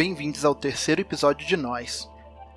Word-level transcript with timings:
bem-vindos 0.00 0.46
ao 0.46 0.54
terceiro 0.54 1.02
episódio 1.02 1.46
de 1.46 1.58
Nós. 1.58 2.08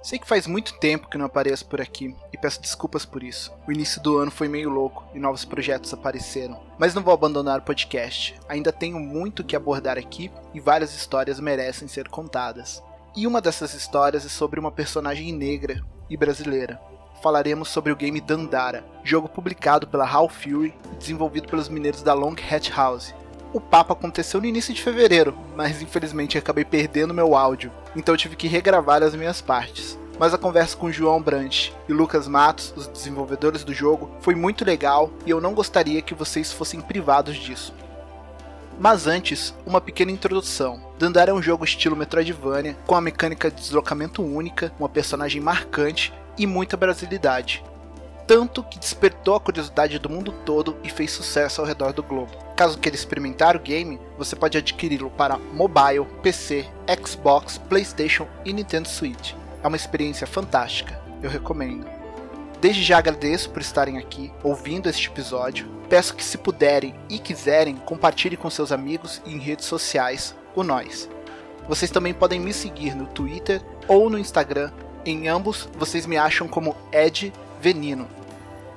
Sei 0.01 0.17
que 0.17 0.25
faz 0.25 0.47
muito 0.47 0.80
tempo 0.80 1.10
que 1.10 1.18
não 1.18 1.26
apareço 1.26 1.66
por 1.66 1.81
aqui 1.81 2.16
e 2.31 2.38
peço 2.38 2.62
desculpas 2.62 3.04
por 3.04 3.22
isso. 3.22 3.52
O 3.68 3.72
início 3.73 4.02
do 4.02 4.18
ano 4.18 4.31
foi 4.31 4.47
meio 4.47 4.70
louco 4.70 5.04
e 5.13 5.20
novos 5.20 5.44
projetos 5.44 5.94
apareceram, 5.94 6.58
mas 6.79 6.94
não 6.94 7.04
vou 7.04 7.14
abandonar 7.14 7.60
o 7.60 7.64
podcast. 7.64 8.40
Ainda 8.48 8.71
tenho 8.71 8.98
muito 8.98 9.44
que 9.44 9.58
abordar 9.58 9.98
aqui 9.98 10.32
e 10.54 10.62
várias 10.62 10.96
histórias 10.96 11.38
merecem 11.38 11.86
ser 11.86 12.08
contadas. 12.08 12.81
E 13.13 13.28
uma 13.28 13.42
dessas 13.42 13.73
histórias 13.73 14.25
é 14.25 14.29
sobre 14.29 14.57
uma 14.57 14.71
personagem 14.71 15.33
negra 15.33 15.83
e 16.09 16.15
brasileira. 16.15 16.79
Falaremos 17.21 17.67
sobre 17.67 17.91
o 17.91 17.95
game 17.97 18.21
Dandara, 18.21 18.85
jogo 19.03 19.27
publicado 19.27 19.85
pela 19.85 20.09
Half 20.09 20.43
Fury 20.43 20.73
e 20.93 20.95
desenvolvido 20.95 21.49
pelos 21.49 21.67
mineiros 21.67 22.01
da 22.01 22.13
Long 22.13 22.37
Hat 22.49 22.71
House, 22.71 23.13
o 23.54 23.61
papo 23.61 23.93
aconteceu 23.93 24.41
no 24.41 24.47
início 24.47 24.73
de 24.73 24.81
fevereiro, 24.81 25.38
mas 25.55 25.81
infelizmente 25.81 26.38
acabei 26.38 26.65
perdendo 26.65 27.13
meu 27.13 27.35
áudio, 27.35 27.71
então 27.95 28.17
tive 28.17 28.35
que 28.35 28.47
regravar 28.47 29.03
as 29.03 29.16
minhas 29.16 29.41
partes. 29.41 29.98
Mas 30.20 30.34
a 30.34 30.38
conversa 30.38 30.76
com 30.76 30.91
João 30.91 31.21
Brant 31.21 31.70
e 31.88 31.93
Lucas 31.93 32.27
Matos, 32.27 32.73
os 32.76 32.88
desenvolvedores 32.88 33.63
do 33.63 33.73
jogo, 33.73 34.12
foi 34.20 34.35
muito 34.35 34.66
legal 34.66 35.12
e 35.26 35.29
eu 35.29 35.39
não 35.39 35.53
gostaria 35.53 36.02
que 36.02 36.13
vocês 36.13 36.52
fossem 36.52 36.81
privados 36.81 37.35
disso. 37.35 37.73
Mas 38.79 39.05
antes, 39.07 39.54
uma 39.65 39.79
pequena 39.79 40.12
introdução. 40.12 40.81
Dandara 40.98 41.31
é 41.31 41.34
um 41.34 41.41
jogo 41.41 41.63
estilo 41.63 41.95
Metroidvania, 41.95 42.77
com 42.88 42.95
a 42.95 43.01
mecânica 43.01 43.49
de 43.51 43.62
deslocamento 43.62 44.23
única, 44.23 44.73
uma 44.79 44.90
personagem 44.90 45.41
marcante 45.41 46.12
e 46.38 46.48
muita 46.48 46.76
brasilidade 46.76 47.63
tanto 48.26 48.63
que 48.63 48.79
despertou 48.79 49.35
a 49.35 49.40
curiosidade 49.40 49.99
do 49.99 50.09
mundo 50.09 50.31
todo 50.45 50.77
e 50.84 50.90
fez 50.90 51.12
sucesso 51.12 51.62
ao 51.62 51.67
redor 51.67 51.93
do 51.93 52.04
globo. 52.04 52.42
Caso 52.55 52.77
queira 52.77 52.95
experimentar 52.95 53.55
o 53.55 53.59
game, 53.59 53.99
você 54.17 54.35
pode 54.35 54.57
adquiri-lo 54.57 55.09
para 55.09 55.38
mobile, 55.38 56.05
PC, 56.21 56.66
Xbox, 57.03 57.57
PlayStation 57.57 58.27
e 58.45 58.53
Nintendo 58.53 58.88
Switch. 58.88 59.34
É 59.63 59.67
uma 59.67 59.77
experiência 59.77 60.27
fantástica, 60.27 60.99
eu 61.21 61.29
recomendo. 61.29 61.87
Desde 62.62 62.84
já 62.84 62.99
agradeço 62.99 63.49
por 63.49 63.62
estarem 63.62 63.98
aqui 63.98 64.31
ouvindo 64.44 64.88
este 64.88 65.09
episódio. 65.09 65.68
Peço 65.90 66.16
que, 66.16 66.24
se 66.24 66.38
puderem 66.38 66.96
e 67.09 67.20
quiserem, 67.20 67.76
compartilhem 67.76 68.38
com 68.38 68.50
seus 68.50 68.72
amigos 68.72 69.22
e 69.26 69.34
em 69.34 69.40
redes 69.40 69.66
sociais 69.66 70.36
o 70.56 70.64
Nós. 70.64 71.09
Vocês 71.68 71.92
também 71.92 72.14
podem 72.14 72.40
me 72.40 72.54
seguir 72.54 72.96
no 72.96 73.08
Twitter 73.08 73.62
ou 73.88 74.09
no 74.09 74.18
Instagram. 74.18 74.72
Em 75.06 75.28
ambos, 75.28 75.68
vocês 75.78 76.06
me 76.06 76.18
acham 76.18 76.48
como 76.48 76.76
Ed 76.92 77.34
Venino. 77.59 78.08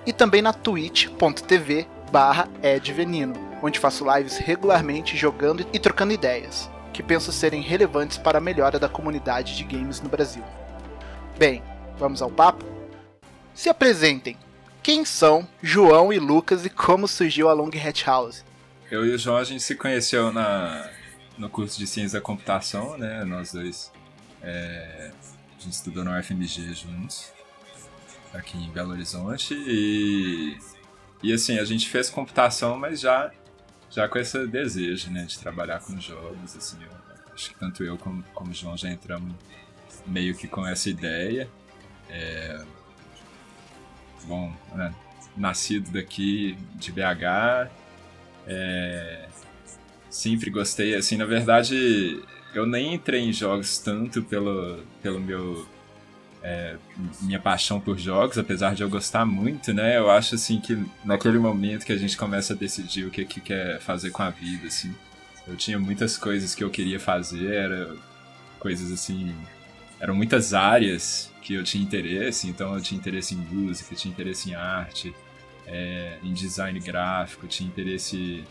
E 0.05 0.13
também 0.13 0.41
na 0.41 0.53
twitch.tv 0.53 1.87
barra 2.11 2.49
edvenino, 2.63 3.35
onde 3.67 3.79
faço 3.79 4.05
lives 4.17 4.37
regularmente 4.37 5.17
jogando 5.17 5.67
e 5.73 5.79
trocando 5.79 6.13
ideias, 6.13 6.71
que 6.93 7.03
penso 7.03 7.33
serem 7.33 7.61
relevantes 7.61 8.17
para 8.17 8.39
a 8.39 8.41
melhora 8.41 8.79
da 8.79 8.89
comunidade 8.89 9.57
de 9.57 9.65
games 9.65 10.01
no 10.01 10.09
Brasil. 10.09 10.45
Bem, 11.39 11.63
vamos 11.99 12.23
ao 12.23 12.31
papo? 12.31 12.65
Se 13.55 13.69
apresentem. 13.69 14.37
Quem 14.83 15.05
são 15.05 15.47
João 15.61 16.13
e 16.13 16.19
Lucas 16.19 16.65
e 16.65 16.71
como 16.71 17.09
surgiu 17.09 17.49
a 17.49 17.53
Long 17.53 17.71
Hat 17.71 18.05
House? 18.07 18.45
Eu 18.91 19.05
e 19.05 19.11
o 19.11 19.19
João 19.19 19.37
a 19.37 19.45
gente 19.45 19.63
se 19.63 19.75
conheceu 19.75 20.33
na, 20.33 20.89
no 21.37 21.51
curso 21.51 21.77
de 21.79 21.87
Ciência 21.87 22.21
da 22.21 22.25
Computação, 22.25 22.97
né? 22.97 23.25
Nós 23.25 23.53
dois. 23.53 23.93
É, 24.43 25.11
a 25.59 25.63
gente 25.63 25.73
estudou 25.73 26.05
no 26.05 26.17
UFMG 26.17 26.73
juntos 26.73 27.33
aqui 28.33 28.59
em 28.59 28.71
Belo 28.71 28.91
Horizonte 28.91 29.55
e, 29.55 30.57
e 31.23 31.33
assim, 31.33 31.59
a 31.59 31.65
gente 31.65 31.89
fez 31.89 32.11
computação, 32.11 32.79
mas 32.79 33.01
já, 33.01 33.33
já 33.91 34.09
com 34.09 34.19
esse 34.19 34.47
desejo, 34.47 35.11
né, 35.11 35.25
de 35.25 35.39
trabalhar 35.39 35.81
com 35.81 35.99
jogos, 36.01 36.57
assim, 36.57 36.79
eu, 36.83 36.91
acho 37.35 37.51
que 37.51 37.59
tanto 37.59 37.85
eu 37.85 37.97
como, 37.97 38.23
como 38.35 38.51
o 38.51 38.55
João 38.55 38.77
já 38.77 38.91
entramos 38.91 39.35
meio 40.07 40.35
que 40.35 40.47
com 40.47 40.67
essa 40.67 40.89
ideia. 40.89 41.49
É, 42.09 42.65
bom, 44.25 44.55
né, 44.75 44.95
nascido 45.37 45.91
daqui 45.91 46.57
de 46.75 46.93
BH, 46.93 47.71
é, 48.47 49.29
sempre 50.11 50.51
gostei, 50.51 50.95
assim, 50.95 51.17
na 51.17 51.25
verdade 51.25 52.23
eu 52.55 52.65
nem 52.67 52.95
entrei 52.95 53.21
em 53.21 53.33
jogos 53.33 53.79
tanto 53.79 54.23
pelo, 54.23 54.83
pelo 55.03 55.21
meu 55.21 55.67
é, 56.47 56.77
minha 57.23 57.41
paixão 57.41 57.81
por 57.81 57.99
jogos, 57.99 58.39
apesar 58.39 58.73
de 58.73 58.81
eu 58.81 58.89
gostar 58.89 59.27
muito, 59.27 59.75
né? 59.75 59.99
Eu 59.99 60.09
acho 60.09 60.37
assim 60.37 60.61
que 60.61 60.79
naquele 61.05 61.41
momento 61.41 61.85
que 61.85 61.93
a 61.93 61.97
gente 61.97 62.17
começa 62.17 62.53
a 62.53 62.57
decidir 62.57 63.05
o 63.05 63.11
que, 63.11 63.25
que 63.25 63.41
quer 63.41 63.81
fazer 63.81 64.11
com 64.11 64.23
a 64.23 64.31
vida, 64.31 64.69
assim, 64.69 64.95
eu 65.45 65.57
tinha 65.57 65.77
muitas 65.77 66.17
coisas 66.17 66.55
que 66.55 66.63
eu 66.63 66.71
queria 66.71 67.01
fazer, 67.01 67.53
era 67.53 67.97
coisas 68.61 68.93
assim, 68.93 69.35
eram 69.99 70.15
muitas 70.15 70.55
áreas 70.55 71.33
que 71.43 71.55
eu 71.55 71.65
tinha 71.65 71.83
interesse, 71.83 72.49
então 72.49 72.75
eu 72.77 72.81
tinha 72.81 72.97
interesse 72.97 73.35
em 73.35 73.39
música, 73.39 73.97
tinha 73.97 74.13
interesse 74.13 74.51
em 74.51 74.55
arte, 74.55 75.13
é, 75.67 76.19
em 76.23 76.33
design 76.33 76.79
gráfico, 76.79 77.49
tinha 77.49 77.69
interesse 77.69 78.45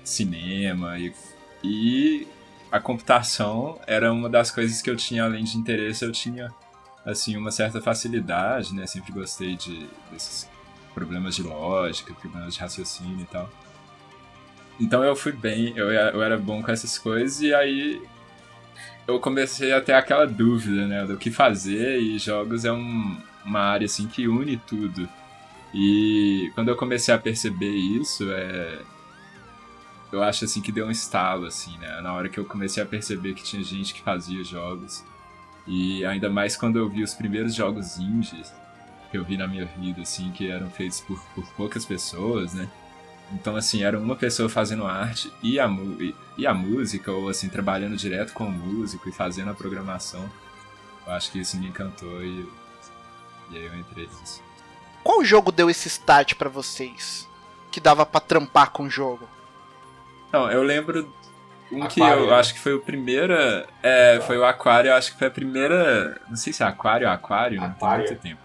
em 0.00 0.06
cinema 0.06 1.00
e, 1.00 1.12
e 1.64 2.28
a 2.70 2.78
computação 2.78 3.80
era 3.88 4.12
uma 4.12 4.30
das 4.30 4.52
coisas 4.52 4.80
que 4.80 4.88
eu 4.88 4.94
tinha 4.94 5.24
além 5.24 5.42
de 5.42 5.58
interesse, 5.58 6.04
eu 6.04 6.12
tinha 6.12 6.54
assim, 7.04 7.36
uma 7.36 7.50
certa 7.50 7.80
facilidade, 7.80 8.74
né? 8.74 8.86
Sempre 8.86 9.12
gostei 9.12 9.56
de, 9.56 9.88
desses 10.10 10.48
problemas 10.94 11.34
de 11.34 11.42
lógica, 11.42 12.14
problemas 12.14 12.54
de 12.54 12.60
raciocínio 12.60 13.20
e 13.20 13.26
tal. 13.26 13.50
Então 14.80 15.04
eu 15.04 15.14
fui 15.14 15.32
bem, 15.32 15.72
eu, 15.76 15.90
eu 15.90 16.22
era 16.22 16.36
bom 16.38 16.62
com 16.62 16.70
essas 16.70 16.98
coisas 16.98 17.40
e 17.40 17.54
aí 17.54 18.02
eu 19.06 19.20
comecei 19.20 19.72
a 19.72 19.80
ter 19.80 19.92
aquela 19.92 20.26
dúvida, 20.26 20.86
né, 20.86 21.04
do 21.04 21.16
que 21.16 21.30
fazer 21.30 22.00
e 22.00 22.18
jogos 22.18 22.64
é 22.64 22.72
um, 22.72 23.16
uma 23.44 23.60
área 23.60 23.84
assim 23.84 24.06
que 24.08 24.26
une 24.26 24.56
tudo. 24.56 25.08
E 25.72 26.50
quando 26.54 26.68
eu 26.68 26.76
comecei 26.76 27.12
a 27.12 27.18
perceber 27.18 27.70
isso, 27.70 28.30
é 28.30 28.80
eu 30.12 30.22
acho 30.22 30.44
assim 30.44 30.60
que 30.60 30.70
deu 30.70 30.86
um 30.86 30.90
estalo 30.92 31.46
assim, 31.46 31.76
né? 31.78 32.00
Na 32.00 32.12
hora 32.12 32.28
que 32.28 32.38
eu 32.38 32.44
comecei 32.44 32.80
a 32.80 32.86
perceber 32.86 33.34
que 33.34 33.42
tinha 33.42 33.62
gente 33.64 33.92
que 33.92 34.00
fazia 34.00 34.44
jogos 34.44 35.04
e 35.66 36.04
ainda 36.04 36.28
mais 36.28 36.56
quando 36.56 36.78
eu 36.78 36.88
vi 36.88 37.02
os 37.02 37.14
primeiros 37.14 37.54
jogos 37.54 37.98
indies 37.98 38.52
que 39.10 39.18
eu 39.18 39.24
vi 39.24 39.36
na 39.36 39.46
minha 39.46 39.64
vida, 39.64 40.02
assim, 40.02 40.32
que 40.32 40.50
eram 40.50 40.68
feitos 40.68 41.00
por, 41.00 41.20
por 41.34 41.46
poucas 41.52 41.84
pessoas, 41.84 42.52
né? 42.52 42.68
Então, 43.32 43.54
assim, 43.56 43.82
era 43.82 43.98
uma 43.98 44.16
pessoa 44.16 44.48
fazendo 44.48 44.84
arte 44.84 45.32
e 45.40 45.58
a, 45.60 45.68
e, 45.68 46.14
e 46.36 46.46
a 46.46 46.52
música, 46.52 47.12
ou 47.12 47.28
assim, 47.28 47.48
trabalhando 47.48 47.96
direto 47.96 48.32
com 48.32 48.46
o 48.46 48.50
músico 48.50 49.08
e 49.08 49.12
fazendo 49.12 49.50
a 49.50 49.54
programação. 49.54 50.28
Eu 51.06 51.12
acho 51.12 51.30
que 51.30 51.38
isso 51.38 51.56
me 51.56 51.68
encantou 51.68 52.22
e, 52.24 52.48
e 53.50 53.56
aí 53.56 53.66
eu 53.66 53.78
entrei 53.78 54.08
nisso. 54.20 54.42
Qual 55.02 55.24
jogo 55.24 55.52
deu 55.52 55.70
esse 55.70 55.86
start 55.86 56.34
para 56.34 56.48
vocês? 56.48 57.28
Que 57.70 57.78
dava 57.78 58.04
para 58.04 58.20
trampar 58.20 58.70
com 58.70 58.84
o 58.84 58.90
jogo? 58.90 59.28
Não, 60.32 60.50
eu 60.50 60.62
lembro 60.62 61.08
um 61.72 61.82
aquário, 61.82 62.16
que 62.16 62.22
eu 62.22 62.30
né? 62.30 62.34
acho 62.34 62.54
que 62.54 62.60
foi 62.60 62.74
o 62.74 62.80
primeiro. 62.80 63.34
É, 63.82 64.20
foi 64.26 64.38
o 64.38 64.44
Aquário, 64.44 64.90
eu 64.90 64.94
acho 64.94 65.12
que 65.12 65.18
foi 65.18 65.28
a 65.28 65.30
primeira. 65.30 66.20
Não 66.28 66.36
sei 66.36 66.52
se 66.52 66.62
é 66.62 66.66
Aquário 66.66 67.06
ou 67.06 67.12
Aquário, 67.12 67.60
não 67.60 67.72
tem 67.72 67.88
muito 67.88 68.14
tempo. 68.16 68.40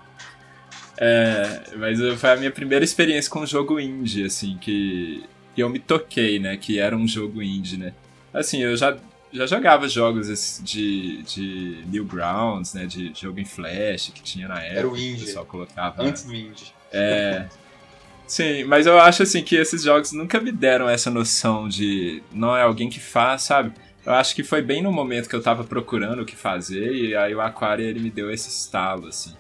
É, 0.98 1.64
mas 1.78 2.00
foi 2.20 2.30
a 2.30 2.36
minha 2.36 2.52
primeira 2.52 2.84
experiência 2.84 3.32
com 3.32 3.40
um 3.40 3.48
jogo 3.48 3.80
indie, 3.80 4.26
assim, 4.26 4.58
que, 4.58 5.24
que 5.56 5.64
eu 5.64 5.70
me 5.70 5.80
toquei, 5.80 6.40
né? 6.40 6.58
Que 6.58 6.78
era 6.78 6.96
um 6.96 7.08
jogo 7.08 7.42
indie, 7.42 7.78
né? 7.78 7.94
Assim, 8.34 8.62
eu 8.62 8.76
já, 8.76 8.98
já 9.32 9.46
jogava 9.46 9.88
jogos 9.88 10.62
de, 10.62 11.24
de 11.24 11.84
Newgrounds, 11.88 12.74
né? 12.74 12.86
De 12.86 13.14
jogo 13.14 13.40
em 13.40 13.46
Flash 13.46 14.12
que 14.14 14.22
tinha 14.22 14.48
na 14.48 14.62
época. 14.62 14.80
Era 14.80 14.90
o 14.90 14.98
indie. 14.98 15.16
Que 15.16 15.24
o 15.24 15.26
pessoal 15.28 15.46
colocava. 15.46 16.04
Antes 16.04 16.24
do 16.24 16.36
indie. 16.36 16.74
É. 16.92 17.48
Sim, 18.30 18.64
mas 18.66 18.86
eu 18.86 19.00
acho 19.00 19.24
assim 19.24 19.44
que 19.44 19.56
esses 19.56 19.82
jogos 19.82 20.12
nunca 20.12 20.40
me 20.40 20.52
deram 20.52 20.88
essa 20.88 21.10
noção 21.10 21.68
de 21.68 22.22
não 22.32 22.56
é 22.56 22.62
alguém 22.62 22.88
que 22.88 23.00
faz, 23.00 23.42
sabe? 23.42 23.74
Eu 24.06 24.14
acho 24.14 24.36
que 24.36 24.44
foi 24.44 24.62
bem 24.62 24.84
no 24.84 24.92
momento 24.92 25.28
que 25.28 25.36
eu 25.36 25.42
tava 25.42 25.64
procurando 25.64 26.22
o 26.22 26.26
que 26.26 26.36
fazer 26.36 26.94
e 26.94 27.16
aí 27.16 27.34
o 27.34 27.42
Aquário 27.42 27.84
ele 27.84 28.00
me 28.00 28.12
deu 28.12 28.30
esse 28.32 28.48
estalo 28.48 29.08
assim. 29.08 29.34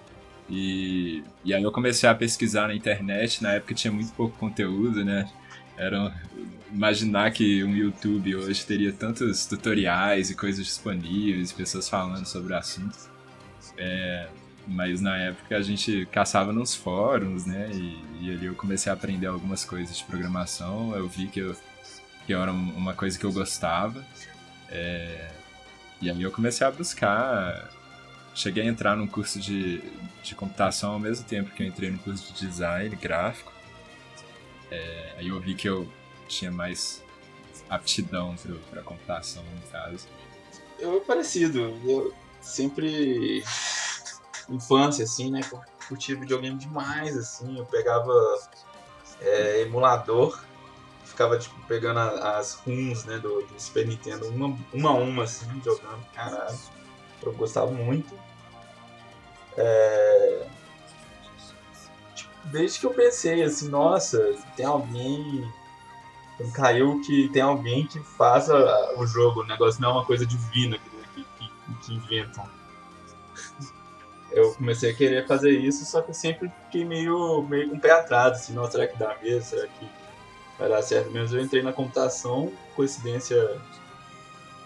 E, 0.50 1.24
e 1.46 1.54
aí 1.54 1.62
eu 1.62 1.72
comecei 1.72 2.10
a 2.10 2.16
pesquisar 2.16 2.68
na 2.68 2.74
internet, 2.74 3.44
na 3.44 3.54
época 3.54 3.76
tinha 3.76 3.94
muito 3.94 4.12
pouco 4.14 4.36
conteúdo, 4.40 5.06
né? 5.06 5.30
Era 5.78 6.12
imaginar 6.74 7.32
que 7.32 7.64
um 7.64 7.76
YouTube 7.76 8.38
hoje 8.38 8.66
teria 8.66 8.92
tantos 8.92 9.46
tutoriais 9.46 10.32
e 10.32 10.36
coisas 10.36 10.66
disponíveis, 10.66 11.52
pessoas 11.52 11.88
falando 11.88 12.26
sobre 12.26 12.54
o 12.54 12.58
assunto. 12.58 12.98
É, 13.78 14.28
mas 14.70 15.02
na 15.02 15.18
época 15.18 15.58
a 15.58 15.62
gente 15.62 16.08
caçava 16.12 16.54
nos 16.54 16.76
fóruns, 16.76 17.46
né? 17.46 17.70
E, 17.74 18.04
e, 18.22 18.32
ali 18.32 18.46
eu 18.46 18.56
comecei 18.56 18.92
a 18.92 18.94
aprender 18.94 19.28
algumas 19.28 19.66
coisas 19.66 19.98
de 19.98 20.04
programação. 20.04 20.96
Eu 20.96 21.08
vi 21.08 21.28
que, 21.28 21.40
eu, 21.40 21.56
que 22.26 22.34
era 22.34 22.52
uma 22.52 22.94
coisa 22.94 23.18
que 23.18 23.26
eu 23.26 23.32
gostava. 23.34 24.06
É, 24.70 25.32
e 26.02 26.10
aí 26.10 26.22
eu 26.22 26.32
comecei 26.32 26.66
a 26.66 26.72
buscar. 26.72 27.72
Cheguei 28.36 28.64
a 28.64 28.66
entrar 28.68 28.96
num 28.96 29.08
curso 29.08 29.40
de, 29.40 29.82
de 30.24 30.36
computação 30.36 30.94
ao 30.94 31.00
mesmo 31.00 31.26
tempo 31.26 31.50
que 31.52 31.64
eu 31.64 31.68
entrei 31.68 31.90
no 31.90 31.98
curso 31.98 32.32
de 32.32 32.48
design 32.48 32.96
gráfico. 32.96 33.52
É, 34.70 35.16
aí 35.18 35.28
eu 35.30 35.40
vi 35.40 35.56
que 35.56 35.68
eu 35.68 35.92
tinha 36.28 36.52
mais 36.52 37.04
aptidão 37.68 38.36
para 38.70 38.84
computação, 38.84 39.44
no 39.44 39.72
caso. 39.72 40.08
eu 40.78 41.02
parecido. 41.02 41.76
Eu 41.84 42.14
sempre. 42.42 43.44
Infância, 44.50 45.04
assim, 45.04 45.32
né? 45.32 45.42
Curti 45.88 46.16
videogame 46.16 46.58
demais, 46.58 47.18
assim. 47.18 47.58
Eu 47.58 47.66
pegava 47.66 48.12
é, 49.22 49.62
emulador, 49.62 50.40
ficava, 51.04 51.38
tipo, 51.38 51.60
pegando 51.68 52.00
as 52.00 52.54
runs, 52.56 53.06
né, 53.06 53.18
do, 53.20 53.42
do 53.42 53.60
Super 53.60 53.88
Nintendo, 53.88 54.28
uma, 54.30 54.58
uma 54.74 54.90
a 54.90 54.94
uma, 54.94 55.24
assim, 55.24 55.46
jogando. 55.64 56.04
Caralho. 56.14 56.58
Eu 57.22 57.34
gostava 57.34 57.72
muito. 57.72 58.18
É... 59.58 60.48
Tipo, 62.16 62.32
desde 62.46 62.80
que 62.80 62.86
eu 62.86 62.94
pensei, 62.94 63.44
assim, 63.44 63.68
nossa, 63.68 64.36
tem 64.56 64.66
alguém 64.66 65.52
caiu 66.54 67.02
que 67.02 67.28
tem 67.30 67.42
alguém 67.42 67.86
que 67.86 68.00
faça 68.00 68.56
o 68.98 69.06
jogo, 69.06 69.42
o 69.42 69.46
negócio 69.46 69.82
não 69.82 69.90
é 69.90 69.94
uma 69.94 70.06
coisa 70.06 70.26
divina 70.26 70.78
que, 70.78 71.26
que, 71.38 71.76
que 71.82 71.94
inventam. 71.94 72.48
Eu 74.32 74.54
comecei 74.54 74.92
a 74.92 74.94
querer 74.94 75.26
fazer 75.28 75.52
isso, 75.52 75.86
só 75.86 76.02
que 76.02 76.12
eu 76.12 76.14
sempre 76.14 76.52
fiquei 76.66 76.86
meio, 76.86 77.42
meio 77.44 77.70
com 77.70 77.78
o 77.78 77.80
pé 77.80 77.92
atrás, 77.92 78.34
assim, 78.34 78.54
nossa, 78.54 78.74
será 78.74 78.88
que 78.88 78.98
dá 78.98 79.18
mesmo? 79.22 79.42
Será 79.42 79.68
que 79.68 79.90
vai 80.58 80.70
dar 80.70 80.82
certo 80.82 81.10
mesmo? 81.10 81.38
Eu 81.38 81.44
entrei 81.44 81.64
na 81.64 81.74
computação, 81.74 82.52
coincidência, 82.76 83.60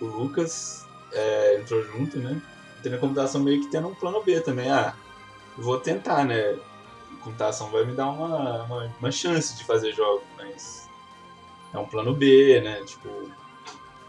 o 0.01 0.05
Lucas 0.05 0.85
é, 1.13 1.59
entrou 1.59 1.81
junto, 1.83 2.19
né? 2.19 2.41
Entrei 2.79 2.93
na 2.93 2.99
computação 2.99 3.41
meio 3.41 3.61
que 3.61 3.71
tendo 3.71 3.87
um 3.87 3.95
plano 3.95 4.21
B 4.21 4.41
também, 4.41 4.69
ah, 4.69 4.93
vou 5.57 5.79
tentar, 5.79 6.25
né? 6.25 6.57
Computação 7.23 7.69
vai 7.69 7.85
me 7.85 7.93
dar 7.93 8.09
uma, 8.09 8.63
uma, 8.63 8.93
uma 8.99 9.11
chance 9.11 9.55
de 9.55 9.63
fazer 9.63 9.93
jogos, 9.93 10.25
mas 10.35 10.89
é 11.73 11.77
um 11.77 11.85
plano 11.85 12.13
B, 12.13 12.59
né? 12.61 12.83
Tipo, 12.83 13.31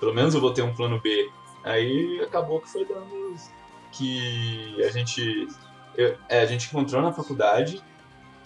pelo 0.01 0.13
menos 0.13 0.35
eu 0.35 0.41
vou 0.41 0.53
ter 0.53 0.63
um 0.63 0.75
plano 0.75 1.01
B. 1.01 1.31
Aí 1.63 2.21
acabou 2.21 2.61
que 2.61 2.69
foi 2.69 2.85
dando 2.85 3.37
que 3.97 4.83
a 4.85 4.91
gente 4.91 5.49
eu, 5.97 6.17
é, 6.29 6.41
a 6.41 6.47
gente 6.47 6.67
encontrou 6.67 7.01
na 7.01 7.13
faculdade 7.13 7.83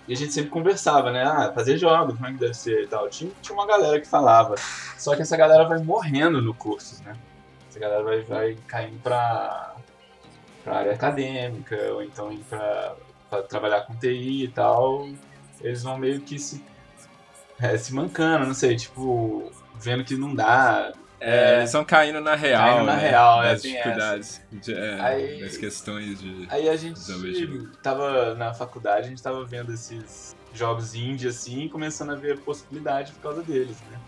e 0.07 0.13
a 0.13 0.17
gente 0.17 0.33
sempre 0.33 0.51
conversava, 0.51 1.11
né? 1.11 1.23
Ah, 1.23 1.53
fazer 1.55 1.77
jogos, 1.77 2.15
como 2.15 2.27
é 2.27 2.33
que 2.33 2.39
deve 2.39 2.55
ser 2.55 2.85
e 2.85 2.87
tal. 2.87 3.09
Tinha, 3.11 3.31
tinha 3.43 3.55
uma 3.55 3.67
galera 3.67 4.01
que 4.01 4.07
falava. 4.07 4.55
Só 4.97 5.15
que 5.15 5.23
essa 5.23 5.37
galera 5.37 5.65
vai 5.65 5.79
morrendo 5.83 6.41
no 6.41 6.55
curso, 6.55 7.03
né? 7.05 7.15
Essa 7.69 7.79
galera 7.79 8.03
vai, 8.03 8.23
vai 8.23 8.57
caindo 8.67 8.99
pra, 9.03 9.75
pra 10.65 10.79
área 10.79 10.93
acadêmica, 10.93 11.77
ou 11.93 12.03
então 12.03 12.33
ir 12.33 12.43
pra, 12.49 12.97
pra 13.29 13.43
trabalhar 13.43 13.83
com 13.83 13.95
TI 13.97 14.45
e 14.45 14.49
tal. 14.49 15.07
Eles 15.61 15.83
vão 15.83 15.99
meio 15.99 16.21
que 16.23 16.39
se 16.39 16.65
é, 17.61 17.77
se 17.77 17.93
mancando, 17.93 18.47
não 18.47 18.55
sei, 18.55 18.77
tipo, 18.77 19.51
vendo 19.75 20.05
que 20.05 20.17
não 20.17 20.35
dá. 20.35 20.93
É, 21.21 21.55
é 21.55 21.59
eles 21.59 21.73
vão 21.73 21.85
caindo 21.85 22.21
na 22.21 22.35
real. 22.35 22.65
Caindo 22.65 22.87
na 22.87 22.97
né? 22.97 23.09
real, 23.09 23.43
é, 23.43 23.55
dificuldades. 23.55 24.41
De, 24.53 24.75
é, 24.75 25.01
aí, 25.01 25.41
das 25.41 25.57
questões 25.57 26.21
de. 26.21 26.47
Aí 26.51 26.69
a 26.69 26.77
gente 26.77 27.01
tava 27.83 28.35
na 28.35 28.55
faculdade, 28.55 29.07
a 29.07 29.11
gente 29.11 29.23
tava 29.23 29.45
vendo 29.45 29.73
esses 29.73 30.37
jogos 30.55 30.95
indie 30.95 31.29
assim 31.29 31.65
e 31.65 31.69
começando 31.69 32.11
a 32.11 32.15
ver 32.15 32.39
possibilidade 32.41 33.13
por 33.13 33.21
causa 33.21 33.43
deles, 33.43 33.77
né? 33.91 33.99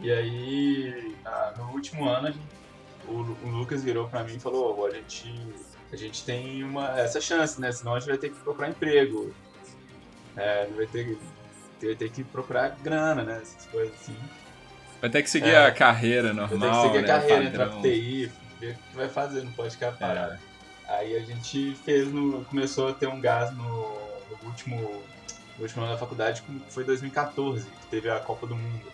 E 0.00 0.12
aí, 0.12 1.14
no 1.56 1.70
último 1.72 2.06
ano, 2.08 2.26
gente, 2.26 2.46
o, 3.08 3.46
o, 3.46 3.48
Lucas 3.48 3.82
virou 3.82 4.08
pra 4.08 4.24
mim 4.24 4.36
e 4.36 4.40
falou: 4.40 4.76
oh, 4.78 4.86
a 4.86 4.90
gente, 4.90 5.34
a 5.92 5.96
gente 5.96 6.24
tem 6.24 6.62
uma, 6.62 6.98
essa 6.98 7.20
chance, 7.20 7.60
né? 7.60 7.72
Senão 7.72 7.94
a 7.94 7.98
gente 7.98 8.08
vai 8.08 8.18
ter 8.18 8.30
que 8.30 8.40
procurar 8.40 8.68
emprego. 8.68 9.34
É, 10.36 10.66
vai 10.76 10.86
ter 10.86 11.18
vai 11.82 11.94
ter 11.94 12.10
que 12.10 12.24
procurar 12.24 12.76
grana, 12.82 13.22
né? 13.22 13.40
Essas 13.42 13.66
coisas 13.66 13.94
assim. 13.94 14.16
Vai 15.00 15.10
ter 15.10 15.22
que 15.22 15.30
seguir 15.30 15.50
é, 15.50 15.66
a 15.66 15.72
carreira 15.72 16.32
normal. 16.32 16.58
Vai 16.58 16.70
ter 16.70 16.76
que 16.76 16.82
seguir 16.82 17.06
né, 17.06 17.12
a 17.12 17.20
carreira, 17.20 17.44
entrar 17.44 17.68
pro 17.68 17.82
TI, 17.82 18.32
ver 18.58 18.72
o 18.72 18.74
que 18.74 18.96
vai 18.96 19.08
fazer, 19.08 19.42
não 19.42 19.52
pode 19.52 19.70
ficar 19.70 19.92
parado. 19.92 20.34
É. 20.34 20.38
Aí 20.88 21.16
a 21.16 21.20
gente 21.20 21.74
fez 21.84 22.08
no. 22.12 22.44
começou 22.44 22.88
a 22.88 22.92
ter 22.92 23.06
um 23.08 23.20
gás 23.20 23.50
no, 23.52 23.62
no 23.62 24.48
último. 24.48 25.02
No 25.56 25.62
último 25.62 25.84
ano 25.84 25.94
da 25.94 25.98
faculdade, 25.98 26.42
que 26.42 26.60
foi 26.68 26.84
2014, 26.84 27.64
que 27.64 27.86
teve 27.86 28.10
a 28.10 28.20
Copa 28.20 28.46
do 28.46 28.54
Mundo. 28.54 28.92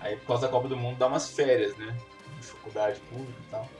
Aí 0.00 0.16
por 0.16 0.26
causa 0.26 0.42
da 0.42 0.48
Copa 0.48 0.68
do 0.68 0.76
Mundo 0.76 0.98
dá 0.98 1.06
umas 1.06 1.30
férias, 1.30 1.74
né? 1.78 1.96
De 2.38 2.46
faculdade 2.46 3.00
pública 3.08 3.38
e 3.40 3.50
tal. 3.50 3.70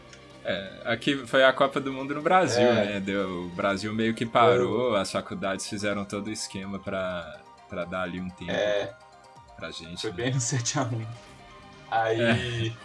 É, 0.44 0.82
aqui 0.84 1.26
foi 1.26 1.44
a 1.44 1.52
Copa 1.52 1.80
do 1.80 1.92
Mundo 1.92 2.14
no 2.14 2.22
Brasil, 2.22 2.66
é. 2.66 2.84
né? 2.86 3.00
Deu, 3.00 3.44
o 3.44 3.48
Brasil 3.50 3.92
meio 3.92 4.14
que 4.14 4.26
parou, 4.26 4.96
as 4.96 5.12
faculdades 5.12 5.68
fizeram 5.68 6.04
todo 6.04 6.28
o 6.28 6.30
esquema 6.30 6.78
para 6.78 7.84
dar 7.90 8.02
ali 8.02 8.20
um 8.20 8.30
tempo 8.30 8.50
é, 8.50 8.92
pra 9.62 9.70
gente. 9.70 10.00
Foi 10.00 10.10
né? 10.10 10.16
bem 10.16 10.32
no 10.34 10.40
7x1. 10.40 11.06
Aí. 11.90 12.76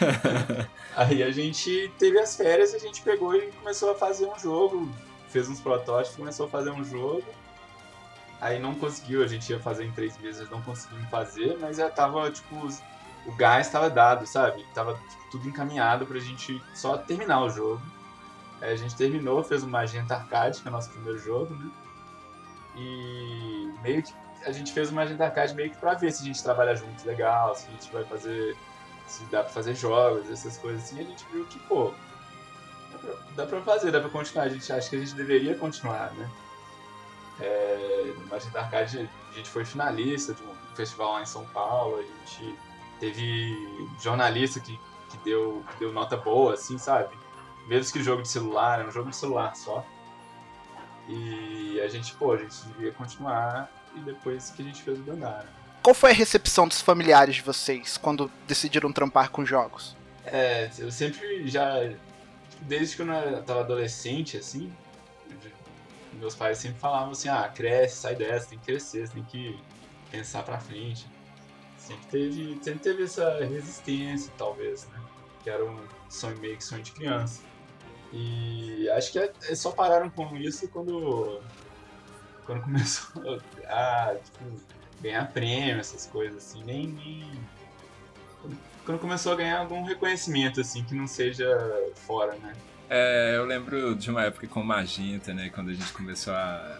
É. 0.00 0.66
aí 0.96 1.22
a 1.22 1.30
gente 1.30 1.92
teve 1.98 2.18
as 2.18 2.34
férias, 2.34 2.72
a 2.72 2.78
gente 2.78 3.02
pegou 3.02 3.34
e 3.36 3.52
começou 3.52 3.90
a 3.90 3.94
fazer 3.94 4.26
um 4.26 4.38
jogo. 4.38 4.90
Fez 5.28 5.48
uns 5.48 5.60
protótipos, 5.60 6.16
começou 6.16 6.46
a 6.46 6.48
fazer 6.48 6.70
um 6.70 6.82
jogo. 6.82 7.24
Aí 8.40 8.58
não 8.58 8.74
conseguiu, 8.74 9.22
a 9.22 9.26
gente 9.26 9.50
ia 9.50 9.60
fazer 9.60 9.84
em 9.84 9.92
três 9.92 10.16
meses, 10.18 10.48
não 10.50 10.62
conseguimos 10.62 11.08
fazer, 11.10 11.58
mas 11.58 11.78
já 11.78 11.88
tava, 11.90 12.30
tipo, 12.30 12.68
o 13.26 13.32
gás 13.34 13.66
estava 13.66 13.88
dado, 13.88 14.26
sabe? 14.26 14.64
Tava 14.74 14.94
tipo, 14.94 15.30
tudo 15.30 15.48
encaminhado 15.48 16.06
pra 16.06 16.18
gente 16.18 16.62
só 16.74 16.96
terminar 16.98 17.42
o 17.42 17.50
jogo. 17.50 17.82
Aí 18.60 18.72
a 18.72 18.76
gente 18.76 18.94
terminou, 18.94 19.42
fez 19.42 19.62
uma 19.62 19.78
Magenta 19.80 20.14
Arcade, 20.14 20.60
que 20.60 20.68
é 20.68 20.70
o 20.70 20.72
nosso 20.72 20.90
primeiro 20.90 21.18
jogo, 21.18 21.54
né? 21.54 21.70
E 22.76 23.72
meio 23.82 24.02
que 24.02 24.12
a 24.46 24.52
gente 24.52 24.72
fez 24.72 24.90
uma 24.90 25.02
agenda 25.02 25.24
arcade 25.24 25.54
meio 25.54 25.70
que 25.70 25.76
pra 25.76 25.94
ver 25.94 26.12
se 26.12 26.22
a 26.22 26.26
gente 26.26 26.42
trabalha 26.42 26.74
junto 26.76 27.04
legal, 27.04 27.54
se 27.54 27.66
a 27.66 27.70
gente 27.72 27.92
vai 27.92 28.04
fazer. 28.04 28.56
se 29.06 29.24
dá 29.24 29.42
pra 29.42 29.52
fazer 29.52 29.74
jogos, 29.74 30.30
essas 30.30 30.56
coisas 30.56 30.84
assim. 30.84 30.98
E 30.98 31.00
a 31.00 31.04
gente 31.04 31.24
viu 31.32 31.44
que, 31.46 31.58
pô, 31.60 31.92
dá 33.34 33.44
pra, 33.44 33.60
fazer, 33.60 33.90
dá 33.90 34.00
pra 34.00 34.08
continuar. 34.08 34.44
A 34.44 34.48
gente 34.48 34.72
acha 34.72 34.88
que 34.88 34.96
a 34.96 35.00
gente 35.00 35.14
deveria 35.14 35.56
continuar, 35.56 36.12
né? 36.12 36.30
É, 37.40 38.14
no 38.16 38.34
Agenda 38.34 38.60
Arcade 38.60 39.10
a 39.30 39.34
gente 39.34 39.50
foi 39.50 39.64
finalista 39.64 40.32
de 40.32 40.42
um 40.42 40.54
festival 40.74 41.14
lá 41.14 41.22
em 41.22 41.26
São 41.26 41.44
Paulo, 41.46 41.98
a 41.98 42.02
gente 42.02 42.58
teve 42.98 43.54
jornalista 44.00 44.58
que, 44.58 44.80
que, 45.10 45.18
deu, 45.18 45.62
que 45.70 45.80
deu 45.80 45.92
nota 45.92 46.16
boa, 46.16 46.54
assim, 46.54 46.78
sabe? 46.78 47.14
Mesmo 47.66 47.92
que 47.92 48.02
jogo 48.02 48.22
de 48.22 48.28
celular, 48.28 48.80
é 48.80 48.86
um 48.86 48.90
jogo 48.90 49.10
de 49.10 49.16
celular 49.16 49.54
só. 49.54 49.84
E 51.08 51.78
a 51.80 51.88
gente, 51.88 52.14
pô, 52.14 52.32
a 52.32 52.38
gente 52.38 52.56
devia 52.68 52.92
continuar 52.92 53.70
e 53.96 54.00
depois 54.00 54.50
que 54.50 54.62
a 54.62 54.64
gente 54.64 54.82
fez 54.82 54.98
o 54.98 55.02
Dandara. 55.02 55.48
Qual 55.82 55.94
foi 55.94 56.10
a 56.10 56.14
recepção 56.14 56.66
dos 56.66 56.80
familiares 56.80 57.36
de 57.36 57.42
vocês 57.42 57.96
quando 57.96 58.30
decidiram 58.46 58.92
trampar 58.92 59.30
com 59.30 59.44
jogos? 59.44 59.96
É, 60.24 60.70
eu 60.78 60.90
sempre 60.90 61.46
já. 61.48 61.90
Desde 62.62 62.96
que 62.96 63.02
eu 63.02 63.38
estava 63.38 63.60
adolescente, 63.60 64.36
assim, 64.36 64.72
meus 66.14 66.34
pais 66.34 66.58
sempre 66.58 66.78
falavam 66.78 67.12
assim: 67.12 67.28
ah, 67.28 67.48
cresce, 67.54 67.96
sai 67.96 68.14
dessa, 68.14 68.48
tem 68.48 68.58
que 68.58 68.66
crescer, 68.66 69.08
tem 69.08 69.22
que 69.24 69.58
pensar 70.10 70.42
pra 70.42 70.58
frente. 70.58 71.06
Sempre 71.78 72.06
teve, 72.08 72.58
sempre 72.62 72.80
teve 72.80 73.04
essa 73.04 73.44
resistência, 73.44 74.32
talvez, 74.36 74.88
né? 74.88 75.00
Que 75.44 75.50
era 75.50 75.64
um 75.64 75.78
sonho 76.08 76.38
meio 76.38 76.56
que 76.56 76.64
sonho 76.64 76.82
de 76.82 76.92
criança. 76.92 77.42
E 78.12 78.88
acho 78.90 79.12
que 79.12 79.18
é, 79.18 79.54
só 79.54 79.70
pararam 79.70 80.10
com 80.10 80.36
isso 80.36 80.68
quando, 80.68 81.40
quando 82.46 82.62
começou 82.62 83.40
a 83.68 84.14
tipo, 84.24 84.60
ganhar 85.02 85.30
prêmio, 85.32 85.78
essas 85.78 86.06
coisas 86.06 86.38
assim. 86.38 86.62
Nem, 86.64 86.86
nem, 86.86 87.30
Quando 88.84 88.98
começou 88.98 89.32
a 89.32 89.36
ganhar 89.36 89.58
algum 89.58 89.82
reconhecimento, 89.82 90.60
assim, 90.60 90.82
que 90.84 90.94
não 90.94 91.06
seja 91.06 91.46
fora, 91.94 92.34
né? 92.36 92.54
É, 92.88 93.34
eu 93.36 93.44
lembro 93.44 93.96
de 93.96 94.10
uma 94.10 94.22
época 94.22 94.46
com 94.46 94.62
Magenta, 94.62 95.34
né? 95.34 95.50
Quando 95.50 95.70
a 95.70 95.74
gente 95.74 95.92
começou 95.92 96.32
a, 96.32 96.78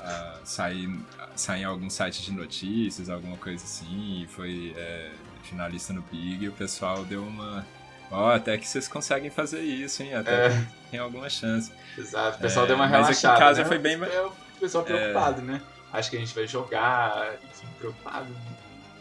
a 0.00 0.40
sair, 0.44 0.90
a 1.18 1.36
sair 1.36 1.62
em 1.62 1.64
algum 1.64 1.88
site 1.88 2.22
de 2.22 2.32
notícias, 2.32 3.08
alguma 3.08 3.36
coisa 3.36 3.64
assim, 3.64 4.22
e 4.22 4.26
foi 4.26 4.74
é, 4.76 5.12
finalista 5.44 5.92
no 5.92 6.02
Big, 6.02 6.44
e 6.44 6.48
o 6.48 6.52
pessoal 6.52 7.04
deu 7.04 7.22
uma 7.22 7.64
Ó, 8.10 8.28
oh, 8.28 8.30
até 8.30 8.56
que 8.58 8.68
vocês 8.68 8.86
conseguem 8.86 9.30
fazer 9.30 9.60
isso, 9.60 10.02
hein? 10.02 10.14
Até 10.14 10.46
é. 10.46 10.66
tem 10.90 11.00
alguma 11.00 11.28
chance. 11.28 11.72
Exato, 11.96 12.38
o 12.38 12.40
pessoal 12.40 12.64
é, 12.64 12.68
deu 12.68 12.76
uma 12.76 12.86
relaxada. 12.86 13.08
Mas 13.08 13.24
aqui 13.24 13.36
em 13.36 13.46
casa 13.46 13.62
né? 13.62 13.68
foi 13.68 13.78
bem... 13.78 13.96
O 13.96 14.43
pessoal 14.64 14.84
preocupado, 14.84 15.40
é... 15.40 15.44
né? 15.44 15.62
Acho 15.92 16.10
que 16.10 16.16
a 16.16 16.20
gente 16.20 16.34
vai 16.34 16.46
jogar, 16.46 17.34
enfim, 17.44 17.66
preocupado. 17.78 18.26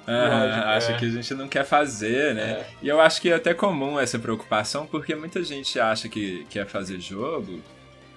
Ah, 0.06 0.78
é. 0.78 0.98
que 0.98 1.06
a 1.06 1.10
gente 1.10 1.34
não 1.34 1.48
quer 1.48 1.66
fazer, 1.66 2.36
né? 2.36 2.52
É. 2.52 2.68
E 2.82 2.88
eu 2.90 3.00
acho 3.00 3.22
que 3.22 3.30
é 3.30 3.36
até 3.36 3.54
comum 3.54 4.00
essa 4.00 4.20
preocupação, 4.20 4.86
porque 4.86 5.16
muita 5.16 5.42
gente 5.44 5.80
acha 5.80 6.10
que 6.10 6.46
quer 6.50 6.68
fazer 6.68 7.00
jogo 7.00 7.62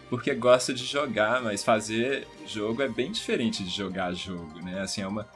porque 0.08 0.34
gosta 0.34 0.72
de 0.72 0.84
jogar, 0.84 1.42
mas 1.42 1.64
fazer 1.64 2.26
jogo 2.46 2.82
é 2.82 2.88
bem 2.88 3.10
diferente 3.10 3.64
de 3.64 3.70
jogar 3.70 4.12
jogo, 4.12 4.60
né? 4.62 4.80
Assim, 4.80 5.02
é 5.02 5.06
uma 5.06 5.26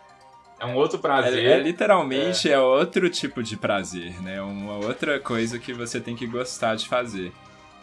é 0.58 0.66
um 0.66 0.76
outro 0.76 0.98
prazer. 0.98 1.44
É, 1.44 1.52
é 1.52 1.60
literalmente 1.60 2.48
é. 2.48 2.52
é. 2.52 2.60
outro 2.60 3.08
tipo 3.08 3.42
de 3.42 3.56
prazer, 3.56 4.20
né? 4.22 4.40
Uma 4.42 4.74
outra 4.74 5.18
coisa 5.18 5.58
que 5.58 5.72
você 5.72 5.98
tem 5.98 6.14
que 6.14 6.26
gostar 6.26 6.74
de 6.74 6.86
fazer. 6.86 7.32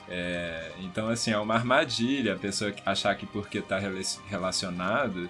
É, 0.10 0.72
então, 0.80 1.10
assim, 1.10 1.32
é 1.32 1.38
uma 1.38 1.56
armadilha 1.56 2.34
a 2.34 2.38
pessoa 2.38 2.74
achar 2.86 3.14
que 3.16 3.26
porque 3.26 3.60
está 3.60 3.78
relacionado 4.30 5.30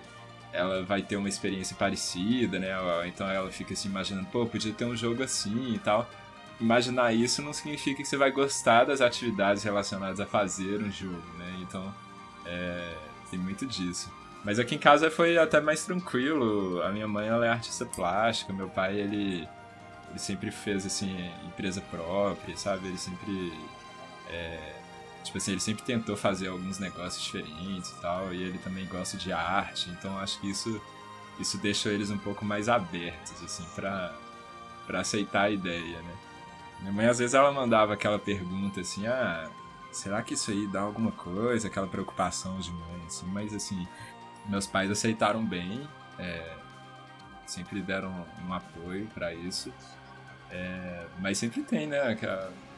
ela 0.57 0.83
vai 0.83 1.01
ter 1.01 1.15
uma 1.15 1.29
experiência 1.29 1.75
parecida, 1.75 2.59
né? 2.59 2.69
Então 3.05 3.29
ela 3.29 3.49
fica 3.51 3.75
se 3.75 3.87
imaginando, 3.87 4.27
pô, 4.27 4.45
podia 4.45 4.73
ter 4.73 4.85
um 4.85 4.95
jogo 4.95 5.23
assim 5.23 5.73
e 5.73 5.79
tal. 5.79 6.09
imaginar 6.59 7.13
isso 7.13 7.41
não 7.41 7.53
significa 7.53 8.01
que 8.01 8.07
você 8.07 8.17
vai 8.17 8.31
gostar 8.31 8.85
das 8.85 8.99
atividades 9.01 9.63
relacionadas 9.63 10.19
a 10.19 10.25
fazer 10.25 10.81
um 10.81 10.91
jogo, 10.91 11.23
né? 11.37 11.57
Então, 11.61 11.93
é, 12.45 12.95
tem 13.29 13.39
muito 13.39 13.65
disso. 13.65 14.11
Mas 14.43 14.57
aqui 14.59 14.75
em 14.75 14.79
casa 14.79 15.11
foi 15.11 15.37
até 15.37 15.61
mais 15.61 15.85
tranquilo. 15.85 16.81
A 16.81 16.89
minha 16.91 17.07
mãe 17.07 17.27
ela 17.27 17.45
é 17.45 17.49
artista 17.49 17.85
plástica, 17.85 18.53
meu 18.53 18.69
pai 18.69 18.97
ele, 18.99 19.47
ele 20.09 20.19
sempre 20.19 20.49
fez 20.49 20.85
assim 20.85 21.29
empresa 21.45 21.81
própria, 21.81 22.57
sabe? 22.57 22.87
Ele 22.87 22.97
sempre 22.97 23.53
é, 24.29 24.75
tipo 25.23 25.37
assim, 25.37 25.51
ele 25.51 25.61
sempre 25.61 25.83
tentou 25.83 26.15
fazer 26.15 26.47
alguns 26.47 26.79
negócios 26.79 27.23
diferentes 27.23 27.91
e 27.91 28.01
tal, 28.01 28.33
e 28.33 28.41
ele 28.43 28.57
também 28.59 28.85
gosta 28.85 29.17
de 29.17 29.31
arte, 29.31 29.89
então 29.89 30.17
acho 30.19 30.39
que 30.39 30.49
isso 30.49 30.81
isso 31.39 31.57
deixou 31.59 31.91
eles 31.91 32.09
um 32.09 32.17
pouco 32.17 32.43
mais 32.43 32.67
abertos 32.67 33.43
assim 33.43 33.63
para 33.75 34.13
para 34.87 35.01
aceitar 35.01 35.43
a 35.43 35.49
ideia, 35.49 36.01
né? 36.01 36.15
Minha 36.79 36.93
mãe 36.93 37.05
às 37.07 37.19
vezes 37.19 37.33
ela 37.33 37.51
mandava 37.51 37.93
aquela 37.93 38.17
pergunta 38.17 38.81
assim: 38.81 39.05
"Ah, 39.07 39.49
será 39.91 40.21
que 40.23 40.33
isso 40.33 40.49
aí 40.51 40.65
dá 40.67 40.81
alguma 40.81 41.11
coisa?", 41.11 41.67
aquela 41.67 41.87
preocupação 41.87 42.57
de 42.59 42.71
mãe 42.71 43.03
assim, 43.05 43.25
mas 43.27 43.53
assim, 43.53 43.87
meus 44.47 44.65
pais 44.65 44.89
aceitaram 44.89 45.45
bem, 45.45 45.87
é, 46.17 46.55
sempre 47.45 47.81
deram 47.81 48.25
um 48.47 48.53
apoio 48.53 49.07
para 49.13 49.33
isso. 49.33 49.73
É, 50.49 51.07
mas 51.19 51.37
sempre 51.37 51.61
tem, 51.63 51.87
né, 51.87 52.15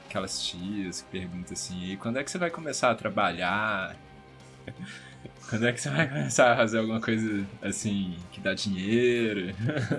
aquelas 0.09 0.41
tias 0.43 1.03
que 1.03 1.19
perguntam 1.19 1.53
assim, 1.53 1.91
e 1.91 1.97
quando 1.97 2.17
é 2.17 2.23
que 2.23 2.31
você 2.31 2.39
vai 2.39 2.49
começar 2.49 2.89
a 2.89 2.95
trabalhar? 2.95 3.95
quando 5.47 5.67
é 5.67 5.71
que 5.71 5.79
você 5.79 5.89
vai 5.89 6.07
começar 6.07 6.51
a 6.51 6.57
fazer 6.57 6.79
alguma 6.79 6.99
coisa 6.99 7.45
assim 7.61 8.17
que 8.31 8.41
dá 8.41 8.55
dinheiro? 8.55 9.53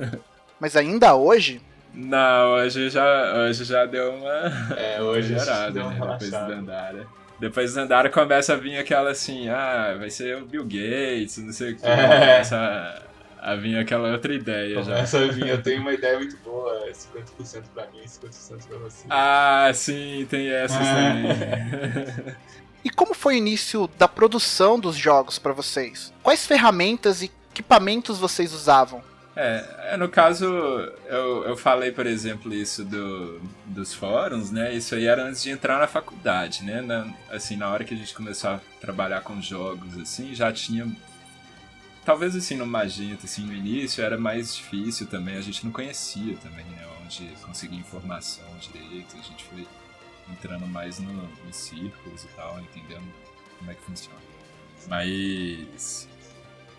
Mas 0.58 0.76
ainda 0.76 1.14
hoje? 1.14 1.62
Não, 1.94 2.54
hoje 2.54 2.90
já, 2.90 3.34
hoje 3.34 3.64
já 3.64 3.86
deu 3.86 4.14
uma 4.14 4.76
é, 4.76 5.00
hoje 5.00 5.32
melhorada, 5.32 5.84
né? 5.84 5.98
Depois 5.98 6.30
do 6.30 6.30
Dandara. 6.30 7.06
Depois 7.38 7.72
do 7.72 7.76
Dandara 7.76 8.10
começa 8.10 8.52
a 8.52 8.56
vir 8.56 8.76
aquela 8.76 9.10
assim, 9.10 9.48
ah, 9.48 9.96
vai 9.98 10.10
ser 10.10 10.36
o 10.36 10.46
Bill 10.46 10.64
Gates, 10.64 11.38
não 11.38 11.52
sei 11.52 11.72
o 11.72 11.76
que. 11.76 11.86
É. 11.86 11.96
Começa 11.96 13.09
a, 13.40 13.52
a 13.52 13.56
vir 13.56 13.78
aquela 13.78 14.12
outra 14.12 14.34
ideia 14.34 14.74
começa 14.74 14.90
já. 14.90 14.96
Começa 14.96 15.18
a 15.18 15.28
vir, 15.28 15.48
eu 15.48 15.62
tenho 15.62 15.80
uma 15.80 15.92
ideia 15.92 16.18
muito 16.18 16.36
boa, 16.38 16.88
50% 16.90 17.62
pra 17.74 17.86
mim, 17.86 18.00
50% 18.04 18.66
pra 18.66 18.78
você. 18.78 19.06
Ah, 19.08 19.70
sim, 19.74 20.26
tem 20.28 20.48
essas 20.48 20.86
é. 20.86 20.94
também. 20.94 22.34
e 22.84 22.90
como 22.90 23.14
foi 23.14 23.34
o 23.34 23.38
início 23.38 23.88
da 23.98 24.08
produção 24.08 24.78
dos 24.78 24.96
jogos 24.96 25.38
para 25.38 25.52
vocês? 25.52 26.12
Quais 26.22 26.46
ferramentas 26.46 27.22
e 27.22 27.30
equipamentos 27.52 28.18
vocês 28.18 28.52
usavam? 28.52 29.02
É, 29.36 29.92
é, 29.92 29.96
no 29.96 30.08
caso, 30.08 30.44
eu, 30.44 31.44
eu 31.44 31.56
falei, 31.56 31.92
por 31.92 32.06
exemplo, 32.06 32.52
isso 32.52 32.84
do, 32.84 33.40
dos 33.64 33.94
fóruns, 33.94 34.50
né? 34.50 34.74
Isso 34.74 34.94
aí 34.94 35.06
era 35.06 35.24
antes 35.24 35.42
de 35.42 35.50
entrar 35.50 35.78
na 35.78 35.86
faculdade, 35.86 36.64
né? 36.64 36.80
Na, 36.80 37.06
assim, 37.30 37.56
na 37.56 37.70
hora 37.70 37.84
que 37.84 37.94
a 37.94 37.96
gente 37.96 38.12
começou 38.12 38.50
a 38.50 38.60
trabalhar 38.80 39.22
com 39.22 39.40
jogos, 39.40 39.96
assim, 39.98 40.34
já 40.34 40.52
tinha... 40.52 40.86
Talvez, 42.04 42.34
assim, 42.34 42.56
no 42.56 42.66
Magenta, 42.66 43.26
assim, 43.26 43.42
no 43.44 43.52
início 43.52 44.02
era 44.02 44.18
mais 44.18 44.54
difícil 44.56 45.06
também, 45.06 45.36
a 45.36 45.40
gente 45.40 45.64
não 45.64 45.72
conhecia 45.72 46.36
também, 46.38 46.64
né? 46.64 46.86
Onde 47.02 47.26
conseguir 47.42 47.76
informação 47.76 48.44
direito, 48.58 49.16
a 49.16 49.22
gente 49.22 49.44
foi 49.44 49.66
entrando 50.30 50.66
mais 50.66 50.98
no, 50.98 51.12
nos 51.44 51.56
círculos 51.56 52.24
e 52.24 52.28
tal, 52.28 52.58
entendendo 52.60 53.06
como 53.58 53.70
é 53.70 53.74
que 53.74 53.82
funciona. 53.82 54.18
Mas... 54.88 56.08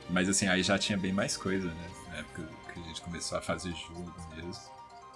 Mas, 0.09 0.27
assim, 0.27 0.47
aí 0.47 0.63
já 0.63 0.77
tinha 0.77 0.97
bem 0.97 1.13
mais 1.13 1.37
coisa, 1.37 1.67
né? 1.67 1.91
na 2.11 2.17
época 2.17 2.47
que 2.73 2.79
a 2.79 2.83
gente 2.83 3.01
começou 3.01 3.37
a 3.37 3.41
fazer 3.41 3.73
jogo 3.73 4.13
mesmo. 4.35 4.71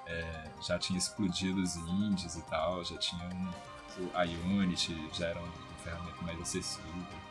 É, 0.08 0.44
já 0.62 0.78
tinha 0.78 0.98
explodido 0.98 1.62
os 1.62 1.76
indies 1.76 2.36
e 2.36 2.42
tal, 2.44 2.84
já 2.86 2.98
tinha 2.98 3.26
um, 3.26 4.10
a 4.14 4.24
Unity, 4.24 4.96
já 5.14 5.28
era 5.28 5.40
uma 5.40 5.52
ferramenta 5.84 6.22
mais 6.22 6.40
acessível. 6.40 7.25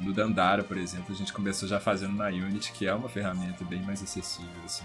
No 0.00 0.12
Dandara, 0.12 0.64
por 0.64 0.76
exemplo, 0.76 1.14
a 1.14 1.16
gente 1.16 1.32
começou 1.32 1.68
já 1.68 1.78
fazendo 1.78 2.14
na 2.14 2.28
Unity, 2.28 2.72
que 2.72 2.86
é 2.86 2.94
uma 2.94 3.08
ferramenta 3.08 3.64
bem 3.64 3.82
mais 3.82 4.02
acessível, 4.02 4.62
assim. 4.64 4.84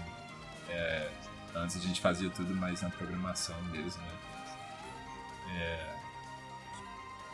É, 0.68 1.08
antes 1.54 1.76
a 1.76 1.80
gente 1.80 2.00
fazia 2.00 2.28
tudo 2.30 2.54
mais 2.54 2.82
na 2.82 2.90
programação 2.90 3.56
mesmo, 3.72 4.02
né? 4.02 4.12
É, 5.56 5.96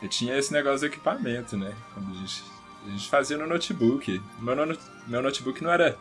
eu 0.03 0.07
tinha 0.07 0.37
esse 0.37 0.53
negócio 0.53 0.81
do 0.81 0.85
equipamento, 0.85 1.57
né? 1.57 1.75
Quando 1.93 2.11
a 2.11 2.15
gente 2.15 2.43
a 2.85 2.89
gente 2.89 3.09
fazia 3.09 3.37
no 3.37 3.47
notebook. 3.47 4.21
Meu, 4.39 4.55
no, 4.55 4.77
meu 5.07 5.21
notebook 5.21 5.63
não 5.63 5.71
era 5.71 5.97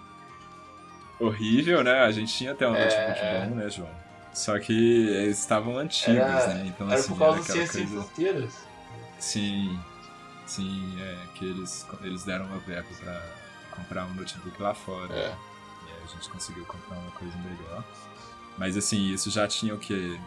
horrível, 1.19 1.85
né? 1.85 2.01
A 2.01 2.11
gente 2.11 2.35
tinha 2.35 2.53
até 2.53 2.67
um 2.67 2.75
é... 2.75 2.85
notebook 2.85 3.51
bom, 3.51 3.57
né, 3.57 3.71
João? 3.71 4.03
Só 4.33 4.59
que 4.59 4.73
eles 5.09 5.39
estavam 5.39 5.79
antigos, 5.79 6.17
era... 6.17 6.55
né? 6.55 6.65
Então, 6.67 6.87
era 6.89 6.99
assim, 6.99 7.09
por 7.09 7.19
causa 7.19 7.39
dos 7.39 7.47
coisa... 7.47 7.87
fronteiras? 7.87 8.67
Sim, 9.19 9.79
sim, 10.47 11.01
é 11.01 11.27
que 11.35 11.45
eles, 11.45 11.87
eles 12.03 12.25
deram 12.25 12.47
uma 12.47 12.59
verba 12.59 12.89
pra 13.01 13.23
comprar 13.71 14.05
um 14.07 14.15
notebook 14.15 14.61
lá 14.61 14.75
fora. 14.75 15.13
É. 15.15 15.37
E 15.87 15.93
aí 15.93 16.03
a 16.05 16.07
gente 16.07 16.29
conseguiu 16.29 16.65
comprar 16.65 16.99
uma 16.99 17.11
coisa 17.13 17.35
melhor. 17.39 17.85
Mas 18.59 18.77
assim, 18.77 19.13
isso 19.13 19.31
já 19.31 19.49
tinha 19.49 19.75
o 19.75 19.79
quê? 19.79 20.19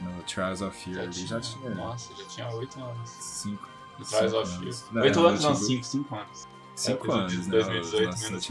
No 0.00 0.22
Trials 0.24 0.60
of 0.60 0.76
Fear 0.76 0.96
já 0.96 1.02
ali 1.02 1.12
tinha, 1.12 1.26
já 1.28 1.40
tinha. 1.40 1.74
Nossa, 1.74 2.14
já 2.16 2.24
tinha 2.24 2.48
8 2.48 2.80
anos. 2.80 3.10
5. 3.10 3.68
Do 3.98 4.04
Trials 4.04 4.32
of 4.32 4.58
Fear. 4.58 5.04
Oito 5.04 5.26
anos, 5.26 5.44
não, 5.44 5.54
cinco, 5.54 5.84
cinco 5.84 6.16
anos. 6.16 6.48
Cinco 6.74 7.12
é, 7.12 7.14
anos, 7.14 7.46
né? 7.46 7.50
2018 7.50 8.18
menos 8.18 8.46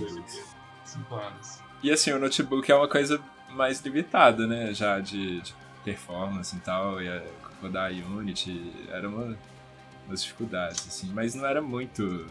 Cinco 0.85 1.15
anos. 1.15 1.59
E 1.81 1.91
assim, 1.91 2.11
o 2.11 2.19
notebook 2.19 2.71
é 2.71 2.75
uma 2.75 2.87
coisa 2.87 3.21
mais 3.49 3.81
limitada, 3.81 4.47
né? 4.47 4.73
Já 4.73 4.99
de, 4.99 5.41
de 5.41 5.53
performance 5.83 6.55
e 6.55 6.59
tal, 6.59 7.01
e 7.01 7.23
rodar 7.61 7.91
Unity 7.91 8.71
era 8.89 9.07
uma 9.07 9.37
das 10.07 10.23
dificuldades, 10.23 10.85
assim, 10.87 11.11
mas 11.13 11.35
não 11.35 11.45
era 11.45 11.61
muito 11.61 12.25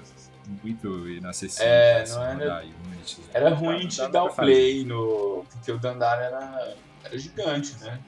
muito 0.63 1.09
inacessível 1.09 1.69
é, 1.69 2.03
assim, 2.03 2.15
não 2.15 2.25
era, 2.25 2.65
Unity. 2.87 3.21
Era 3.33 3.51
ruim 3.51 3.87
de 3.87 4.09
dar 4.09 4.25
o 4.25 4.35
play 4.35 4.85
no. 4.85 5.45
Porque 5.51 5.73
o 5.73 5.79
Dandara 5.79 6.25
era, 6.25 6.75
era 7.05 7.19
gigante, 7.19 7.77
né? 7.81 8.01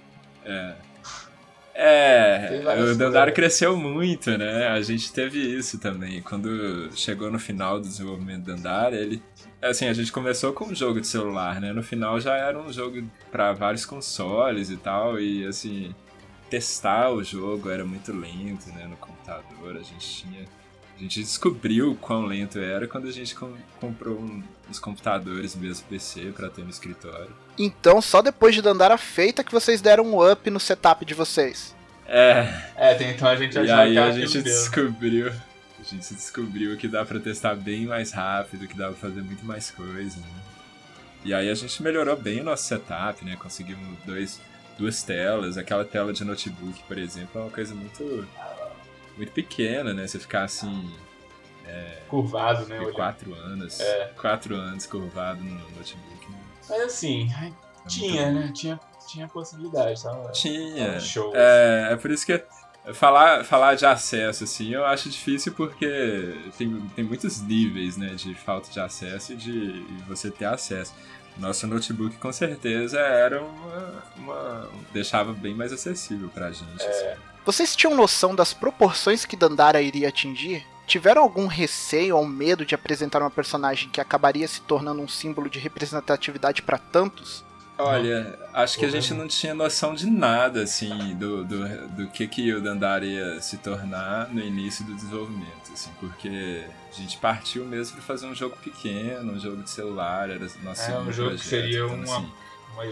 É. 0.44 0.74
É, 1.76 2.62
o 2.92 2.96
Dandara 2.96 3.32
cresceu 3.32 3.76
muito, 3.76 4.36
né? 4.38 4.68
A 4.68 4.80
gente 4.80 5.12
teve 5.12 5.38
isso 5.38 5.78
também. 5.78 6.22
Quando 6.22 6.88
chegou 6.94 7.32
no 7.32 7.38
final 7.38 7.80
do 7.80 7.88
desenvolvimento 7.88 8.44
do 8.44 8.54
Dandara, 8.54 8.94
ele. 8.96 9.22
Assim, 9.60 9.88
a 9.88 9.92
gente 9.92 10.12
começou 10.12 10.52
com 10.52 10.66
um 10.66 10.74
jogo 10.74 11.00
de 11.00 11.06
celular, 11.06 11.60
né? 11.60 11.72
No 11.72 11.82
final 11.82 12.20
já 12.20 12.36
era 12.36 12.56
um 12.58 12.72
jogo 12.72 13.02
para 13.32 13.52
vários 13.52 13.84
consoles 13.84 14.70
e 14.70 14.76
tal. 14.76 15.18
E, 15.18 15.46
assim, 15.46 15.94
testar 16.50 17.10
o 17.10 17.22
jogo 17.22 17.70
era 17.70 17.84
muito 17.84 18.12
lento, 18.12 18.68
né? 18.70 18.86
No 18.86 18.96
computador. 18.96 19.76
A 19.76 19.82
gente 19.82 20.06
tinha 20.06 20.44
a 20.96 21.02
gente 21.02 21.20
descobriu 21.20 21.98
quão 22.00 22.24
lento 22.24 22.58
era 22.58 22.86
quando 22.86 23.08
a 23.08 23.10
gente 23.10 23.34
com, 23.34 23.52
comprou 23.80 24.16
um, 24.16 24.42
uns 24.70 24.78
computadores 24.78 25.56
mesmo 25.56 25.84
PC 25.88 26.32
para 26.36 26.48
ter 26.48 26.62
no 26.62 26.70
escritório. 26.70 27.34
Então, 27.58 28.00
só 28.00 28.22
depois 28.22 28.54
de 28.54 28.62
Dandara 28.62 28.96
feita 28.96 29.42
que 29.42 29.50
vocês 29.50 29.80
deram 29.80 30.04
um 30.04 30.32
up 30.32 30.48
no 30.50 30.60
setup 30.60 31.04
de 31.04 31.12
vocês. 31.12 31.74
É. 32.06 32.46
É, 32.76 33.10
então 33.10 33.26
a 33.26 33.34
gente 33.34 33.58
E 33.58 33.70
aí 33.70 33.98
a 33.98 34.12
gente 34.12 34.40
descobriu. 34.42 35.28
A 35.28 35.82
gente 35.82 36.14
descobriu 36.14 36.76
que 36.76 36.86
dá 36.86 37.04
para 37.04 37.18
testar 37.18 37.56
bem 37.56 37.86
mais 37.86 38.12
rápido, 38.12 38.68
que 38.68 38.76
dá 38.76 38.86
pra 38.86 38.96
fazer 38.96 39.20
muito 39.22 39.44
mais 39.44 39.70
coisa, 39.70 40.16
né? 40.16 40.42
E 41.24 41.34
aí 41.34 41.50
a 41.50 41.54
gente 41.54 41.82
melhorou 41.82 42.16
bem 42.16 42.40
o 42.40 42.44
nosso 42.44 42.64
setup, 42.64 43.24
né? 43.24 43.36
Conseguimos 43.36 43.98
dois, 44.04 44.40
duas 44.78 45.02
telas. 45.02 45.56
Aquela 45.56 45.84
tela 45.84 46.12
de 46.12 46.24
notebook, 46.24 46.82
por 46.84 46.98
exemplo, 46.98 47.40
é 47.40 47.44
uma 47.44 47.50
coisa 47.50 47.74
muito 47.74 48.26
muito 49.16 49.32
pequena, 49.32 49.92
né? 49.92 50.06
Você 50.06 50.18
ficar 50.18 50.44
assim. 50.44 50.92
É, 51.66 52.02
curvado, 52.08 52.66
né? 52.66 52.78
Quatro 52.92 53.34
anos. 53.34 53.80
É. 53.80 54.12
Quatro 54.20 54.54
anos 54.54 54.86
curvado 54.86 55.42
no 55.42 55.54
notebook. 55.70 56.30
Né? 56.30 56.38
Mas 56.68 56.80
assim, 56.82 57.30
é 57.42 57.52
tinha, 57.88 58.30
né? 58.30 58.52
Tinha, 58.54 58.80
tinha 59.06 59.28
possibilidade, 59.28 59.98
sabe? 60.00 60.32
Tinha. 60.32 61.00
Show. 61.00 61.32
É, 61.34 61.92
é 61.92 61.96
por 61.96 62.10
isso 62.10 62.26
que 62.26 62.44
falar, 62.92 63.44
falar 63.44 63.74
de 63.74 63.86
acesso, 63.86 64.44
assim, 64.44 64.74
eu 64.74 64.84
acho 64.84 65.08
difícil 65.08 65.52
porque 65.52 66.36
tem, 66.58 66.80
tem 66.94 67.04
muitos 67.04 67.40
níveis, 67.40 67.96
né, 67.96 68.08
de 68.08 68.34
falta 68.34 68.70
de 68.70 68.78
acesso 68.78 69.32
e 69.32 69.36
de 69.36 69.86
você 70.06 70.30
ter 70.30 70.44
acesso. 70.44 70.92
Nosso 71.36 71.66
notebook 71.66 72.16
com 72.16 72.32
certeza 72.32 72.98
era 72.98 73.42
uma, 73.42 74.02
uma 74.16 74.68
deixava 74.92 75.32
bem 75.32 75.54
mais 75.54 75.72
acessível 75.72 76.28
pra 76.28 76.50
gente. 76.50 76.82
É. 76.82 76.88
Assim. 76.88 77.20
Vocês 77.44 77.76
tinham 77.76 77.94
noção 77.94 78.34
das 78.34 78.54
proporções 78.54 79.24
que 79.24 79.36
Dandara 79.36 79.82
iria 79.82 80.08
atingir? 80.08 80.64
Tiveram 80.86 81.22
algum 81.22 81.46
receio 81.46 82.16
ou 82.16 82.26
medo 82.26 82.64
de 82.64 82.74
apresentar 82.74 83.20
uma 83.20 83.30
personagem 83.30 83.88
que 83.88 84.00
acabaria 84.00 84.46
se 84.46 84.60
tornando 84.62 85.02
um 85.02 85.08
símbolo 85.08 85.50
de 85.50 85.58
representatividade 85.58 86.62
para 86.62 86.78
tantos? 86.78 87.44
Olha, 87.76 88.38
acho 88.52 88.78
que 88.78 88.84
a 88.84 88.88
gente 88.88 89.12
não 89.14 89.26
tinha 89.26 89.52
noção 89.52 89.94
de 89.94 90.08
nada, 90.08 90.62
assim, 90.62 91.14
do, 91.16 91.44
do, 91.44 91.88
do 91.88 92.06
que, 92.06 92.28
que 92.28 92.52
o 92.52 92.60
Dandara 92.60 93.04
ia 93.04 93.40
se 93.40 93.56
tornar 93.58 94.28
no 94.28 94.40
início 94.40 94.84
do 94.84 94.94
desenvolvimento, 94.94 95.72
assim, 95.72 95.90
porque 95.98 96.64
a 96.88 96.92
gente 96.92 97.18
partiu 97.18 97.64
mesmo 97.64 97.96
para 97.96 98.04
fazer 98.04 98.26
um 98.26 98.34
jogo 98.34 98.56
pequeno, 98.62 99.32
um 99.32 99.40
jogo 99.40 99.62
de 99.62 99.70
celular, 99.70 100.30
era 100.30 100.46
nosso 100.62 100.88
É, 100.88 100.98
um 101.00 101.12
jogo 101.12 101.30
projeto, 101.30 101.40
que 101.40 101.46
seria 101.46 101.80
então, 101.80 101.94
uma, 101.94 102.04
assim, 102.04 102.32
uma, 102.74 102.84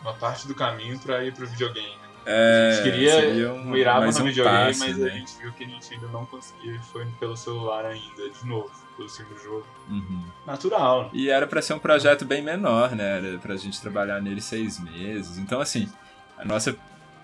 uma 0.00 0.14
parte 0.14 0.48
do 0.48 0.54
caminho 0.54 0.98
para 0.98 1.22
ir 1.22 1.34
pro 1.34 1.46
videogame. 1.46 1.96
Né? 1.96 2.08
É, 2.24 2.70
a 2.70 2.74
gente 2.74 2.90
queria 2.90 3.52
um, 3.52 3.64
mirava 3.64 4.06
no 4.06 4.18
um 4.18 4.24
videogame, 4.24 4.66
passe, 4.66 4.80
mas 4.80 4.96
né? 4.96 5.10
a 5.10 5.14
gente 5.14 5.38
viu 5.38 5.52
que 5.52 5.64
a 5.64 5.68
gente 5.68 5.92
ainda 5.94 6.06
não 6.08 6.24
conseguia 6.24 6.80
foi 6.90 7.06
pelo 7.20 7.36
celular 7.36 7.84
ainda, 7.84 8.30
de 8.30 8.46
novo, 8.46 8.72
pelo 8.96 9.08
segundo 9.08 9.38
jogo. 9.38 9.66
Uhum. 9.88 10.24
Natural, 10.46 11.04
né? 11.04 11.10
E 11.12 11.28
era 11.28 11.46
pra 11.46 11.60
ser 11.60 11.74
um 11.74 11.78
projeto 11.78 12.24
bem 12.24 12.42
menor, 12.42 12.94
né? 12.94 13.18
Era 13.18 13.38
pra 13.38 13.56
gente 13.56 13.80
trabalhar 13.80 14.20
nele 14.20 14.40
seis 14.40 14.78
meses. 14.78 15.38
Então, 15.38 15.60
assim, 15.60 15.88
a 16.38 16.44
nossa, 16.44 16.76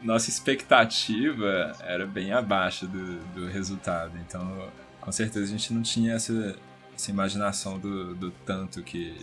nossa 0.02 0.29
expectativa 0.29 1.73
era 1.81 2.07
bem 2.07 2.33
abaixo 2.33 2.87
do, 2.87 3.19
do 3.35 3.47
resultado. 3.47 4.12
Então, 4.19 4.69
com 5.00 5.11
certeza 5.11 5.45
a 5.45 5.49
gente 5.49 5.73
não 5.73 5.83
tinha 5.83 6.14
essa, 6.14 6.57
essa 6.95 7.11
imaginação 7.11 7.79
do, 7.79 8.14
do 8.14 8.31
tanto 8.45 8.83
que 8.83 9.17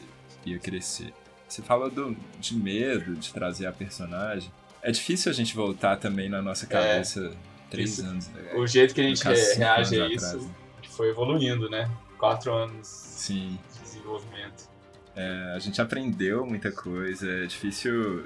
ia 0.45 0.59
crescer. 0.59 1.13
Você 1.47 1.61
fala 1.61 1.89
do, 1.89 2.15
de 2.39 2.55
medo 2.55 3.15
de 3.15 3.33
trazer 3.33 3.65
a 3.65 3.71
personagem. 3.71 4.51
É 4.81 4.91
difícil 4.91 5.31
a 5.31 5.33
gente 5.33 5.55
voltar 5.55 5.97
também 5.97 6.29
na 6.29 6.41
nossa 6.41 6.65
cabeça 6.65 7.33
três 7.69 7.97
isso. 7.97 8.07
anos. 8.07 8.27
né? 8.29 8.53
O 8.55 8.65
jeito 8.65 8.93
que 8.93 9.01
a 9.01 9.03
gente 9.03 9.23
reage 9.23 10.01
a 10.01 10.07
isso 10.07 10.25
atrás, 10.25 10.45
né? 10.45 10.53
foi 10.99 11.09
evoluindo, 11.09 11.69
né? 11.69 11.89
Quatro 12.19 12.53
anos 12.53 12.85
Sim. 12.87 13.57
de 13.73 13.79
desenvolvimento. 13.81 14.69
É, 15.15 15.53
a 15.55 15.59
gente 15.59 15.81
aprendeu 15.81 16.45
muita 16.45 16.71
coisa. 16.71 17.29
É 17.29 17.45
difícil 17.45 18.25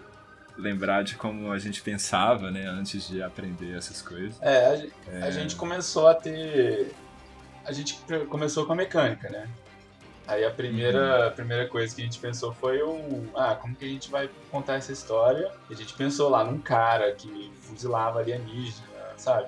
lembrar 0.58 1.04
de 1.04 1.16
como 1.16 1.52
a 1.52 1.58
gente 1.60 1.82
pensava, 1.82 2.52
né, 2.52 2.66
antes 2.68 3.08
de 3.08 3.22
aprender 3.24 3.78
essas 3.78 4.02
coisas. 4.02 4.36
É, 4.42 4.66
a, 4.68 4.76
gente- 4.76 4.94
É. 5.12 5.22
a 5.24 5.32
gente 5.32 5.56
começou 5.56 6.08
a 6.08 6.16
ter. 6.16 6.94
A 7.66 7.72
gente 7.72 7.98
começou 8.30 8.66
com 8.66 8.74
a 8.74 8.76
mecânica, 8.76 9.30
né? 9.30 9.48
Aí 10.28 10.44
a 10.46 10.52
primeira, 10.52 11.20
Uhum. 11.22 11.28
a 11.28 11.32
primeira 11.32 11.68
coisa 11.68 11.94
que 11.96 12.02
a 12.02 12.04
gente 12.06 12.20
pensou 12.20 12.54
foi 12.54 12.82
um. 12.84 13.28
Ah, 13.36 13.56
como 13.56 13.76
que 13.76 13.86
a 13.86 13.88
gente 13.88 14.10
vai 14.12 14.30
contar 14.52 14.76
essa 14.76 14.92
história? 14.92 15.52
E 15.70 15.74
a 15.74 15.76
gente 15.78 15.94
pensou 15.94 16.30
lá 16.30 16.44
num 16.44 16.60
cara 16.60 17.12
que 17.14 17.52
fuzilava 17.62 18.20
alienígena, 18.20 18.88
sabe? 19.18 19.48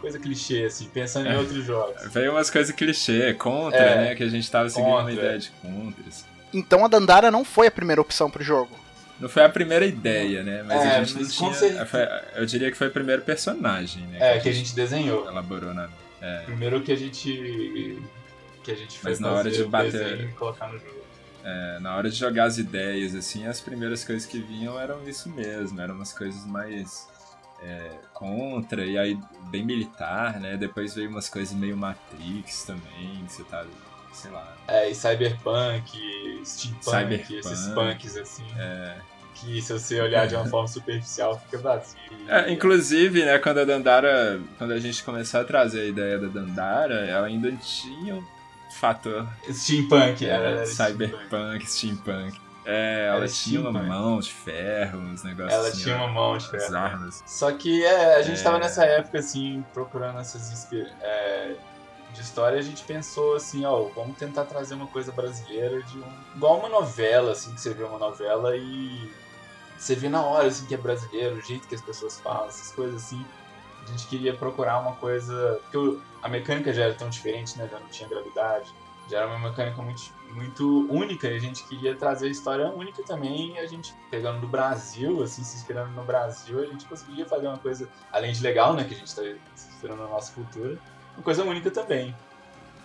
Coisa 0.00 0.18
clichê, 0.18 0.64
assim, 0.64 0.88
pensando 0.88 1.26
em 1.28 1.32
É. 1.32 1.38
outros 1.38 1.64
jogos. 1.64 2.02
Veio 2.12 2.32
umas 2.32 2.48
coisas 2.50 2.74
clichê, 2.74 3.34
contra, 3.34 3.78
É, 3.78 3.96
né, 4.04 4.14
que 4.14 4.22
a 4.22 4.28
gente 4.28 4.50
tava 4.50 4.68
seguindo 4.68 4.88
uma 4.88 4.98
contra. 5.02 5.12
ideia 5.12 5.38
de 5.38 5.50
contras. 5.62 6.24
Então 6.52 6.84
a 6.84 6.88
Dandara 6.88 7.30
não 7.30 7.44
foi 7.44 7.66
a 7.66 7.70
primeira 7.70 8.00
opção 8.00 8.30
pro 8.30 8.42
jogo. 8.42 8.74
Não 9.20 9.28
foi 9.28 9.44
a 9.44 9.48
primeira 9.50 9.84
ideia, 9.84 10.42
né, 10.42 10.62
mas 10.62 10.80
É, 10.82 10.88
a 10.96 11.04
gente 11.04 11.14
mas 11.18 11.22
não 11.22 11.30
tinha... 11.30 11.54
certeza. 11.54 11.86
foi- 11.86 12.08
eu 12.34 12.46
diria 12.46 12.70
que 12.70 12.76
foi 12.78 12.88
o 12.88 12.90
primeiro 12.90 13.20
personagem, 13.22 14.06
né, 14.06 14.36
É, 14.36 14.40
que 14.40 14.48
a 14.48 14.52
gente 14.52 14.74
desenhou. 14.74 15.28
elaborou 15.28 15.74
na... 15.74 15.88
Primeiro 16.46 16.80
que 16.82 16.92
a 16.92 16.96
gente. 16.96 17.98
Que 18.62 18.72
a 18.72 18.74
gente 18.74 18.98
foi 18.98 19.10
Mas 19.10 19.20
na 19.20 19.32
hora 19.32 19.50
de 19.50 19.64
bater- 19.64 20.20
e 20.20 20.28
colocar 20.32 20.66
no 20.68 20.78
jogo. 20.78 21.00
É, 21.42 21.78
na 21.80 21.96
hora 21.96 22.10
de 22.10 22.16
jogar 22.16 22.44
as 22.44 22.58
ideias, 22.58 23.14
assim, 23.14 23.46
as 23.46 23.58
primeiras 23.60 24.04
coisas 24.04 24.26
que 24.26 24.38
vinham 24.38 24.78
eram 24.78 25.06
isso 25.08 25.30
mesmo, 25.30 25.80
eram 25.80 25.94
umas 25.94 26.12
coisas 26.12 26.44
mais 26.44 27.08
é, 27.62 27.90
contra, 28.12 28.84
e 28.84 28.96
aí 28.98 29.18
bem 29.50 29.64
militar, 29.64 30.40
né? 30.40 30.56
Depois 30.56 30.94
veio 30.94 31.10
umas 31.10 31.28
coisas 31.28 31.54
meio 31.54 31.76
Matrix 31.76 32.64
também, 32.64 33.24
você 33.26 33.42
tá, 33.44 33.64
sei 34.12 34.30
lá. 34.30 34.56
É, 34.68 34.90
e 34.90 34.94
cyberpunk, 34.94 36.42
steampunk, 36.44 36.84
Cyberpunk. 36.84 37.34
esses 37.36 37.68
punks 37.68 38.16
assim. 38.16 38.46
É, 38.58 38.96
Que 39.34 39.60
se 39.62 39.72
você 39.72 40.00
olhar 40.00 40.26
de 40.26 40.34
uma 40.36 40.46
forma 40.48 40.68
superficial 40.68 41.38
fica 41.40 41.58
vazio. 41.58 41.98
É, 42.28 42.52
inclusive, 42.52 43.24
né, 43.24 43.38
quando 43.38 43.58
a 43.58 43.64
Dandara, 43.64 44.40
quando 44.58 44.72
a 44.72 44.78
gente 44.78 45.02
começou 45.02 45.40
a 45.40 45.44
trazer 45.44 45.80
a 45.80 45.86
ideia 45.86 46.18
da 46.18 46.28
Dandara, 46.28 47.06
ela 47.06 47.26
ainda 47.26 47.50
tinha 47.52 48.16
um 48.16 48.24
fator 48.78 49.26
Steampunk, 49.50 50.24
é, 50.24 50.28
era, 50.28 50.48
era 50.48 50.66
steampunk. 50.66 51.10
cyberpunk, 51.10 51.70
steampunk. 51.70 52.49
É, 52.70 53.06
ela 53.08 53.16
Era 53.18 53.28
tinha 53.28 53.60
uma 53.60 53.82
mão 53.82 54.20
de 54.20 54.32
ferro, 54.32 54.98
uns 55.00 55.22
negócios 55.24 55.52
Ela 55.52 55.68
assim, 55.68 55.82
tinha 55.82 55.96
uma 55.96 56.08
mão 56.08 56.36
de 56.38 56.44
as 56.44 56.50
ferro. 56.50 56.76
armas. 56.76 57.22
Só 57.26 57.50
que 57.52 57.84
é, 57.84 58.16
a 58.16 58.22
gente 58.22 58.40
É. 58.40 58.42
tava 58.44 58.58
nessa 58.58 58.84
época, 58.84 59.18
assim, 59.18 59.64
procurando 59.72 60.18
essas 60.20 60.68
é, 61.02 61.54
de 62.12 62.20
história, 62.20 62.58
a 62.58 62.62
gente 62.62 62.82
pensou 62.84 63.36
assim, 63.36 63.64
ó, 63.64 63.84
vamos 63.94 64.16
tentar 64.16 64.44
trazer 64.44 64.74
uma 64.74 64.86
coisa 64.86 65.10
brasileira 65.12 65.82
de 65.82 65.98
um. 65.98 66.04
Igual 66.36 66.58
uma 66.58 66.68
novela, 66.68 67.32
assim, 67.32 67.52
que 67.54 67.60
você 67.60 67.72
vê 67.74 67.84
uma 67.84 67.98
novela 67.98 68.56
e 68.56 69.10
você 69.78 69.94
vê 69.94 70.08
na 70.08 70.22
hora 70.22 70.46
assim 70.48 70.66
que 70.66 70.74
é 70.74 70.78
brasileiro, 70.78 71.36
o 71.36 71.40
jeito 71.40 71.66
que 71.66 71.74
as 71.74 71.80
pessoas 71.80 72.20
falam, 72.20 72.46
essas 72.48 72.72
coisas 72.72 73.02
assim. 73.02 73.24
A 73.82 73.86
gente 73.90 74.06
queria 74.08 74.34
procurar 74.34 74.78
uma 74.78 74.92
coisa. 74.96 75.58
Porque 75.70 75.98
a 76.22 76.28
mecânica 76.28 76.72
já 76.72 76.84
era 76.84 76.94
tão 76.94 77.08
diferente, 77.08 77.56
né? 77.58 77.66
Já 77.70 77.78
não 77.80 77.86
tinha 77.88 78.08
gravidade. 78.08 78.70
Já 79.08 79.18
era 79.20 79.26
uma 79.26 79.38
mecânica 79.38 79.80
muito, 79.80 80.02
muito 80.32 80.86
única 80.90 81.28
a 81.28 81.38
gente 81.38 81.66
queria 81.66 81.94
trazer 81.94 82.26
a 82.26 82.30
história 82.30 82.68
única 82.70 83.02
também. 83.02 83.54
E 83.54 83.58
a 83.58 83.66
gente, 83.66 83.94
pegando 84.10 84.40
do 84.40 84.48
Brasil, 84.48 85.22
assim, 85.22 85.42
se 85.42 85.56
inspirando 85.56 85.90
no 85.92 86.04
Brasil, 86.04 86.60
a 86.60 86.66
gente 86.66 86.86
conseguia 86.86 87.26
fazer 87.26 87.46
uma 87.46 87.58
coisa, 87.58 87.88
além 88.12 88.32
de 88.32 88.42
legal, 88.42 88.74
né? 88.74 88.84
Que 88.84 88.94
a 88.94 88.98
gente 88.98 89.14
tá 89.14 89.22
se 89.54 89.68
inspirando 89.68 90.02
na 90.02 90.08
nossa 90.08 90.32
cultura, 90.32 90.78
uma 91.16 91.22
coisa 91.22 91.44
única 91.44 91.70
também. 91.70 92.14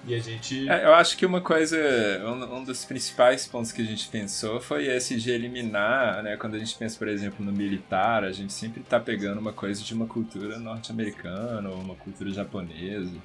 E 0.08 0.14
a 0.14 0.20
gente. 0.20 0.70
É, 0.70 0.86
eu 0.86 0.94
acho 0.94 1.18
que 1.18 1.26
uma 1.26 1.42
coisa, 1.42 1.78
um, 2.26 2.58
um 2.58 2.64
dos 2.64 2.86
principais 2.86 3.48
pontos 3.48 3.72
que 3.72 3.82
a 3.82 3.86
gente 3.86 4.08
pensou 4.08 4.62
foi 4.62 4.86
esse 4.86 5.20
de 5.20 5.32
eliminar, 5.32 6.22
né? 6.22 6.38
Quando 6.38 6.56
a 6.56 6.60
gente 6.60 6.76
pensa, 6.76 6.98
por 6.98 7.08
exemplo, 7.08 7.44
no 7.44 7.52
militar, 7.52 8.24
a 8.24 8.32
gente 8.32 8.54
sempre 8.54 8.84
tá 8.84 9.00
pegando 9.00 9.40
uma 9.40 9.52
coisa 9.52 9.84
de 9.84 9.94
uma 9.96 10.06
cultura 10.06 10.60
norte-americana 10.60 11.70
ou 11.70 11.78
uma 11.78 11.96
cultura 11.96 12.30
japonesa. 12.32 13.16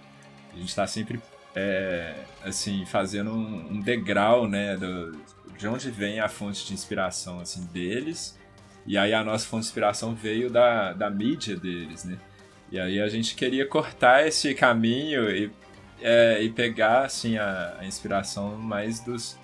A 0.54 0.56
gente 0.56 0.74
tá 0.74 0.87
sempre, 0.87 1.20
é, 1.54 2.14
assim, 2.44 2.84
fazendo 2.86 3.32
um, 3.32 3.72
um 3.72 3.80
degrau, 3.80 4.48
né? 4.48 4.76
Do, 4.76 5.12
de 5.58 5.68
onde 5.68 5.90
vem 5.90 6.20
a 6.20 6.28
fonte 6.28 6.66
de 6.66 6.72
inspiração, 6.74 7.40
assim, 7.40 7.66
deles. 7.66 8.38
E 8.86 8.96
aí 8.96 9.12
a 9.12 9.22
nossa 9.22 9.46
fonte 9.46 9.62
de 9.62 9.68
inspiração 9.68 10.14
veio 10.14 10.50
da, 10.50 10.92
da 10.92 11.10
mídia 11.10 11.56
deles, 11.56 12.04
né? 12.04 12.18
E 12.72 12.78
aí 12.78 13.00
a 13.00 13.08
gente 13.08 13.34
queria 13.34 13.66
cortar 13.66 14.26
esse 14.26 14.54
caminho 14.54 15.28
e 15.30 15.50
é, 16.02 16.42
e 16.42 16.48
pegar 16.50 17.04
assim 17.04 17.36
a, 17.36 17.76
a 17.78 17.84
inspiração 17.84 18.56
mais 18.56 19.00
dos 19.00 19.36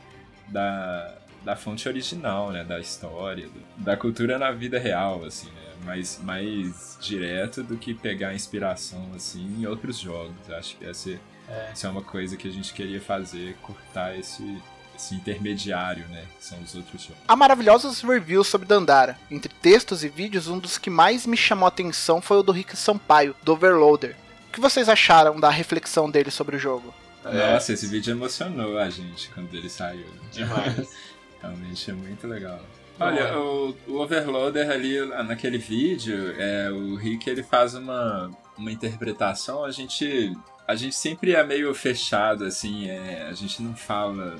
da, 0.48 1.14
da 1.44 1.54
fonte 1.56 1.86
original, 1.88 2.50
né, 2.50 2.64
da 2.64 2.78
história, 2.80 3.46
do- 3.48 3.84
da 3.84 3.96
cultura 3.96 4.38
na 4.38 4.50
vida 4.52 4.78
real, 4.78 5.24
assim, 5.24 5.48
né, 5.48 5.72
mais 5.84 6.18
mais 6.22 6.96
direto 7.00 7.62
do 7.62 7.76
que 7.76 7.92
pegar 7.92 8.34
inspiração 8.34 9.10
assim 9.14 9.44
em 9.60 9.66
outros 9.66 9.98
jogos. 9.98 10.34
Acho 10.50 10.76
que 10.78 10.86
essa, 10.86 11.18
É. 11.48 11.70
essa 11.72 11.86
é 11.86 11.90
uma 11.90 12.02
coisa 12.02 12.36
que 12.36 12.48
a 12.48 12.50
gente 12.50 12.72
queria 12.72 13.00
fazer, 13.00 13.56
cortar 13.62 14.18
esse 14.18 14.60
esse 14.96 15.14
intermediário, 15.14 16.08
né, 16.08 16.24
que 16.38 16.44
são 16.44 16.58
os 16.60 16.74
outros 16.74 17.02
jogos. 17.02 17.22
Há 17.28 17.36
maravilhosos 17.36 18.00
reviews 18.00 18.48
sobre 18.48 18.66
Dandara. 18.66 19.18
Entre 19.30 19.52
textos 19.52 20.02
e 20.02 20.08
vídeos, 20.08 20.48
um 20.48 20.58
dos 20.58 20.78
que 20.78 20.88
mais 20.88 21.26
me 21.26 21.36
chamou 21.36 21.66
a 21.66 21.68
atenção 21.68 22.20
foi 22.22 22.38
o 22.38 22.42
do 22.42 22.50
Rick 22.50 22.76
Sampaio, 22.76 23.36
do 23.42 23.52
Overloader. 23.52 24.16
O 24.48 24.52
que 24.52 24.60
vocês 24.60 24.88
acharam 24.88 25.38
da 25.38 25.50
reflexão 25.50 26.10
dele 26.10 26.30
sobre 26.30 26.56
o 26.56 26.58
jogo? 26.58 26.94
É. 27.24 27.52
Nossa, 27.52 27.72
esse 27.72 27.86
vídeo 27.86 28.12
emocionou 28.12 28.78
a 28.78 28.88
gente 28.88 29.28
quando 29.30 29.52
ele 29.54 29.68
saiu. 29.68 30.06
Demais. 30.32 30.88
Realmente 31.42 31.90
é 31.90 31.94
muito 31.94 32.26
legal. 32.26 32.60
Olha, 32.98 33.20
é. 33.20 33.36
o, 33.36 33.76
o 33.86 33.98
Overloader 33.98 34.70
ali 34.70 35.04
lá 35.04 35.22
naquele 35.22 35.58
vídeo, 35.58 36.34
é, 36.38 36.70
o 36.70 36.94
Rick 36.94 37.28
ele 37.28 37.42
faz 37.42 37.74
uma, 37.74 38.30
uma 38.56 38.72
interpretação, 38.72 39.64
a 39.64 39.70
gente, 39.70 40.32
a 40.66 40.74
gente 40.74 40.94
sempre 40.96 41.32
é 41.34 41.42
meio 41.44 41.72
fechado, 41.74 42.44
assim, 42.44 42.88
é, 42.88 43.26
a 43.28 43.32
gente 43.32 43.62
não 43.62 43.74
fala 43.74 44.36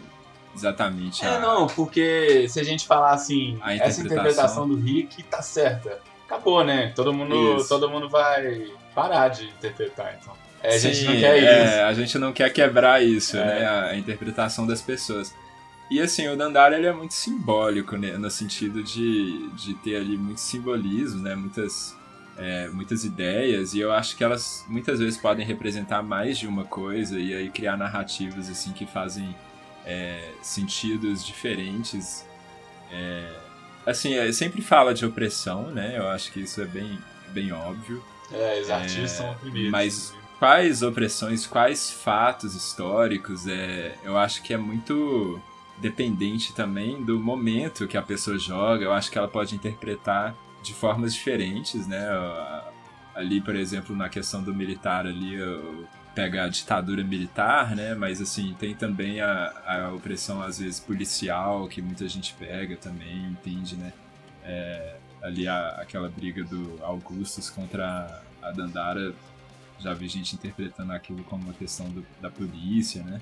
exatamente 0.55 1.25
É, 1.25 1.29
a- 1.37 1.39
não, 1.41 1.67
porque 1.67 2.49
se 2.49 2.59
a 2.59 2.63
gente 2.65 2.87
falar 2.87 3.11
assim, 3.13 3.59
A 3.61 3.75
essa 3.75 4.01
interpretação. 4.01 4.05
interpretação 4.65 4.69
do 4.69 4.77
Rick 4.77 5.23
tá 5.25 5.43
certa, 5.43 6.01
acabou, 6.27 6.65
né? 6.65 6.93
Todo 6.97 7.13
mundo, 7.13 7.57
Isso. 7.59 7.69
todo 7.69 7.89
mundo 7.91 8.09
vai 8.09 8.67
parar 8.95 9.29
de 9.29 9.45
interpretar, 9.45 10.19
então. 10.21 10.35
É, 10.63 10.75
a 10.75 10.79
gente 10.79 10.97
Sim, 10.97 11.05
não 11.07 11.13
quer 11.21 11.39
é, 11.45 11.65
isso. 11.65 11.81
a 11.85 11.93
gente 11.93 12.19
não 12.19 12.33
quer 12.33 12.51
quebrar 12.53 13.03
isso, 13.05 13.37
É. 13.37 13.45
né? 13.45 13.67
A, 13.67 13.85
a 13.91 13.97
interpretação 13.97 14.67
das 14.67 14.81
pessoas. 14.83 15.33
E 15.89 16.01
assim, 16.01 16.27
o 16.27 16.37
Dandara 16.37 16.77
ele 16.77 16.87
é 16.87 16.93
muito 16.93 17.15
simbólico, 17.15 17.97
né? 17.97 18.17
No 18.17 18.29
sentido 18.31 18.83
de, 18.83 19.49
de 19.51 19.75
ter 19.75 19.97
ali 19.97 20.17
muito 20.17 20.41
simbolismo, 20.41 21.23
né? 21.23 21.37
Muitas, 21.37 21.96
é, 22.39 22.69
muitas 22.69 23.05
ideias. 23.05 23.75
E 23.75 23.81
eu 23.81 23.93
acho 23.93 24.17
que 24.17 24.23
elas 24.25 24.65
muitas 24.69 24.99
vezes 24.99 25.19
podem 25.19 25.45
representar 25.47 26.03
mais 26.03 26.39
de 26.39 26.47
uma 26.47 26.65
coisa 26.65 27.19
e 27.19 27.35
aí 27.35 27.51
criar 27.51 27.77
narrativas 27.77 28.49
assim 28.51 28.73
que 28.73 28.87
fazem 28.87 29.35
é, 29.85 30.31
sentidos 30.43 31.25
diferentes. 31.25 32.25
É, 32.93 33.33
assim, 33.87 34.15
é, 34.15 34.31
sempre 34.33 34.61
fala 34.63 34.93
de 34.95 35.05
opressão, 35.07 35.71
né? 35.71 35.97
Eu 35.97 36.09
acho 36.09 36.33
que 36.33 36.41
isso 36.41 36.61
é 36.61 36.65
bem, 36.67 36.99
bem 37.29 37.53
óbvio. 37.53 38.03
É, 38.33 38.61
os 38.61 38.69
É, 38.69 38.73
artistas 38.75 39.11
são 39.13 39.31
oprimidos. 39.33 39.71
mas- 39.71 40.15
quais 40.39 40.83
opressões, 40.83 41.47
quais 41.47 41.91
fatos 41.91 42.55
históricos, 42.55 43.47
é, 43.47 43.95
eu 44.05 44.19
acho 44.19 44.43
que 44.43 44.53
é 44.53 44.57
muito 44.59 45.41
dependente 45.79 46.53
também 46.53 47.03
do 47.03 47.19
momento 47.19 47.87
que 47.87 47.97
a 47.97 48.03
pessoa 48.03 48.39
joga. 48.39 48.85
Eu 48.85 48.93
acho 48.93 49.11
que 49.11 49.17
ela 49.19 49.29
pode 49.29 49.55
interpretar 49.55 50.35
de 50.67 50.75
formas 50.75 51.15
diferentes, 51.15 51.87
né? 51.87 52.07
Ali, 53.15 53.41
por 53.41 53.57
exemplo, 53.57 53.97
na 53.97 54.09
questão 54.09 54.43
do 54.43 54.55
militar 54.55 55.07
ali, 55.07 55.37
pega 56.15 56.45
a 56.45 56.49
ditadura 56.49 57.03
militar, 57.03 57.75
né? 57.75 57.95
Mas 57.95 58.21
assim, 58.21 58.55
tem 58.59 58.75
também 58.75 59.21
a, 59.21 59.53
a 59.67 59.93
opressão, 59.95 60.43
às 60.43 60.59
vezes, 60.59 60.81
policial, 60.81 61.69
que 61.69 61.81
muita 61.81 62.09
gente 62.09 62.35
pega 62.35 62.77
também, 62.77 63.27
entende, 63.27 63.77
né? 63.77 63.93
é, 64.47 64.97
ali 65.23 65.49
a, 65.49 65.71
aquela 65.81 66.09
briga 66.09 66.45
do 66.45 66.79
Augustus 66.83 67.51
contra 67.51 68.23
a 68.41 68.53
Dandara, 68.53 69.13
já 69.79 69.93
vi 69.93 70.09
gente 70.09 70.35
interpretando 70.35 70.93
aquilo 70.93 71.23
como 71.25 71.45
uma 71.45 71.53
questão 71.53 71.91
do, 71.91 72.07
da 72.21 72.31
polícia, 72.31 73.03
né? 73.03 73.21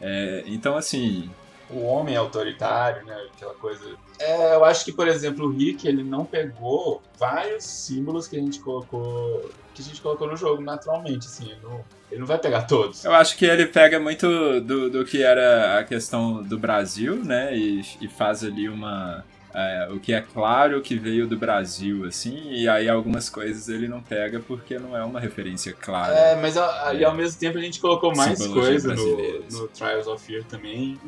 É, 0.00 0.44
então, 0.46 0.76
assim, 0.76 1.28
o 1.70 1.84
homem 1.84 2.16
autoritário, 2.16 3.04
né? 3.04 3.16
Aquela 3.34 3.54
coisa. 3.54 3.84
É, 4.18 4.54
eu 4.54 4.64
acho 4.64 4.84
que, 4.84 4.92
por 4.92 5.06
exemplo, 5.06 5.46
o 5.46 5.50
Rick 5.50 5.86
ele 5.86 6.02
não 6.02 6.24
pegou 6.24 7.02
vários 7.18 7.64
símbolos 7.64 8.26
que 8.26 8.36
a 8.36 8.40
gente 8.40 8.60
colocou 8.60 9.50
que 9.78 9.82
a 9.82 9.84
gente 9.84 10.00
colocou 10.00 10.26
no 10.26 10.36
jogo 10.36 10.60
naturalmente, 10.60 11.26
assim. 11.26 11.50
Ele 11.50 11.60
não, 11.62 11.84
ele 12.10 12.20
não 12.20 12.26
vai 12.26 12.38
pegar 12.38 12.62
todos. 12.62 13.04
Eu 13.04 13.14
acho 13.14 13.36
que 13.36 13.44
ele 13.44 13.66
pega 13.66 14.00
muito 14.00 14.60
do, 14.60 14.90
do 14.90 15.04
que 15.04 15.22
era 15.22 15.78
a 15.78 15.84
questão 15.84 16.42
do 16.42 16.58
Brasil, 16.58 17.16
né? 17.24 17.56
E, 17.56 17.80
e 18.00 18.08
faz 18.08 18.42
ali 18.42 18.68
uma. 18.68 19.24
É, 19.54 19.88
o 19.90 19.98
que 19.98 20.12
é 20.12 20.20
claro 20.20 20.80
que 20.82 20.96
veio 20.96 21.26
do 21.26 21.36
Brasil, 21.36 22.04
assim, 22.04 22.52
e 22.52 22.68
aí 22.68 22.86
algumas 22.86 23.30
coisas 23.30 23.68
ele 23.68 23.88
não 23.88 24.02
pega 24.02 24.40
porque 24.40 24.78
não 24.78 24.94
é 24.94 25.02
uma 25.02 25.18
referência 25.18 25.72
clara. 25.72 26.14
É, 26.14 26.36
mas 26.36 26.56
aí 26.56 27.02
é, 27.02 27.06
ao 27.06 27.14
mesmo 27.14 27.40
tempo 27.40 27.56
a 27.56 27.60
gente 27.60 27.80
colocou 27.80 28.14
mais 28.14 28.46
coisa 28.46 28.94
no, 28.94 29.40
no 29.50 29.68
Trials 29.68 30.06
of 30.06 30.24
Fear 30.24 30.44
também. 30.44 30.98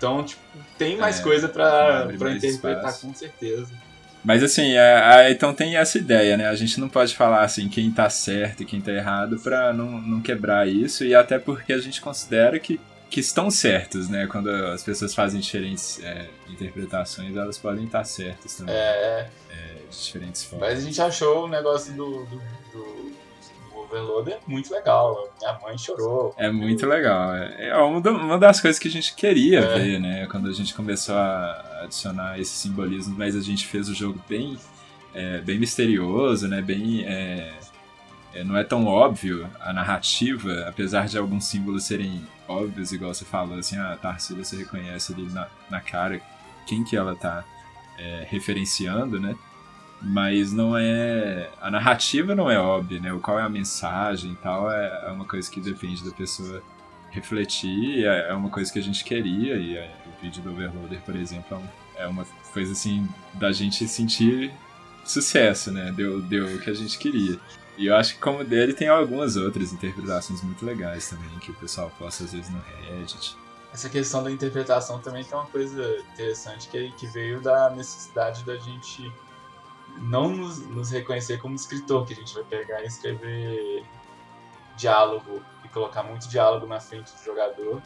Então, 0.00 0.24
tipo, 0.24 0.40
tem 0.78 0.96
mais 0.96 1.20
é, 1.20 1.22
coisa 1.22 1.46
pra, 1.46 2.08
pra 2.18 2.32
interpretar, 2.32 2.86
espaço. 2.86 3.06
com 3.06 3.14
certeza. 3.14 3.68
Mas 4.24 4.42
assim, 4.42 4.72
é, 4.72 5.26
é, 5.26 5.30
então 5.30 5.52
tem 5.52 5.76
essa 5.76 5.98
ideia, 5.98 6.38
né? 6.38 6.48
A 6.48 6.54
gente 6.54 6.80
não 6.80 6.88
pode 6.88 7.14
falar 7.14 7.42
assim 7.42 7.68
quem 7.68 7.90
tá 7.90 8.08
certo 8.08 8.62
e 8.62 8.66
quem 8.66 8.80
tá 8.80 8.92
errado 8.92 9.38
pra 9.40 9.74
não, 9.74 10.00
não 10.00 10.22
quebrar 10.22 10.66
isso, 10.66 11.04
e 11.04 11.14
até 11.14 11.38
porque 11.38 11.74
a 11.74 11.78
gente 11.78 12.00
considera 12.00 12.58
que, 12.58 12.80
que 13.10 13.20
estão 13.20 13.50
certos, 13.50 14.08
né? 14.08 14.26
Quando 14.26 14.48
as 14.48 14.82
pessoas 14.82 15.14
fazem 15.14 15.38
diferentes 15.38 16.02
é, 16.02 16.28
interpretações, 16.48 17.36
elas 17.36 17.58
podem 17.58 17.84
estar 17.84 18.04
certas 18.04 18.54
também. 18.54 18.74
É. 18.74 19.28
é 19.50 19.80
de 19.90 20.02
diferentes 20.02 20.44
formas. 20.44 20.70
Mas 20.70 20.78
a 20.78 20.82
gente 20.86 21.02
achou 21.02 21.44
o 21.44 21.48
negócio 21.48 21.92
do, 21.92 22.24
do, 22.24 22.42
do 22.72 22.89
Overload 23.90 24.30
é 24.30 24.38
muito 24.46 24.72
legal. 24.72 25.28
Minha 25.38 25.58
mãe 25.60 25.76
chorou. 25.76 26.32
É 26.36 26.50
muito 26.50 26.86
legal. 26.86 27.34
É, 27.34 27.68
é 27.68 27.76
uma 27.76 28.38
das 28.38 28.60
coisas 28.60 28.78
que 28.78 28.88
a 28.88 28.90
gente 28.90 29.14
queria 29.14 29.60
é. 29.60 29.78
ver, 29.78 30.00
né? 30.00 30.26
Quando 30.26 30.48
a 30.48 30.52
gente 30.52 30.72
começou 30.74 31.16
a 31.16 31.80
adicionar 31.82 32.38
esse 32.38 32.52
simbolismo, 32.52 33.14
mas 33.18 33.34
a 33.34 33.40
gente 33.40 33.66
fez 33.66 33.88
o 33.88 33.94
jogo 33.94 34.20
bem, 34.28 34.56
é, 35.12 35.38
bem 35.38 35.58
misterioso, 35.58 36.46
né? 36.48 36.62
Bem. 36.62 37.04
É, 37.04 37.52
é, 38.32 38.44
não 38.44 38.56
é 38.56 38.62
tão 38.62 38.86
óbvio 38.86 39.48
a 39.60 39.72
narrativa, 39.72 40.64
apesar 40.68 41.08
de 41.08 41.18
alguns 41.18 41.46
símbolos 41.46 41.82
serem 41.84 42.24
óbvios, 42.46 42.92
igual 42.92 43.12
você 43.12 43.24
falou, 43.24 43.58
assim, 43.58 43.76
a 43.76 43.96
Tarsila 43.96 44.44
você 44.44 44.56
reconhece 44.56 45.12
ali 45.12 45.24
na, 45.32 45.48
na 45.68 45.80
cara 45.80 46.20
quem 46.64 46.84
que 46.84 46.96
ela 46.96 47.16
tá 47.16 47.44
é, 47.98 48.24
referenciando, 48.28 49.18
né? 49.18 49.34
Mas 50.02 50.52
não 50.52 50.76
é 50.76 51.50
a 51.60 51.70
narrativa 51.70 52.34
não 52.34 52.50
é 52.50 52.58
óbvia 52.58 53.00
né? 53.00 53.12
O 53.12 53.20
qual 53.20 53.38
é 53.38 53.42
a 53.42 53.48
mensagem 53.48 54.32
e 54.32 54.36
tal 54.36 54.70
é, 54.70 55.06
é 55.06 55.10
uma 55.10 55.24
coisa 55.24 55.50
que 55.50 55.60
depende 55.60 56.04
da 56.04 56.10
pessoa 56.10 56.62
refletir 57.10 58.06
é, 58.06 58.30
é 58.30 58.34
uma 58.34 58.48
coisa 58.48 58.72
que 58.72 58.78
a 58.78 58.82
gente 58.82 59.04
queria. 59.04 59.56
E 59.56 59.78
o 59.78 60.22
vídeo 60.22 60.42
do 60.42 60.50
Overloader 60.50 61.00
por 61.02 61.16
exemplo 61.16 61.62
é, 61.96 62.04
é 62.04 62.06
uma 62.06 62.24
coisa 62.52 62.72
assim 62.72 63.06
da 63.34 63.52
gente 63.52 63.86
sentir 63.86 64.52
sucesso 65.04 65.70
né? 65.70 65.92
Deu 65.92 66.20
deu 66.22 66.46
o 66.46 66.58
que 66.58 66.70
a 66.70 66.74
gente 66.74 66.98
queria. 66.98 67.38
E 67.76 67.86
eu 67.86 67.96
acho 67.96 68.14
que 68.14 68.20
como 68.20 68.44
dele 68.44 68.72
tem 68.72 68.88
algumas 68.88 69.36
outras 69.36 69.72
interpretações 69.72 70.42
muito 70.42 70.64
legais 70.64 71.08
também 71.08 71.28
que 71.40 71.50
o 71.50 71.54
pessoal 71.54 71.90
posta 71.98 72.24
às 72.24 72.32
vezes 72.32 72.50
no 72.50 72.60
Reddit. 72.88 73.36
Essa 73.72 73.88
questão 73.88 74.22
da 74.22 74.30
interpretação 74.30 74.98
também 74.98 75.24
tem 75.24 75.38
uma 75.38 75.46
coisa 75.46 75.82
interessante 76.12 76.68
que, 76.68 76.90
que 76.92 77.06
veio 77.06 77.40
da 77.40 77.70
necessidade 77.70 78.44
da 78.44 78.56
gente 78.56 79.10
não 79.98 80.28
nos, 80.30 80.66
nos, 80.68 80.90
reconhecer 80.90 81.38
como 81.38 81.54
escritor, 81.54 82.06
que 82.06 82.12
a 82.12 82.16
gente 82.16 82.32
vai 82.34 82.44
pegar 82.44 82.82
e 82.82 82.86
escrever 82.86 83.84
diálogo 84.76 85.42
e 85.64 85.68
colocar 85.68 86.02
muito 86.02 86.28
diálogo 86.28 86.66
na 86.66 86.80
frente 86.80 87.12
do 87.12 87.24
jogador. 87.24 87.82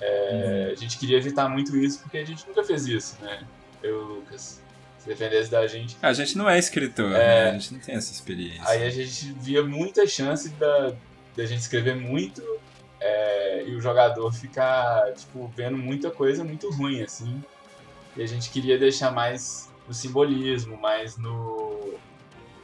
É, 0.00 0.64
uhum. 0.66 0.72
A 0.72 0.74
gente 0.74 0.98
queria 0.98 1.18
evitar 1.18 1.48
muito 1.48 1.76
isso 1.76 2.00
porque 2.00 2.18
a 2.18 2.24
gente 2.24 2.46
nunca 2.46 2.64
fez 2.64 2.86
isso, 2.86 3.16
né? 3.22 3.46
Eu 3.82 4.02
Lucas. 4.02 4.62
Se 4.98 5.08
dependesse 5.08 5.50
da 5.50 5.66
gente. 5.66 5.96
A 6.00 6.12
gente 6.12 6.38
não 6.38 6.48
é 6.48 6.56
escritor, 6.56 7.10
é, 7.12 7.16
né? 7.16 7.50
a 7.50 7.52
gente 7.54 7.74
não 7.74 7.80
tem 7.80 7.96
essa 7.96 8.12
experiência. 8.12 8.62
Aí 8.68 8.84
a 8.86 8.90
gente 8.90 9.32
via 9.32 9.64
muita 9.64 10.06
chance 10.06 10.48
da, 10.50 10.94
da 11.36 11.44
gente 11.44 11.58
escrever 11.58 11.96
muito 11.96 12.40
é, 13.00 13.64
e 13.66 13.74
o 13.74 13.80
jogador 13.80 14.32
ficar, 14.32 15.12
tipo, 15.14 15.52
vendo 15.56 15.76
muita 15.76 16.08
coisa 16.08 16.44
muito 16.44 16.70
ruim, 16.70 17.02
assim. 17.02 17.42
E 18.16 18.22
a 18.22 18.26
gente 18.26 18.48
queria 18.50 18.78
deixar 18.78 19.10
mais 19.10 19.71
no 19.86 19.94
simbolismo, 19.94 20.76
mais 20.76 21.16
no 21.16 21.98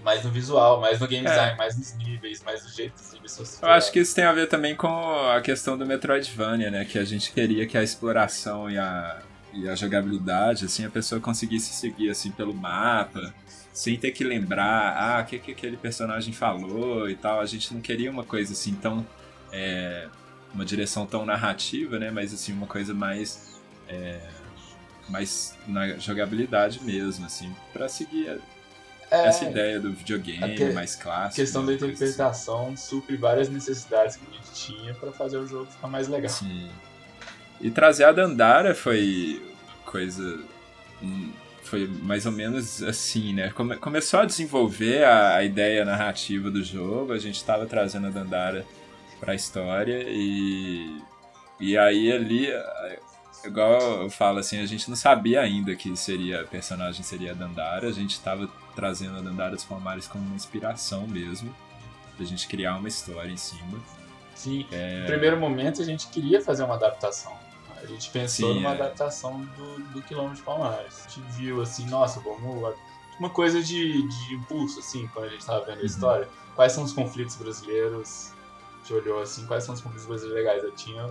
mais 0.02 0.24
no 0.24 0.30
visual, 0.30 0.80
mais 0.80 1.00
no 1.00 1.06
game 1.06 1.26
é. 1.26 1.30
design, 1.30 1.58
mais 1.58 1.76
nos 1.76 1.94
níveis, 1.96 2.42
mais 2.42 2.62
do 2.62 2.70
jeito 2.70 2.94
os 2.96 3.12
níveis 3.12 3.32
são 3.32 3.68
Eu 3.68 3.74
acho 3.74 3.92
que 3.92 3.98
isso 4.00 4.14
tem 4.14 4.24
a 4.24 4.32
ver 4.32 4.48
também 4.48 4.74
com 4.74 4.88
a 4.88 5.40
questão 5.40 5.76
do 5.76 5.84
Metroidvania, 5.84 6.70
né? 6.70 6.84
Que 6.84 6.98
a 6.98 7.04
gente 7.04 7.32
queria 7.32 7.66
que 7.66 7.76
a 7.76 7.82
exploração 7.82 8.70
e 8.70 8.78
a, 8.78 9.20
e 9.52 9.68
a 9.68 9.74
jogabilidade, 9.74 10.64
assim, 10.64 10.84
a 10.84 10.90
pessoa 10.90 11.20
conseguisse 11.20 11.72
seguir, 11.72 12.10
assim, 12.10 12.30
pelo 12.30 12.54
mapa, 12.54 13.34
sem 13.72 13.98
ter 13.98 14.12
que 14.12 14.24
lembrar, 14.24 14.96
ah, 14.96 15.20
o 15.22 15.26
que, 15.26 15.38
que 15.38 15.52
aquele 15.52 15.76
personagem 15.76 16.32
falou 16.32 17.08
e 17.10 17.14
tal. 17.14 17.40
A 17.40 17.46
gente 17.46 17.74
não 17.74 17.80
queria 17.80 18.10
uma 18.10 18.24
coisa, 18.24 18.52
assim, 18.52 18.74
tão... 18.74 19.06
É, 19.52 20.08
uma 20.54 20.64
direção 20.64 21.04
tão 21.04 21.26
narrativa, 21.26 21.98
né? 21.98 22.10
Mas, 22.10 22.32
assim, 22.32 22.52
uma 22.52 22.66
coisa 22.66 22.94
mais... 22.94 23.60
É, 23.88 24.20
mais 25.08 25.56
na 25.66 25.96
jogabilidade 25.98 26.82
mesmo, 26.82 27.26
assim, 27.26 27.54
para 27.72 27.88
seguir 27.88 28.40
é, 29.10 29.26
essa 29.26 29.46
ideia 29.46 29.80
do 29.80 29.92
videogame 29.92 30.54
que, 30.54 30.72
mais 30.72 30.94
clássico. 30.94 31.40
A 31.40 31.44
questão 31.44 31.64
da 31.64 31.72
interpretação 31.72 32.66
assim. 32.66 32.76
supre 32.76 33.16
várias 33.16 33.48
necessidades 33.48 34.16
que 34.16 34.22
a 34.30 34.36
gente 34.36 34.52
tinha 34.52 34.94
para 34.94 35.10
fazer 35.12 35.38
o 35.38 35.46
jogo 35.46 35.66
ficar 35.66 35.88
mais 35.88 36.08
legal. 36.08 36.30
Sim. 36.30 36.68
E 37.60 37.70
trazer 37.70 38.04
a 38.04 38.12
Dandara 38.12 38.74
foi 38.74 39.42
coisa. 39.84 40.38
Hum, 41.02 41.32
foi 41.62 41.86
mais 41.86 42.26
ou 42.26 42.32
menos 42.32 42.82
assim, 42.82 43.32
né? 43.32 43.50
Come, 43.50 43.76
começou 43.76 44.20
a 44.20 44.24
desenvolver 44.24 45.04
a, 45.04 45.36
a, 45.36 45.44
ideia 45.44 45.84
narrativa 45.84 46.50
do 46.50 46.62
jogo, 46.62 47.12
a 47.12 47.18
gente 47.18 47.36
estava 47.36 47.66
trazendo 47.66 48.06
a 48.06 48.10
Dandara 48.10 48.64
para 49.18 49.32
a 49.32 49.34
história 49.34 50.04
e. 50.06 51.00
E 51.60 51.76
aí 51.76 52.12
ali 52.12 52.46
igual 53.44 54.02
eu 54.02 54.10
falo 54.10 54.38
assim, 54.38 54.60
a 54.60 54.66
gente 54.66 54.88
não 54.88 54.96
sabia 54.96 55.40
ainda 55.40 55.74
que 55.74 55.94
seria 55.96 56.42
a 56.42 56.44
personagem 56.44 57.02
seria 57.02 57.32
a 57.32 57.34
Dandara, 57.34 57.88
a 57.88 57.92
gente 57.92 58.12
estava 58.12 58.48
trazendo 58.74 59.18
a 59.18 59.20
Dandara 59.20 59.54
dos 59.54 59.64
Palmares 59.64 60.06
como 60.06 60.24
uma 60.24 60.36
inspiração 60.36 61.06
mesmo, 61.06 61.54
pra 62.16 62.24
gente 62.24 62.46
criar 62.48 62.76
uma 62.76 62.88
história 62.88 63.30
em 63.30 63.36
cima. 63.36 63.78
Sim, 64.34 64.66
é... 64.70 65.00
no 65.00 65.06
primeiro 65.06 65.38
momento 65.38 65.82
a 65.82 65.84
gente 65.84 66.08
queria 66.08 66.40
fazer 66.40 66.62
uma 66.64 66.74
adaptação. 66.74 67.36
A 67.82 67.86
gente 67.86 68.10
pensou 68.10 68.48
Sim, 68.48 68.54
numa 68.56 68.70
é... 68.70 68.72
adaptação 68.72 69.40
do, 69.56 69.78
do 69.92 70.02
Quilombo 70.02 70.34
de 70.34 70.42
Palmares. 70.42 71.06
A 71.06 71.08
gente 71.08 71.20
viu 71.32 71.62
assim, 71.62 71.86
nossa, 71.86 72.20
vamos. 72.20 72.74
Uma 73.18 73.30
coisa 73.30 73.62
de, 73.62 74.06
de 74.06 74.34
impulso, 74.34 74.78
assim, 74.78 75.08
quando 75.08 75.26
a 75.26 75.28
gente 75.28 75.40
estava 75.40 75.64
vendo 75.64 75.78
a 75.78 75.80
uhum. 75.80 75.86
história. 75.86 76.28
Quais 76.54 76.72
são 76.72 76.84
os 76.84 76.92
conflitos 76.92 77.36
brasileiros? 77.36 78.32
A 78.74 78.78
gente 78.78 78.94
olhou 78.94 79.20
assim, 79.20 79.46
quais 79.46 79.64
são 79.64 79.74
os 79.74 79.80
conflitos 79.80 80.06
brasileiros 80.06 80.44
legais? 80.44 80.64
Eu 80.64 80.72
tinha 80.72 81.08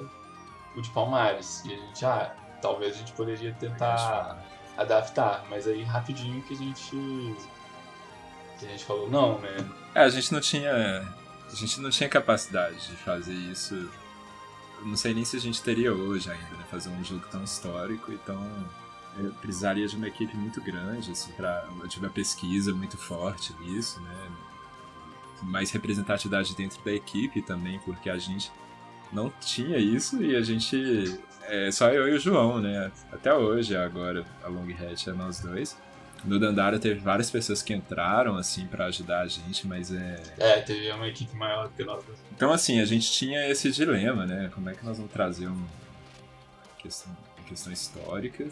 o 0.77 0.81
de 0.81 0.89
Palmares. 0.91 1.63
E 1.65 1.73
a 1.73 1.77
gente, 1.77 2.05
ah, 2.05 2.35
talvez 2.61 2.95
a 2.95 2.99
gente 2.99 3.11
poderia 3.13 3.53
tentar 3.53 4.43
adaptar, 4.77 5.45
mas 5.49 5.67
aí 5.67 5.83
rapidinho 5.83 6.41
que 6.43 6.53
a 6.53 6.57
gente. 6.57 7.35
que 8.59 8.65
a 8.65 8.69
gente 8.69 8.85
falou, 8.85 9.09
não, 9.09 9.39
né? 9.39 9.57
É, 9.95 10.01
a 10.01 10.09
gente 10.09 10.31
não 10.31 10.39
tinha. 10.39 10.71
A 11.51 11.55
gente 11.55 11.79
não 11.81 11.89
tinha 11.89 12.07
capacidade 12.07 12.87
de 12.87 12.95
fazer 12.97 13.33
isso. 13.33 13.73
Eu 14.79 14.85
não 14.85 14.95
sei 14.95 15.13
nem 15.13 15.25
se 15.25 15.35
a 15.35 15.39
gente 15.39 15.61
teria 15.61 15.93
hoje 15.93 16.29
ainda, 16.29 16.55
né? 16.55 16.63
Fazer 16.69 16.89
um 16.89 17.03
jogo 17.03 17.25
tão 17.31 17.43
histórico 17.43 18.11
e 18.11 18.17
tão. 18.19 18.45
Eu 19.17 19.31
precisaria 19.41 19.87
de 19.87 19.95
uma 19.95 20.07
equipe 20.07 20.37
muito 20.37 20.61
grande, 20.61 21.11
assim, 21.11 21.31
pra. 21.31 21.65
Eu 21.81 21.87
tive 21.87 22.05
uma 22.05 22.11
pesquisa 22.11 22.73
muito 22.73 22.97
forte 22.97 23.53
nisso, 23.61 23.99
né? 24.01 24.29
Mais 25.41 25.71
representatividade 25.71 26.55
dentro 26.55 26.83
da 26.83 26.91
equipe 26.91 27.41
também, 27.41 27.79
porque 27.79 28.09
a 28.09 28.17
gente 28.17 28.51
não 29.11 29.31
tinha 29.41 29.77
isso 29.77 30.21
e 30.21 30.35
a 30.35 30.41
gente. 30.41 31.19
É 31.43 31.71
só 31.71 31.89
eu 31.89 32.09
e 32.09 32.13
o 32.15 32.19
João, 32.19 32.59
né? 32.59 32.91
Até 33.11 33.33
hoje, 33.33 33.75
agora, 33.75 34.25
a 34.43 34.47
Long 34.47 34.67
Hatch 34.69 35.07
é 35.07 35.13
nós 35.13 35.39
dois. 35.39 35.77
No 36.25 36.39
Dandara 36.39 36.79
teve 36.79 36.99
várias 36.99 37.29
pessoas 37.29 37.61
que 37.61 37.73
entraram, 37.73 38.35
assim, 38.35 38.65
para 38.67 38.85
ajudar 38.85 39.21
a 39.21 39.27
gente, 39.27 39.65
mas 39.67 39.93
é. 39.93 40.21
É, 40.37 40.61
teve 40.61 40.91
uma 40.91 41.07
equipe 41.07 41.35
maior 41.35 41.69
que 41.69 41.83
nós. 41.83 42.03
Então, 42.35 42.51
assim, 42.51 42.81
a 42.81 42.85
gente 42.85 43.09
tinha 43.11 43.47
esse 43.49 43.71
dilema, 43.71 44.25
né? 44.25 44.51
Como 44.53 44.69
é 44.69 44.73
que 44.73 44.85
nós 44.85 44.97
vamos 44.97 45.11
trazer 45.11 45.47
uma 45.47 45.67
questão, 46.79 47.15
uma 47.37 47.47
questão 47.47 47.71
histórica 47.71 48.47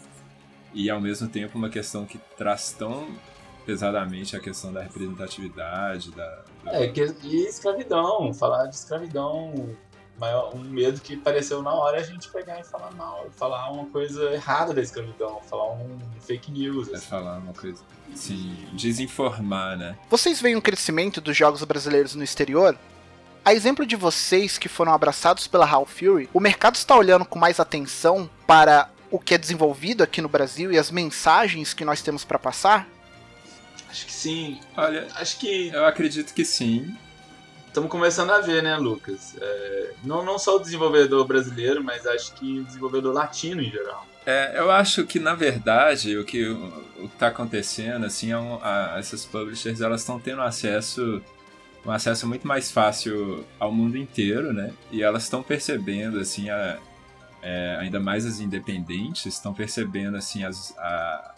e, 0.72 0.88
ao 0.88 1.00
mesmo 1.00 1.28
tempo, 1.28 1.58
uma 1.58 1.68
questão 1.68 2.06
que 2.06 2.18
traz 2.36 2.72
tão 2.72 3.08
pesadamente 3.66 4.36
a 4.36 4.40
questão 4.40 4.72
da 4.72 4.80
representatividade, 4.80 6.12
da. 6.12 6.44
É, 6.66 6.86
que, 6.88 7.02
e 7.24 7.46
escravidão, 7.46 8.32
falar 8.32 8.66
de 8.66 8.76
escravidão 8.76 9.76
maior, 10.18 10.54
um 10.54 10.60
medo 10.60 11.00
que 11.00 11.14
apareceu 11.14 11.62
na 11.62 11.72
hora 11.72 11.98
é 11.98 12.00
a 12.00 12.04
gente 12.04 12.28
pegar 12.30 12.60
e 12.60 12.64
falar 12.64 12.90
mal, 12.92 13.26
falar 13.36 13.70
uma 13.70 13.86
coisa 13.86 14.32
errada 14.32 14.72
da 14.72 14.80
escravidão, 14.80 15.40
falar 15.48 15.72
um 15.72 15.98
fake 16.20 16.50
news. 16.50 16.88
É 16.88 16.96
assim. 16.96 17.06
falar 17.06 17.38
uma 17.38 17.52
coisa. 17.52 17.82
Sim, 18.14 18.56
desinformar, 18.72 19.76
né? 19.76 19.96
Vocês 20.08 20.40
veem 20.40 20.56
um 20.56 20.60
crescimento 20.60 21.20
dos 21.20 21.36
jogos 21.36 21.62
brasileiros 21.64 22.14
no 22.14 22.24
exterior? 22.24 22.76
A 23.44 23.54
exemplo 23.54 23.86
de 23.86 23.94
vocês 23.94 24.58
que 24.58 24.68
foram 24.68 24.92
abraçados 24.92 25.46
pela 25.46 25.68
Half 25.68 25.92
Fury, 25.92 26.28
o 26.32 26.40
mercado 26.40 26.74
está 26.74 26.96
olhando 26.96 27.24
com 27.24 27.38
mais 27.38 27.60
atenção 27.60 28.28
para 28.46 28.90
o 29.10 29.20
que 29.20 29.34
é 29.34 29.38
desenvolvido 29.38 30.02
aqui 30.02 30.20
no 30.20 30.28
Brasil 30.28 30.72
e 30.72 30.78
as 30.78 30.90
mensagens 30.90 31.72
que 31.72 31.84
nós 31.84 32.02
temos 32.02 32.24
para 32.24 32.38
passar? 32.38 32.88
Acho 33.88 34.06
que 34.06 34.12
sim. 34.12 34.60
Olha, 34.76 35.06
Acho 35.14 35.38
que 35.38 35.68
eu 35.68 35.84
acredito 35.86 36.34
que 36.34 36.44
sim. 36.44 36.96
Estamos 37.76 37.90
começando 37.90 38.30
a 38.30 38.40
ver, 38.40 38.62
né, 38.62 38.74
Lucas? 38.74 39.36
É, 39.38 39.92
não, 40.02 40.24
não 40.24 40.38
só 40.38 40.56
o 40.56 40.58
desenvolvedor 40.58 41.26
brasileiro, 41.26 41.84
mas 41.84 42.06
acho 42.06 42.32
que 42.32 42.60
o 42.60 42.64
desenvolvedor 42.64 43.12
latino 43.12 43.60
em 43.60 43.70
geral. 43.70 44.06
É, 44.24 44.58
eu 44.58 44.70
acho 44.70 45.04
que 45.04 45.20
na 45.20 45.34
verdade 45.34 46.16
o 46.16 46.24
que 46.24 46.56
está 47.04 47.28
acontecendo 47.28 48.06
assim 48.06 48.32
é 48.32 48.38
um, 48.38 48.58
a, 48.62 48.96
essas 48.98 49.26
publishers 49.26 49.82
elas 49.82 50.00
estão 50.00 50.18
tendo 50.18 50.40
acesso 50.40 51.22
um 51.84 51.90
acesso 51.90 52.26
muito 52.26 52.48
mais 52.48 52.72
fácil 52.72 53.44
ao 53.60 53.70
mundo 53.70 53.96
inteiro, 53.98 54.54
né? 54.54 54.72
E 54.90 55.02
elas 55.02 55.24
estão 55.24 55.42
percebendo 55.42 56.18
assim 56.18 56.48
a, 56.48 56.78
é, 57.42 57.76
ainda 57.78 58.00
mais 58.00 58.24
as 58.24 58.40
independentes 58.40 59.26
estão 59.26 59.52
percebendo 59.52 60.16
assim 60.16 60.44
as, 60.44 60.76
a, 60.78 61.34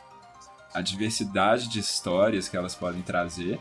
a 0.74 0.80
diversidade 0.80 1.68
de 1.68 1.80
histórias 1.80 2.48
que 2.48 2.56
elas 2.56 2.76
podem 2.76 3.02
trazer 3.02 3.58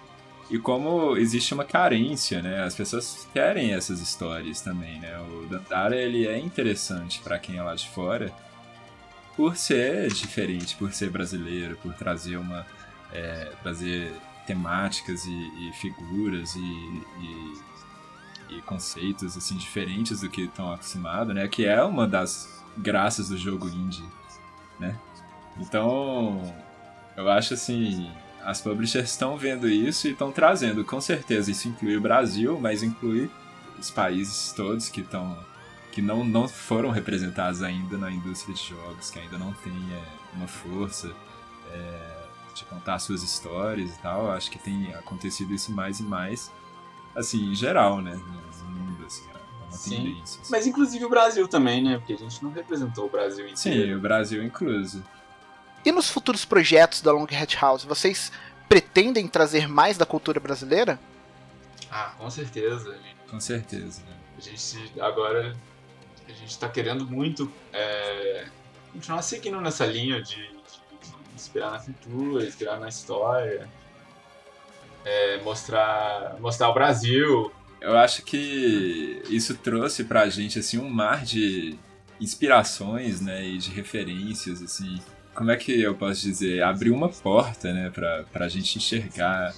e 0.50 0.58
como 0.58 1.18
existe 1.18 1.54
uma 1.54 1.66
carência, 1.66 2.42
né? 2.42 2.64
As 2.64 2.74
pessoas 2.74 3.28
querem 3.34 3.74
essas 3.74 4.00
histórias 4.00 4.62
também, 4.62 5.00
né? 5.00 5.20
O 5.20 5.46
Dandara 5.48 5.96
ele 5.96 6.26
é 6.26 6.40
interessante 6.40 7.20
para 7.22 7.38
quem 7.38 7.58
é 7.58 7.64
lá 7.64 7.76
de 7.76 7.88
fora 7.90 8.32
por 9.36 9.58
ser 9.58 10.12
diferente, 10.12 10.76
por 10.76 10.94
ser 10.94 11.10
brasileiro, 11.10 11.78
por 11.78 11.94
trazer 11.94 12.38
uma 12.38 12.66
é, 13.12 13.52
trazer 13.62 14.14
temáticas 14.46 15.26
e, 15.26 15.30
e 15.32 15.74
figuras 15.74 16.56
e, 16.56 16.60
e, 16.60 18.56
e, 18.56 18.62
conceitos 18.62 19.36
assim 19.36 19.58
diferentes 19.58 20.22
do 20.22 20.30
que 20.30 20.44
estão 20.44 20.72
acostumados, 20.72 21.36
né? 21.36 21.48
Que 21.48 21.66
é 21.66 21.84
uma 21.84 22.08
das 22.08 22.64
graças 22.78 23.28
do 23.28 23.38
jogo 23.38 23.68
indie, 23.68 24.06
né? 24.80 24.98
Então, 25.60 26.42
eu 27.18 27.30
acho 27.30 27.54
assim, 27.54 28.10
as 28.48 28.62
publishers 28.62 29.10
estão 29.10 29.38
vendo 29.38 29.68
isso 29.68 30.08
e 30.08 30.12
estão 30.12 30.32
trazendo, 30.32 30.86
com 30.86 31.02
certeza 31.02 31.52
isso 31.52 31.68
inclui 31.68 31.98
o 31.98 32.02
Brasil, 32.02 32.58
mas 32.58 32.82
inclui 32.82 33.30
os 33.78 33.92
países 33.92 34.54
todos 34.54 34.88
que 34.88 35.02
estão 35.02 35.38
que 35.92 36.02
não, 36.02 36.24
não 36.24 36.48
foram 36.48 36.90
representados 36.90 37.62
ainda 37.62 37.98
na 37.98 38.10
indústria 38.10 38.56
de 38.56 38.70
jogos, 38.70 39.10
que 39.10 39.20
ainda 39.20 39.38
não 39.38 39.52
tem 39.52 39.74
é, 39.74 40.02
uma 40.34 40.48
força 40.48 41.12
é, 41.74 42.24
de 42.54 42.64
contar 42.66 43.00
suas 43.00 43.22
histórias 43.22 43.94
e 43.94 44.00
tal. 44.00 44.32
Acho 44.32 44.50
que 44.52 44.60
tem 44.60 44.94
acontecido 44.94 45.54
isso 45.56 45.72
mais 45.74 46.00
e 46.00 46.04
mais, 46.04 46.52
assim, 47.16 47.52
em 47.52 47.56
geral, 47.56 48.00
né? 48.00 48.14
No 48.14 48.70
mundo, 48.70 49.06
assim, 49.08 49.24
é 49.28 49.64
uma 49.64 49.72
Sim. 49.72 49.90
tendência. 49.90 50.40
assim. 50.40 50.52
Mas 50.52 50.68
inclusive 50.68 51.04
o 51.04 51.10
Brasil 51.10 51.48
também, 51.48 51.84
né? 51.84 51.98
Porque 51.98 52.14
a 52.14 52.18
gente 52.18 52.44
não 52.44 52.52
representou 52.52 53.08
o 53.08 53.10
Brasil 53.10 53.48
inteiro. 53.48 53.58
Sim, 53.58 53.94
o 53.96 54.00
Brasil 54.00 54.44
incluso. 54.44 55.04
E 55.88 55.92
nos 55.94 56.10
futuros 56.10 56.44
projetos 56.44 57.02
da 57.02 57.14
Long 57.14 57.28
Hat 57.32 57.56
House, 57.62 57.86
vocês 57.86 58.30
pretendem 58.68 59.26
trazer 59.26 59.70
mais 59.70 59.98
da 59.98 60.06
cultura 60.06 60.38
brasileira? 60.38 61.00
Ah, 61.90 62.14
com 62.18 62.30
certeza. 62.30 63.00
Com 63.30 63.40
certeza, 63.40 64.02
né? 64.02 64.14
A 64.38 64.42
gente 64.42 64.92
agora 65.00 65.56
a 66.28 66.32
gente 66.34 66.60
tá 66.60 66.68
querendo 66.68 67.06
muito 67.06 67.50
é, 67.72 68.48
continuar 68.92 69.22
seguindo 69.22 69.62
nessa 69.62 69.86
linha 69.86 70.22
de, 70.22 70.36
de 70.36 71.14
inspirar 71.34 71.72
na 71.72 71.80
cultura, 71.80 72.46
inspirar 72.46 72.78
na 72.82 72.90
história, 72.90 73.70
é, 75.06 75.38
mostrar, 75.38 76.36
mostrar 76.42 76.68
o 76.68 76.74
Brasil. 76.74 77.50
Eu 77.80 77.98
acho 77.98 78.24
que 78.24 79.24
isso 79.30 79.56
trouxe 79.56 80.04
pra 80.04 80.28
gente 80.28 80.60
assim 80.60 80.78
um 80.78 80.90
mar 80.90 81.24
de 81.24 81.80
inspirações, 82.20 83.22
né, 83.22 83.42
e 83.48 83.58
de 83.58 83.70
referências 83.70 84.62
assim. 84.62 85.00
Como 85.38 85.52
é 85.52 85.56
que 85.56 85.84
eu 85.84 85.94
posso 85.94 86.22
dizer? 86.24 86.64
Abriu 86.64 86.96
uma 86.96 87.10
porta, 87.10 87.72
né, 87.72 87.92
pra, 87.92 88.24
pra 88.34 88.48
gente 88.48 88.80
enxergar 88.80 89.54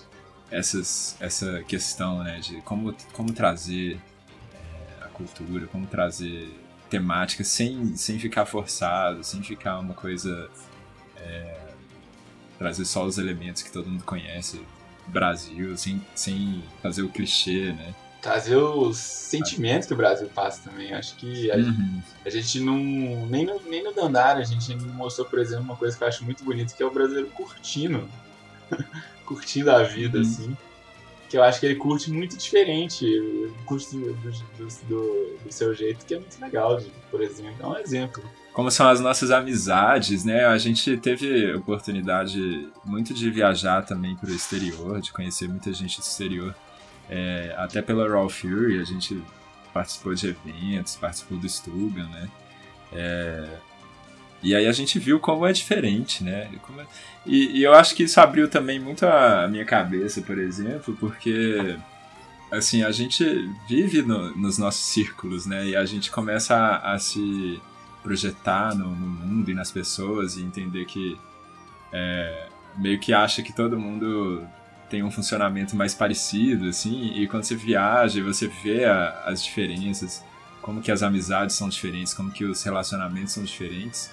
essas, 0.52 1.16
essa 1.22 1.64
questão, 1.64 2.22
né, 2.22 2.38
de 2.42 2.60
como, 2.64 2.94
como 3.14 3.32
trazer 3.32 3.98
é, 4.54 5.06
a 5.06 5.08
cultura, 5.08 5.68
como 5.68 5.88
trazer 5.88 6.54
temática 6.90 7.46
sem, 7.46 7.96
sem 7.96 8.20
ficar 8.20 8.46
forçado, 8.46 9.24
sem 9.24 9.42
ficar 9.42 9.80
uma 9.80 9.94
coisa 9.94 10.50
é, 11.16 11.58
trazer 12.58 12.84
só 12.84 13.06
os 13.06 13.18
elementos 13.18 13.62
que 13.62 13.72
todo 13.72 13.90
mundo 13.90 14.04
conhece 14.04 14.62
Brasil, 15.08 15.78
sem, 15.78 16.06
sem 16.14 16.62
fazer 16.82 17.04
o 17.04 17.10
clichê, 17.10 17.72
né? 17.72 17.96
Trazer 18.22 18.58
os 18.58 18.98
sentimentos 18.98 19.88
que 19.88 19.94
o 19.94 19.98
Brasil 19.98 20.30
passa 20.36 20.70
também. 20.70 20.94
Acho 20.94 21.16
que 21.16 21.50
a, 21.52 21.56
Uhum. 21.56 22.02
a 22.26 22.30
gente 22.30 22.60
não. 22.60 22.78
Nem 23.28 23.46
no, 23.46 23.62
nem 23.70 23.82
no 23.84 23.94
Dandara 23.94 24.40
a 24.40 24.44
gente 24.44 24.76
não 24.76 24.94
mostrou, 24.94 25.26
por 25.28 25.40
exemplo, 25.40 25.64
uma 25.64 25.76
coisa 25.78 25.98
que 25.98 26.04
eu 26.04 26.08
acho 26.08 26.26
muito 26.26 26.44
bonita, 26.44 26.74
que 26.76 26.84
é 26.84 26.86
o 26.86 26.92
brasileiro 26.92 27.30
curtindo. 27.30 28.10
curtindo 29.26 29.72
a 29.72 29.84
vida, 29.84 30.18
Uhum. 30.18 30.24
assim. 30.24 30.58
Que 31.30 31.38
eu 31.38 31.44
acho 31.44 31.60
que 31.60 31.66
ele 31.68 31.76
curte 31.76 32.12
muito 32.12 32.36
diferente. 32.36 33.06
Curte 33.66 33.92
do, 33.96 34.14
do, 34.16 34.32
do- 34.32 35.38
do- 35.46 35.52
seu 35.54 35.74
jeito, 35.74 36.06
que 36.06 36.14
é 36.16 36.20
muito 36.20 36.40
legal, 36.42 36.82
por 37.12 37.22
exemplo. 37.22 37.56
É 37.62 37.68
um 37.68 37.78
exemplo. 37.78 38.24
Como 38.52 38.70
são 38.72 38.88
as 38.90 39.00
nossas 39.00 39.30
amizades, 39.32 40.26
né? 40.26 40.46
A 40.46 40.58
gente 40.58 40.98
teve 40.98 41.54
oportunidade 41.54 42.68
muito 42.84 43.14
de 43.14 43.30
viajar 43.30 43.86
também 43.86 44.16
para 44.16 44.30
o 44.30 44.34
exterior, 44.34 45.00
de 45.00 45.12
conhecer 45.14 45.48
muita 45.48 45.72
gente 45.72 46.00
do 46.00 46.04
exterior. 46.04 46.56
É, 47.10 47.54
até 47.58 47.82
pela 47.82 48.08
Raw 48.08 48.30
Fury, 48.30 48.80
a 48.80 48.84
gente 48.84 49.22
participou 49.74 50.14
de 50.14 50.28
eventos, 50.28 50.96
participou 50.96 51.38
do 51.38 51.48
Stugan, 51.50 52.08
né? 52.10 52.30
É, 52.94 53.48
e 54.42 54.56
aí 54.56 54.68
a 54.68 54.72
gente 54.72 54.98
viu 55.00 55.20
como 55.20 55.46
é 55.46 55.52
diferente, 55.52 56.24
né? 56.24 56.50
É- 56.54 56.86
E, 57.26 57.60
e 57.60 57.64
eu 57.64 57.74
acho 57.74 57.94
que 57.96 58.04
isso 58.04 58.20
abriu 58.22 58.48
também 58.50 58.80
muito 58.80 59.06
a 59.06 59.48
minha 59.48 59.66
cabeça, 59.66 60.22
por 60.22 60.38
exemplo, 60.40 60.96
porque 61.00 61.78
assim, 62.52 62.82
a 62.84 62.92
gente 62.92 63.24
vive 63.68 64.02
no- 64.02 64.36
nos 64.36 64.58
nossos 64.58 64.86
círculos, 64.86 65.46
né? 65.46 65.68
E 65.68 65.76
a 65.76 65.86
gente 65.86 66.10
começa 66.10 66.56
a, 66.56 66.94
a 66.94 67.00
se 67.00 67.62
projetar 68.02 68.74
no, 68.76 68.90
no 68.90 69.08
mundo 69.08 69.52
e 69.52 69.54
nas 69.54 69.72
pessoas 69.72 70.38
e 70.38 70.42
entender 70.42 70.86
que 70.86 71.20
é, 71.92 72.48
meio 72.78 72.98
que 73.00 73.14
acha 73.14 73.42
que 73.44 73.54
todo 73.54 73.78
mundo 73.78 74.48
tem 74.90 75.04
um 75.04 75.12
funcionamento 75.12 75.76
mais 75.76 75.94
parecido, 75.94 76.68
assim, 76.70 77.14
e 77.16 77.28
quando 77.28 77.44
você 77.44 77.56
viaja 77.56 78.20
e 78.20 78.24
você 78.24 78.48
vê 78.48 78.86
a- 78.86 79.24
as 79.26 79.44
diferenças, 79.44 80.24
como 80.62 80.82
que 80.82 80.92
as 80.92 81.04
amizades 81.04 81.56
são 81.56 81.70
diferentes, 81.70 82.14
como 82.14 82.32
que 82.32 82.44
os 82.46 82.62
relacionamentos 82.64 83.34
são 83.34 83.44
diferentes, 83.44 84.10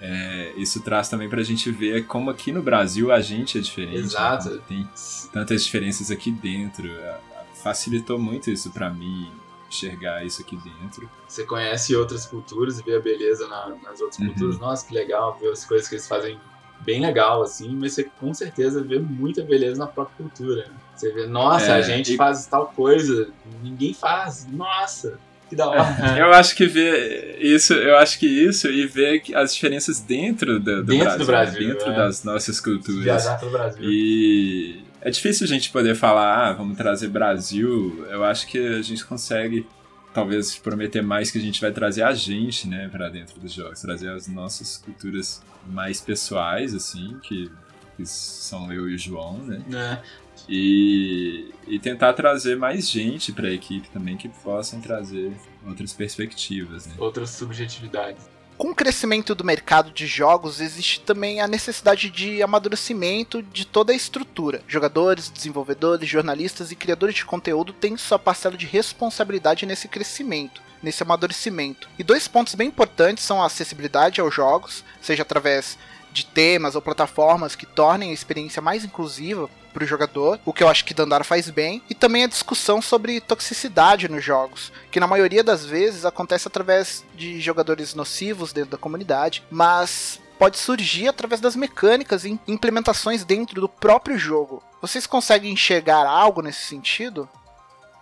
é, 0.00 0.52
isso 0.56 0.80
traz 0.82 1.08
também 1.08 1.28
pra 1.28 1.42
gente 1.42 1.70
ver 1.70 2.06
como 2.06 2.30
aqui 2.30 2.52
no 2.52 2.62
Brasil 2.62 3.10
a 3.12 3.20
gente 3.20 3.58
é 3.58 3.60
diferente. 3.60 3.94
né? 3.94 4.00
Exato. 4.00 4.48
Como 4.50 4.60
Tem 4.62 4.88
tantas 5.32 5.64
diferenças 5.64 6.10
aqui 6.10 6.30
dentro. 6.30 6.88
É, 6.90 7.20
Facilitou 7.62 8.20
muito 8.20 8.48
isso 8.52 8.70
pra 8.70 8.88
mim, 8.88 9.28
enxergar 9.68 10.24
isso 10.24 10.40
aqui 10.40 10.56
dentro. 10.56 11.10
Você 11.26 11.44
conhece 11.44 11.94
outras 11.96 12.24
culturas 12.24 12.78
e 12.78 12.82
vê 12.84 12.94
a 12.96 13.00
beleza 13.00 13.48
na- 13.48 13.74
nas 13.82 14.00
outras 14.00 14.20
Uhum. 14.20 14.26
culturas. 14.28 14.58
Nossa, 14.60 14.86
que 14.86 14.94
legal, 14.94 15.36
ver 15.40 15.50
as 15.50 15.64
coisas 15.64 15.88
que 15.88 15.96
eles 15.96 16.06
fazem 16.06 16.38
bem 16.84 17.00
legal, 17.00 17.42
assim, 17.42 17.76
mas 17.76 17.92
você 17.92 18.04
com 18.18 18.32
certeza 18.32 18.82
vê 18.82 18.98
muita 18.98 19.42
beleza 19.42 19.78
na 19.78 19.86
própria 19.86 20.16
cultura. 20.16 20.66
Você 20.94 21.12
vê, 21.12 21.26
nossa, 21.26 21.66
É, 21.66 21.72
a 21.74 21.80
gente 21.80 22.14
e- 22.14 22.16
faz 22.16 22.46
tal 22.46 22.72
coisa, 22.74 23.28
ninguém 23.62 23.94
faz. 23.94 24.46
Nossa, 24.50 25.18
que 25.48 25.56
da 25.56 25.68
hora. 25.68 25.84
Eu 26.18 26.32
acho 26.32 26.54
que 26.56 26.66
ver 26.66 27.38
isso, 27.40 27.72
eu 27.72 27.96
acho 27.96 28.18
que 28.18 28.26
isso 28.26 28.68
e 28.68 28.86
ver 28.86 29.22
as 29.34 29.54
diferenças 29.54 30.00
dentro 30.00 30.58
do, 30.58 30.82
do 30.82 30.84
Dentro 30.84 31.04
Brasil, 31.04 31.18
do 31.18 31.26
Brasil, 31.26 31.60
né? 31.68 31.74
dentro 31.74 31.90
é. 31.90 31.96
das 31.96 32.24
nossas 32.24 32.60
culturas. 32.60 33.02
Viajar 33.02 33.38
pelo 33.38 33.50
Brasil. 33.52 33.82
E 33.82 34.82
é 35.00 35.10
difícil 35.10 35.44
a 35.44 35.48
gente 35.48 35.70
poder 35.70 35.94
falar, 35.94 36.48
ah, 36.48 36.52
vamos 36.52 36.76
trazer 36.76 37.08
Brasil. 37.08 38.04
Eu 38.10 38.24
acho 38.24 38.46
que 38.46 38.58
a 38.58 38.82
gente 38.82 39.04
consegue, 39.04 39.66
talvez, 40.12 40.58
prometer 40.58 41.02
mais 41.02 41.30
que 41.30 41.38
a 41.38 41.40
gente 41.40 41.60
vai 41.60 41.72
trazer 41.72 42.02
a 42.02 42.12
gente, 42.12 42.66
né, 42.66 42.88
pra 42.88 43.08
dentro 43.08 43.38
dos 43.40 43.52
jogos, 43.52 43.80
trazer 43.80 44.10
as 44.10 44.26
nossas 44.26 44.76
culturas 44.78 45.42
mais 45.66 46.00
pessoais, 46.00 46.74
assim, 46.74 47.18
que, 47.22 47.50
que 47.96 48.06
são 48.06 48.72
eu 48.72 48.88
e 48.88 48.94
o 48.94 48.98
João, 48.98 49.38
né? 49.38 49.62
né? 49.66 50.02
E, 50.48 51.52
e 51.66 51.78
tentar 51.78 52.14
trazer 52.14 52.56
mais 52.56 52.88
gente 52.88 53.32
pra 53.32 53.50
equipe 53.50 53.88
também 53.90 54.16
que 54.16 54.28
possam 54.28 54.80
trazer 54.80 55.32
outras 55.66 55.92
perspectivas, 55.92 56.86
né? 56.86 56.94
Outras 56.98 57.30
subjetividades. 57.30 58.37
Com 58.58 58.70
o 58.70 58.74
crescimento 58.74 59.36
do 59.36 59.44
mercado 59.44 59.92
de 59.92 60.04
jogos, 60.04 60.60
existe 60.60 61.00
também 61.02 61.40
a 61.40 61.46
necessidade 61.46 62.10
de 62.10 62.42
amadurecimento 62.42 63.40
de 63.40 63.64
toda 63.64 63.92
a 63.92 63.94
estrutura. 63.94 64.62
Jogadores, 64.66 65.30
desenvolvedores, 65.30 66.08
jornalistas 66.08 66.72
e 66.72 66.76
criadores 66.76 67.14
de 67.14 67.24
conteúdo 67.24 67.72
têm 67.72 67.96
sua 67.96 68.18
parcela 68.18 68.56
de 68.56 68.66
responsabilidade 68.66 69.64
nesse 69.64 69.86
crescimento, 69.86 70.60
nesse 70.82 71.04
amadurecimento. 71.04 71.88
E 71.96 72.02
dois 72.02 72.26
pontos 72.26 72.56
bem 72.56 72.66
importantes 72.66 73.22
são 73.22 73.40
a 73.40 73.46
acessibilidade 73.46 74.20
aos 74.20 74.34
jogos, 74.34 74.82
seja 75.00 75.22
através 75.22 75.78
de 76.10 76.26
temas 76.26 76.74
ou 76.74 76.82
plataformas 76.82 77.54
que 77.54 77.64
tornem 77.64 78.10
a 78.10 78.14
experiência 78.14 78.60
mais 78.60 78.84
inclusiva 78.84 79.48
para 79.78 79.84
o 79.84 79.88
jogador, 79.88 80.40
o 80.44 80.52
que 80.52 80.64
eu 80.64 80.68
acho 80.68 80.84
que 80.84 80.92
Dandara 80.92 81.22
faz 81.22 81.48
bem, 81.48 81.80
e 81.88 81.94
também 81.94 82.24
a 82.24 82.28
discussão 82.28 82.82
sobre 82.82 83.20
toxicidade 83.20 84.08
nos 84.08 84.24
jogos, 84.24 84.72
que 84.90 84.98
na 84.98 85.06
maioria 85.06 85.44
das 85.44 85.64
vezes 85.64 86.04
acontece 86.04 86.48
através 86.48 87.04
de 87.14 87.40
jogadores 87.40 87.94
nocivos 87.94 88.52
dentro 88.52 88.72
da 88.72 88.76
comunidade, 88.76 89.44
mas 89.48 90.20
pode 90.36 90.58
surgir 90.58 91.06
através 91.06 91.40
das 91.40 91.54
mecânicas 91.54 92.24
e 92.24 92.38
implementações 92.48 93.24
dentro 93.24 93.60
do 93.60 93.68
próprio 93.68 94.18
jogo. 94.18 94.62
Vocês 94.82 95.06
conseguem 95.06 95.52
enxergar 95.52 96.06
algo 96.06 96.42
nesse 96.42 96.64
sentido? 96.64 97.28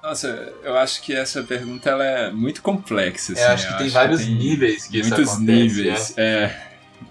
Nossa, 0.03 0.29
eu 0.63 0.79
acho 0.79 1.03
que 1.03 1.15
essa 1.15 1.43
pergunta 1.43 1.91
ela 1.91 2.05
é 2.05 2.31
muito 2.31 2.63
complexa. 2.63 3.35
Assim, 3.35 3.43
eu 3.43 3.49
acho 3.49 3.67
que 3.67 3.73
eu 3.73 3.79
tem 3.79 3.87
acho 3.87 3.95
vários 3.95 4.21
que 4.21 4.27
tem 4.27 4.35
níveis 4.35 4.87
que 4.87 5.03
muitos 5.03 5.19
isso 5.19 5.33
acontece, 5.33 5.63
níveis, 5.63 6.15
é. 6.17 6.23
é 6.23 6.69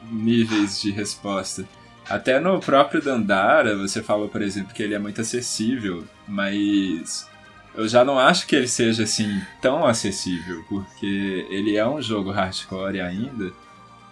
níveis 0.09 0.81
de 0.81 0.91
resposta. 0.91 1.65
Até 2.09 2.39
no 2.39 2.59
próprio 2.59 3.01
Dandara, 3.01 3.75
você 3.75 4.01
falou, 4.01 4.29
por 4.29 4.41
exemplo, 4.41 4.73
que 4.73 4.83
ele 4.83 4.93
é 4.93 4.99
muito 4.99 5.21
acessível, 5.21 6.03
mas 6.27 7.27
eu 7.73 7.87
já 7.87 8.05
não 8.05 8.19
acho 8.19 8.45
que 8.47 8.55
ele 8.55 8.67
seja 8.67 9.03
assim 9.03 9.41
tão 9.61 9.85
acessível, 9.85 10.63
porque 10.69 11.45
ele 11.49 11.75
é 11.75 11.87
um 11.87 12.01
jogo 12.01 12.31
hardcore 12.31 13.01
ainda, 13.01 13.51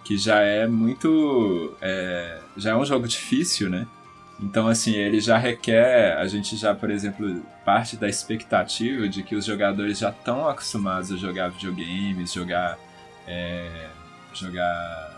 que 0.04 0.18
já 0.18 0.40
é 0.40 0.66
muito. 0.66 1.74
É, 1.80 2.40
já 2.56 2.72
é 2.72 2.76
um 2.76 2.84
jogo 2.84 3.08
difícil, 3.08 3.70
né? 3.70 3.86
Então, 4.40 4.66
assim, 4.68 4.94
ele 4.94 5.20
já 5.20 5.38
requer. 5.38 6.16
A 6.18 6.26
gente 6.26 6.56
já, 6.56 6.74
por 6.74 6.90
exemplo, 6.90 7.42
parte 7.64 7.96
da 7.96 8.08
expectativa 8.08 9.08
de 9.08 9.22
que 9.22 9.34
os 9.34 9.44
jogadores 9.44 9.98
já 9.98 10.10
estão 10.10 10.48
acostumados 10.48 11.12
a 11.12 11.16
jogar 11.16 11.48
videogames, 11.48 12.32
jogar. 12.32 12.78
É, 13.26 13.86
jogar 14.34 15.13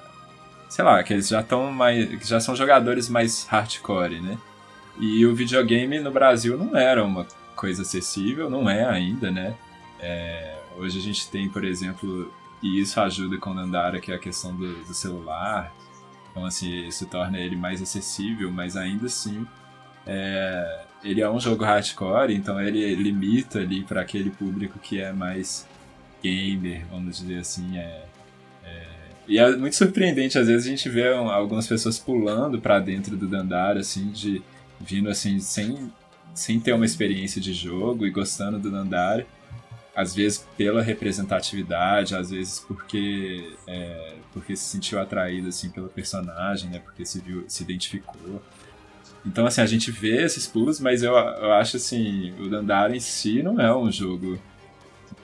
sei 0.68 0.84
lá, 0.84 1.02
que 1.02 1.12
eles 1.12 1.28
já 1.28 1.40
estão 1.40 1.70
mais. 1.72 2.08
que 2.08 2.26
já 2.26 2.40
são 2.40 2.54
jogadores 2.54 3.08
mais 3.08 3.46
hardcore, 3.46 4.20
né? 4.20 4.38
E 4.98 5.26
o 5.26 5.34
videogame 5.34 5.98
no 6.00 6.10
Brasil 6.10 6.56
não 6.56 6.76
era 6.76 7.04
uma 7.04 7.26
coisa 7.54 7.82
acessível, 7.82 8.48
não 8.48 8.68
é 8.68 8.84
ainda, 8.84 9.30
né? 9.30 9.54
É, 10.00 10.58
hoje 10.76 10.98
a 10.98 11.02
gente 11.02 11.28
tem, 11.30 11.48
por 11.48 11.64
exemplo, 11.64 12.32
e 12.62 12.80
isso 12.80 13.00
ajuda 13.00 13.36
com 13.38 13.50
o 13.50 13.54
Nandara, 13.54 14.00
que 14.00 14.12
é 14.12 14.14
a 14.14 14.18
questão 14.18 14.54
do, 14.54 14.84
do, 14.84 14.94
celular. 14.94 15.72
Então, 16.30 16.44
assim, 16.44 16.86
isso 16.86 17.06
torna 17.06 17.38
ele 17.38 17.56
mais 17.56 17.80
acessível, 17.82 18.50
mas 18.50 18.76
ainda 18.76 19.06
assim, 19.06 19.46
é, 20.06 20.84
ele 21.02 21.20
é 21.20 21.30
um 21.30 21.40
jogo 21.40 21.64
hardcore, 21.64 22.34
então 22.34 22.60
ele 22.60 22.94
limita 22.94 23.58
ali 23.60 23.84
para 23.84 24.00
aquele 24.02 24.30
público 24.30 24.78
que 24.78 25.00
é 25.00 25.12
mais 25.12 25.66
gamer, 26.22 26.86
vamos 26.90 27.18
dizer 27.18 27.38
assim, 27.38 27.78
é, 27.78 28.04
e 29.28 29.38
é 29.38 29.56
muito 29.56 29.76
surpreendente, 29.76 30.38
às 30.38 30.46
vezes 30.46 30.66
a 30.66 30.70
gente 30.70 30.88
vê 30.88 31.08
algumas 31.12 31.66
pessoas 31.66 31.98
pulando 31.98 32.60
para 32.60 32.78
dentro 32.78 33.16
do 33.16 33.26
Dandara, 33.26 33.80
assim, 33.80 34.10
de 34.10 34.42
vindo 34.80 35.08
assim, 35.08 35.40
sem, 35.40 35.90
sem 36.34 36.60
ter 36.60 36.72
uma 36.72 36.84
experiência 36.84 37.40
de 37.40 37.52
jogo 37.52 38.06
e 38.06 38.10
gostando 38.10 38.58
do 38.58 38.70
Dandara. 38.70 39.26
Às 39.94 40.14
vezes 40.14 40.46
pela 40.56 40.82
representatividade, 40.82 42.14
às 42.14 42.30
vezes 42.30 42.60
porque, 42.60 43.56
é, 43.66 44.14
porque 44.32 44.54
se 44.54 44.64
sentiu 44.64 45.00
atraído 45.00 45.48
assim, 45.48 45.70
pelo 45.70 45.88
personagem, 45.88 46.68
né? 46.68 46.78
Porque 46.80 47.04
se, 47.06 47.18
viu, 47.20 47.44
se 47.48 47.62
identificou. 47.62 48.42
Então, 49.24 49.46
assim, 49.46 49.62
a 49.62 49.66
gente 49.66 49.90
vê 49.90 50.22
esses 50.22 50.46
pulos, 50.46 50.78
mas 50.78 51.02
eu, 51.02 51.14
eu 51.14 51.52
acho 51.54 51.78
assim, 51.78 52.32
o 52.38 52.48
Dandara 52.48 52.94
em 52.94 53.00
si 53.00 53.42
não 53.42 53.58
é 53.58 53.74
um 53.74 53.90
jogo 53.90 54.38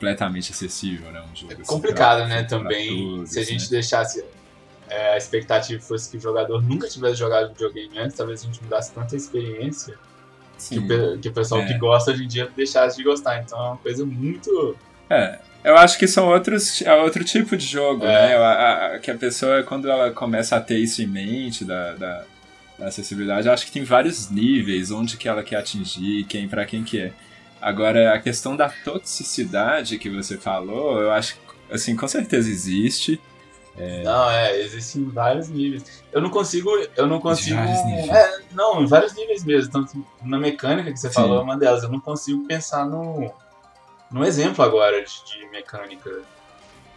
completamente 0.03 0.51
acessível, 0.51 1.13
né? 1.13 1.23
Um 1.23 1.37
jogo 1.37 1.53
é 1.53 1.65
complicado, 1.65 2.27
né? 2.27 2.43
Também, 2.43 2.89
todos, 2.89 3.31
se 3.31 3.39
a 3.39 3.45
gente 3.45 3.63
né? 3.63 3.69
deixasse 3.71 4.25
é, 4.91 5.15
a 5.15 5.17
expectativa 5.17 5.81
fosse 5.81 6.11
que 6.11 6.17
o 6.17 6.21
jogador 6.21 6.61
nunca 6.61 6.89
tivesse 6.89 7.15
jogado 7.15 7.51
videogame 7.51 7.99
antes, 7.99 8.17
talvez 8.17 8.43
a 8.43 8.47
gente 8.47 8.61
mudasse 8.63 8.93
tanta 8.93 9.15
experiência 9.15 9.95
que 10.59 10.79
o, 10.79 11.19
que 11.19 11.29
o, 11.29 11.33
pessoal 11.33 11.61
é. 11.63 11.67
que 11.67 11.79
gosta 11.79 12.11
hoje 12.11 12.25
em 12.25 12.29
dia 12.29 12.51
deixasse 12.57 12.97
de 12.97 13.05
gostar. 13.05 13.41
Então 13.41 13.59
é 13.59 13.69
uma 13.69 13.77
coisa 13.77 14.05
muito. 14.05 14.77
É. 15.09 15.39
Eu 15.63 15.77
acho 15.77 15.97
que 15.97 16.09
são 16.09 16.27
outros, 16.27 16.83
é 16.83 16.93
outro 16.95 17.23
tipo 17.23 17.57
de 17.57 17.65
jogo, 17.65 18.05
é. 18.05 18.09
né? 18.09 18.37
A, 18.37 18.87
a, 18.95 18.99
que 18.99 19.11
a 19.11 19.15
pessoa, 19.17 19.63
quando 19.63 19.89
ela 19.89 20.11
começa 20.11 20.57
a 20.57 20.61
ter 20.61 20.79
isso 20.79 21.01
em 21.01 21.07
mente, 21.07 21.65
da, 21.65 21.93
da, 21.93 22.25
da 22.77 22.87
acessibilidade, 22.87 23.49
acho 23.49 23.67
que 23.67 23.71
tem 23.71 23.85
vários 23.85 24.29
níveis, 24.29 24.91
onde 24.91 25.17
que 25.17 25.29
ela 25.29 25.45
quer 25.45 25.57
atingir, 25.57 26.25
quem 26.25 26.49
para 26.49 26.65
quem 26.65 26.83
que 26.83 26.99
é. 26.99 27.13
Agora, 27.63 28.13
a 28.13 28.19
questão 28.19 28.57
da 28.57 28.69
toxicidade 28.69 29.97
que 29.97 30.11
você 30.11 30.37
falou, 30.37 31.01
eu 31.01 31.13
acho 31.13 31.37
que, 31.37 31.41
assim, 31.73 31.95
com 31.95 32.09
certeza 32.09 32.51
existe. 32.51 33.21
É... 33.79 34.03
Não, 34.03 34.29
é, 34.29 34.61
existem 34.61 35.05
vários 35.09 35.49
níveis. 35.49 36.03
Eu 36.13 36.21
não 36.21 36.29
consigo. 36.29 36.69
Eu 36.97 37.07
não 37.07 37.21
consigo. 37.21 37.57
É, 37.57 38.41
não, 38.51 38.85
vários 38.85 39.15
níveis 39.15 39.45
mesmo. 39.45 39.71
Tanto 39.71 40.05
na 40.25 40.41
mecânica 40.41 40.93
que 40.93 40.99
você 40.99 41.09
Sim. 41.09 41.15
falou 41.15 41.39
é 41.39 41.43
uma 41.43 41.57
delas. 41.57 41.85
Eu 41.85 41.89
não 41.89 42.01
consigo 42.01 42.45
pensar 42.49 42.85
no, 42.85 43.33
no 44.11 44.25
exemplo 44.25 44.65
agora 44.65 45.01
de, 45.01 45.25
de 45.25 45.47
mecânica 45.51 46.11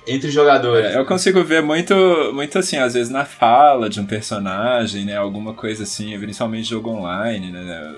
entre 0.07 0.31
jogadores. 0.31 0.95
É, 0.95 0.97
eu 0.97 1.05
consigo 1.05 1.43
ver 1.43 1.61
muito, 1.61 1.93
muito 2.33 2.57
assim, 2.57 2.77
às 2.77 2.95
vezes 2.95 3.11
na 3.11 3.23
fala 3.23 3.87
de 3.87 3.99
um 3.99 4.05
personagem, 4.05 5.05
né? 5.05 5.15
Alguma 5.15 5.53
coisa 5.53 5.83
assim, 5.83 6.17
principalmente 6.19 6.69
jogo 6.69 6.89
online, 6.89 7.51
né? 7.51 7.93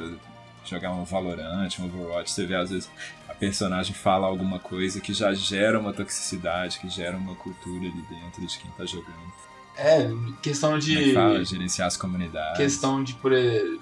Jogar 0.70 0.92
um 0.92 1.04
Valorant, 1.04 1.70
um 1.80 1.86
Overwatch, 1.86 2.32
você 2.32 2.46
vê 2.46 2.56
às 2.56 2.70
vezes 2.70 2.90
a 3.28 3.34
personagem 3.34 3.94
fala 3.94 4.28
alguma 4.28 4.60
coisa 4.60 5.00
que 5.00 5.14
já 5.14 5.34
gera 5.34 5.80
uma 5.80 5.94
toxicidade, 5.94 6.80
que 6.80 6.90
gera 6.90 7.18
uma 7.18 7.36
cultura 7.36 7.86
ali 7.86 8.04
dentro 8.10 8.46
de 8.46 8.58
quem 8.58 8.72
tá 8.72 8.86
jogando. 8.86 9.38
É, 9.78 10.10
questão 10.42 10.80
de. 10.80 11.12
É 11.12 11.14
fala, 11.14 11.46
gerenciar 11.46 11.88
as 11.88 11.96
comunidades. 11.96 12.58
Questão 12.58 13.04
de, 13.04 13.14
por, 13.14 13.32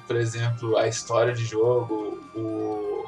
por 0.06 0.16
exemplo, 0.18 0.78
a 0.78 0.88
história 0.88 1.34
de 1.34 1.46
jogo, 1.46 2.20
o, 2.36 3.06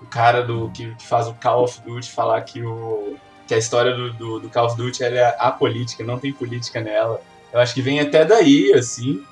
o 0.00 0.06
cara 0.08 0.42
do 0.42 0.70
que, 0.70 0.94
que 0.94 1.06
faz 1.06 1.28
o 1.28 1.34
Call 1.34 1.64
of 1.64 1.82
Duty 1.82 2.10
falar 2.10 2.40
que, 2.40 2.62
o, 2.62 3.16
que 3.46 3.54
a 3.54 3.58
história 3.58 3.94
do, 3.94 4.12
do, 4.14 4.40
do 4.40 4.48
Call 4.48 4.66
of 4.66 4.76
Duty 4.76 5.04
é 5.04 5.36
apolítica, 5.38 6.02
não 6.02 6.18
tem 6.18 6.32
política 6.32 6.80
nela. 6.80 7.20
Eu 7.52 7.60
acho 7.60 7.74
que 7.74 7.82
vem 7.82 8.00
até 8.00 8.24
daí, 8.24 8.72
assim 8.72 9.22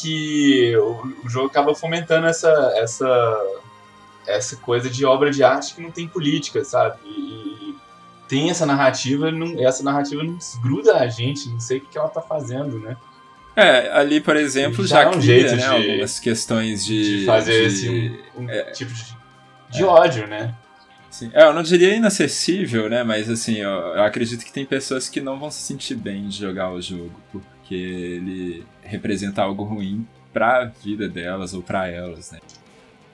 que 0.00 0.76
o, 0.76 1.14
o 1.24 1.28
jogo 1.28 1.46
acaba 1.46 1.74
fomentando 1.74 2.26
essa, 2.26 2.50
essa, 2.76 3.46
essa 4.26 4.56
coisa 4.56 4.90
de 4.90 5.04
obra 5.04 5.30
de 5.30 5.42
arte 5.42 5.74
que 5.74 5.80
não 5.80 5.90
tem 5.90 6.06
política, 6.06 6.64
sabe? 6.64 6.98
E, 7.04 7.74
tem 8.28 8.50
essa 8.50 8.66
narrativa, 8.66 9.30
não, 9.30 9.64
essa 9.64 9.82
narrativa 9.82 10.22
não 10.22 10.34
desgruda 10.34 10.96
a 10.96 11.06
gente, 11.06 11.48
não 11.48 11.60
sei 11.60 11.78
o 11.78 11.80
que 11.80 11.96
ela 11.96 12.08
tá 12.08 12.20
fazendo, 12.20 12.78
né? 12.78 12.96
É, 13.54 13.90
ali, 13.92 14.20
por 14.20 14.36
exemplo, 14.36 14.86
já, 14.86 14.96
já 14.96 15.02
é 15.02 15.08
um 15.08 15.12
cria, 15.12 15.22
jeito 15.22 15.56
né, 15.56 15.62
de, 15.62 15.90
algumas 15.90 16.20
questões 16.20 16.84
de... 16.84 17.20
de 17.20 17.24
fazer 17.26 17.60
de, 17.60 17.66
esse 17.66 18.20
um, 18.36 18.50
é, 18.50 18.64
tipo 18.72 18.92
de, 18.92 19.16
de 19.70 19.82
é, 19.82 19.86
ódio, 19.86 20.26
né? 20.26 20.54
Sim. 21.08 21.30
É, 21.32 21.44
eu 21.44 21.54
não 21.54 21.62
diria 21.62 21.94
inacessível, 21.94 22.90
né? 22.90 23.02
Mas 23.02 23.30
assim, 23.30 23.54
eu, 23.54 23.70
eu 23.70 24.02
acredito 24.02 24.44
que 24.44 24.52
tem 24.52 24.66
pessoas 24.66 25.08
que 25.08 25.20
não 25.20 25.38
vão 25.38 25.50
se 25.50 25.62
sentir 25.62 25.94
bem 25.94 26.28
de 26.28 26.38
jogar 26.38 26.70
o 26.70 26.82
jogo, 26.82 27.14
porque 27.66 27.74
ele 27.74 28.64
representa 28.80 29.42
algo 29.42 29.64
ruim 29.64 30.06
para 30.32 30.62
a 30.62 30.64
vida 30.66 31.08
delas 31.08 31.52
ou 31.52 31.62
para 31.62 31.88
elas, 31.88 32.30
né? 32.30 32.38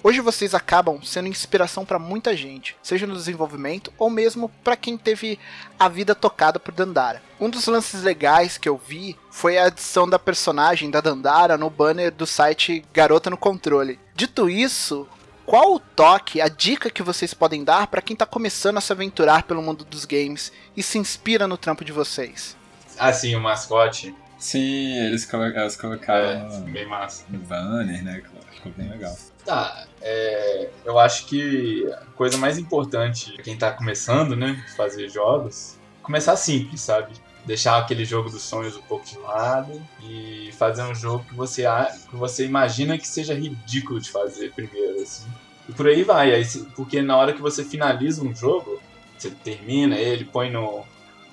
Hoje 0.04 0.20
vocês 0.20 0.52
acabam 0.52 1.00
sendo 1.02 1.28
inspiração 1.28 1.86
para 1.86 1.98
muita 1.98 2.36
gente, 2.36 2.76
seja 2.82 3.06
no 3.06 3.14
desenvolvimento 3.14 3.92
ou 3.96 4.10
mesmo 4.10 4.50
para 4.62 4.76
quem 4.76 4.98
teve 4.98 5.38
a 5.78 5.88
vida 5.88 6.14
tocada 6.14 6.58
por 6.58 6.74
Dandara. 6.74 7.22
Um 7.40 7.48
dos 7.48 7.66
lances 7.66 8.02
legais 8.02 8.58
que 8.58 8.68
eu 8.68 8.76
vi 8.76 9.16
foi 9.30 9.56
a 9.56 9.66
adição 9.66 10.08
da 10.08 10.18
personagem 10.18 10.90
da 10.90 11.00
Dandara 11.00 11.56
no 11.56 11.70
banner 11.70 12.12
do 12.12 12.26
site 12.26 12.84
Garota 12.92 13.30
no 13.30 13.36
Controle. 13.36 13.98
Dito 14.14 14.50
isso, 14.50 15.06
qual 15.46 15.74
o 15.74 15.78
toque, 15.78 16.40
a 16.40 16.48
dica 16.48 16.90
que 16.90 17.02
vocês 17.02 17.32
podem 17.32 17.62
dar 17.62 17.86
para 17.86 18.02
quem 18.02 18.14
está 18.14 18.26
começando 18.26 18.78
a 18.78 18.82
se 18.82 18.92
aventurar 18.92 19.44
pelo 19.44 19.62
mundo 19.62 19.84
dos 19.84 20.04
games 20.04 20.52
e 20.76 20.82
se 20.82 20.98
inspira 20.98 21.46
no 21.46 21.56
trampo 21.56 21.84
de 21.84 21.92
vocês? 21.92 22.56
Assim, 22.98 23.34
o 23.36 23.40
mascote 23.40 24.14
Sim, 24.42 24.98
eles, 25.06 25.24
colo 25.24 25.44
elas 25.44 25.76
colocaram 25.76 26.28
é, 26.28 26.58
no, 26.58 26.64
bem 26.64 26.84
massa. 26.84 27.24
no 27.30 27.38
banner, 27.38 28.02
né? 28.02 28.20
Ficou 28.50 28.72
bem 28.72 28.90
legal. 28.90 29.16
Tá, 29.44 29.86
é, 30.00 30.68
eu 30.84 30.98
acho 30.98 31.26
que 31.26 31.86
a 31.92 32.06
coisa 32.16 32.36
mais 32.36 32.58
importante 32.58 33.34
pra 33.34 33.44
quem 33.44 33.56
tá 33.56 33.70
começando, 33.70 34.34
né, 34.34 34.60
fazer 34.76 35.08
jogos, 35.08 35.78
começar 36.02 36.34
simples, 36.34 36.80
sabe? 36.80 37.12
Deixar 37.46 37.78
aquele 37.78 38.04
jogo 38.04 38.30
dos 38.30 38.42
sonhos 38.42 38.76
um 38.76 38.82
pouco 38.82 39.06
de 39.06 39.16
lado 39.16 39.80
e 40.02 40.50
fazer 40.58 40.82
um 40.82 40.94
jogo 40.94 41.24
que 41.24 41.36
você, 41.36 41.62
que 42.10 42.16
você 42.16 42.44
imagina 42.44 42.98
que 42.98 43.06
seja 43.06 43.34
ridículo 43.34 44.00
de 44.00 44.10
fazer 44.10 44.52
primeiro, 44.52 45.02
assim. 45.02 45.28
E 45.68 45.72
por 45.72 45.86
aí 45.86 46.02
vai, 46.02 46.34
aí, 46.34 46.44
porque 46.74 47.00
na 47.00 47.16
hora 47.16 47.32
que 47.32 47.40
você 47.40 47.64
finaliza 47.64 48.24
um 48.24 48.34
jogo, 48.34 48.82
você 49.16 49.30
termina 49.30 49.96
ele, 49.96 50.24
põe 50.24 50.50
no, 50.50 50.84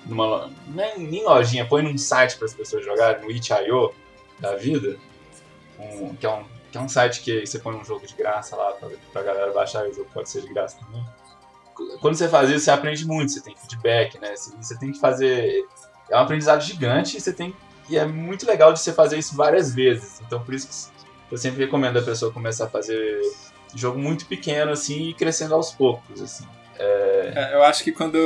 numa 0.06 0.50
nem, 0.66 0.98
nem 0.98 1.24
lojinha, 1.24 1.66
põe 1.66 1.82
num 1.82 1.96
site 1.96 2.36
para 2.36 2.46
as 2.46 2.54
pessoas 2.54 2.84
jogarem, 2.84 3.22
no 3.22 3.30
itch.io 3.30 3.92
da 4.38 4.56
vida, 4.56 4.96
um, 5.78 6.14
que, 6.14 6.26
é 6.26 6.30
um, 6.30 6.44
que 6.70 6.78
é 6.78 6.80
um 6.80 6.88
site 6.88 7.20
que 7.20 7.46
você 7.46 7.58
põe 7.58 7.74
um 7.74 7.84
jogo 7.84 8.06
de 8.06 8.14
graça 8.14 8.56
lá 8.56 8.72
pra, 8.72 8.88
pra 9.12 9.22
galera 9.22 9.52
baixar 9.52 9.86
e 9.86 9.90
o 9.90 9.94
jogo 9.94 10.08
pode 10.12 10.28
ser 10.30 10.42
de 10.42 10.48
graça 10.52 10.78
também. 10.78 11.04
Quando 12.00 12.14
você 12.14 12.28
faz 12.28 12.50
isso, 12.50 12.64
você 12.64 12.70
aprende 12.70 13.06
muito, 13.06 13.32
você 13.32 13.40
tem 13.40 13.56
feedback, 13.56 14.18
né? 14.18 14.36
Você, 14.36 14.54
você 14.56 14.78
tem 14.78 14.92
que 14.92 15.00
fazer. 15.00 15.66
É 16.10 16.16
um 16.16 16.20
aprendizado 16.20 16.62
gigante 16.62 17.16
e 17.16 17.20
você 17.20 17.32
tem. 17.32 17.54
E 17.88 17.96
é 17.96 18.04
muito 18.04 18.46
legal 18.46 18.72
de 18.72 18.80
você 18.80 18.92
fazer 18.92 19.18
isso 19.18 19.34
várias 19.34 19.74
vezes. 19.74 20.20
Então 20.26 20.42
por 20.42 20.52
isso 20.52 20.90
que 21.28 21.34
eu 21.34 21.38
sempre 21.38 21.64
recomendo 21.64 21.98
a 21.98 22.02
pessoa 22.02 22.32
começar 22.32 22.66
a 22.66 22.68
fazer 22.68 23.20
jogo 23.74 23.98
muito 23.98 24.26
pequeno 24.26 24.72
assim 24.72 25.08
e 25.08 25.14
crescendo 25.14 25.54
aos 25.54 25.72
poucos, 25.72 26.20
assim. 26.20 26.46
É... 26.82 27.32
É, 27.34 27.54
eu 27.54 27.62
acho 27.62 27.84
que 27.84 27.92
quando 27.92 28.18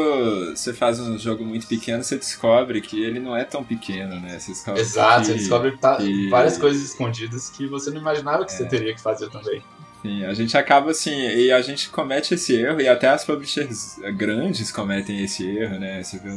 você 0.54 0.72
faz 0.72 1.00
um 1.00 1.18
jogo 1.18 1.44
muito 1.44 1.66
pequeno, 1.66 2.02
você 2.04 2.16
descobre 2.16 2.80
que 2.80 3.02
ele 3.02 3.18
não 3.18 3.36
é 3.36 3.44
tão 3.44 3.64
pequeno, 3.64 4.20
né? 4.20 4.38
Você 4.38 4.52
descobre 4.52 4.80
Exato, 4.80 5.20
que, 5.22 5.26
você 5.26 5.34
descobre 5.34 5.72
que 5.72 5.78
tá 5.78 5.96
que- 5.96 6.28
várias 6.30 6.56
coisas 6.56 6.82
escondidas 6.82 7.50
que 7.50 7.66
você 7.66 7.90
não 7.90 8.00
imaginava 8.00 8.44
que 8.44 8.52
você 8.52 8.64
teria 8.64 8.94
que 8.94 9.00
fazer 9.00 9.28
também. 9.30 9.62
Sim, 10.02 10.24
a 10.24 10.34
gente 10.34 10.56
acaba 10.56 10.90
assim, 10.90 11.14
e 11.14 11.50
a 11.50 11.60
gente 11.62 11.88
comete 11.88 12.34
esse 12.34 12.54
erro, 12.54 12.80
e 12.80 12.86
até 12.86 13.08
as 13.08 13.24
publishers 13.24 13.96
grandes 14.16 14.70
cometem 14.70 15.22
esse 15.24 15.44
erro, 15.46 15.78
né? 15.78 16.02
Você 16.02 16.18
vê 16.18 16.30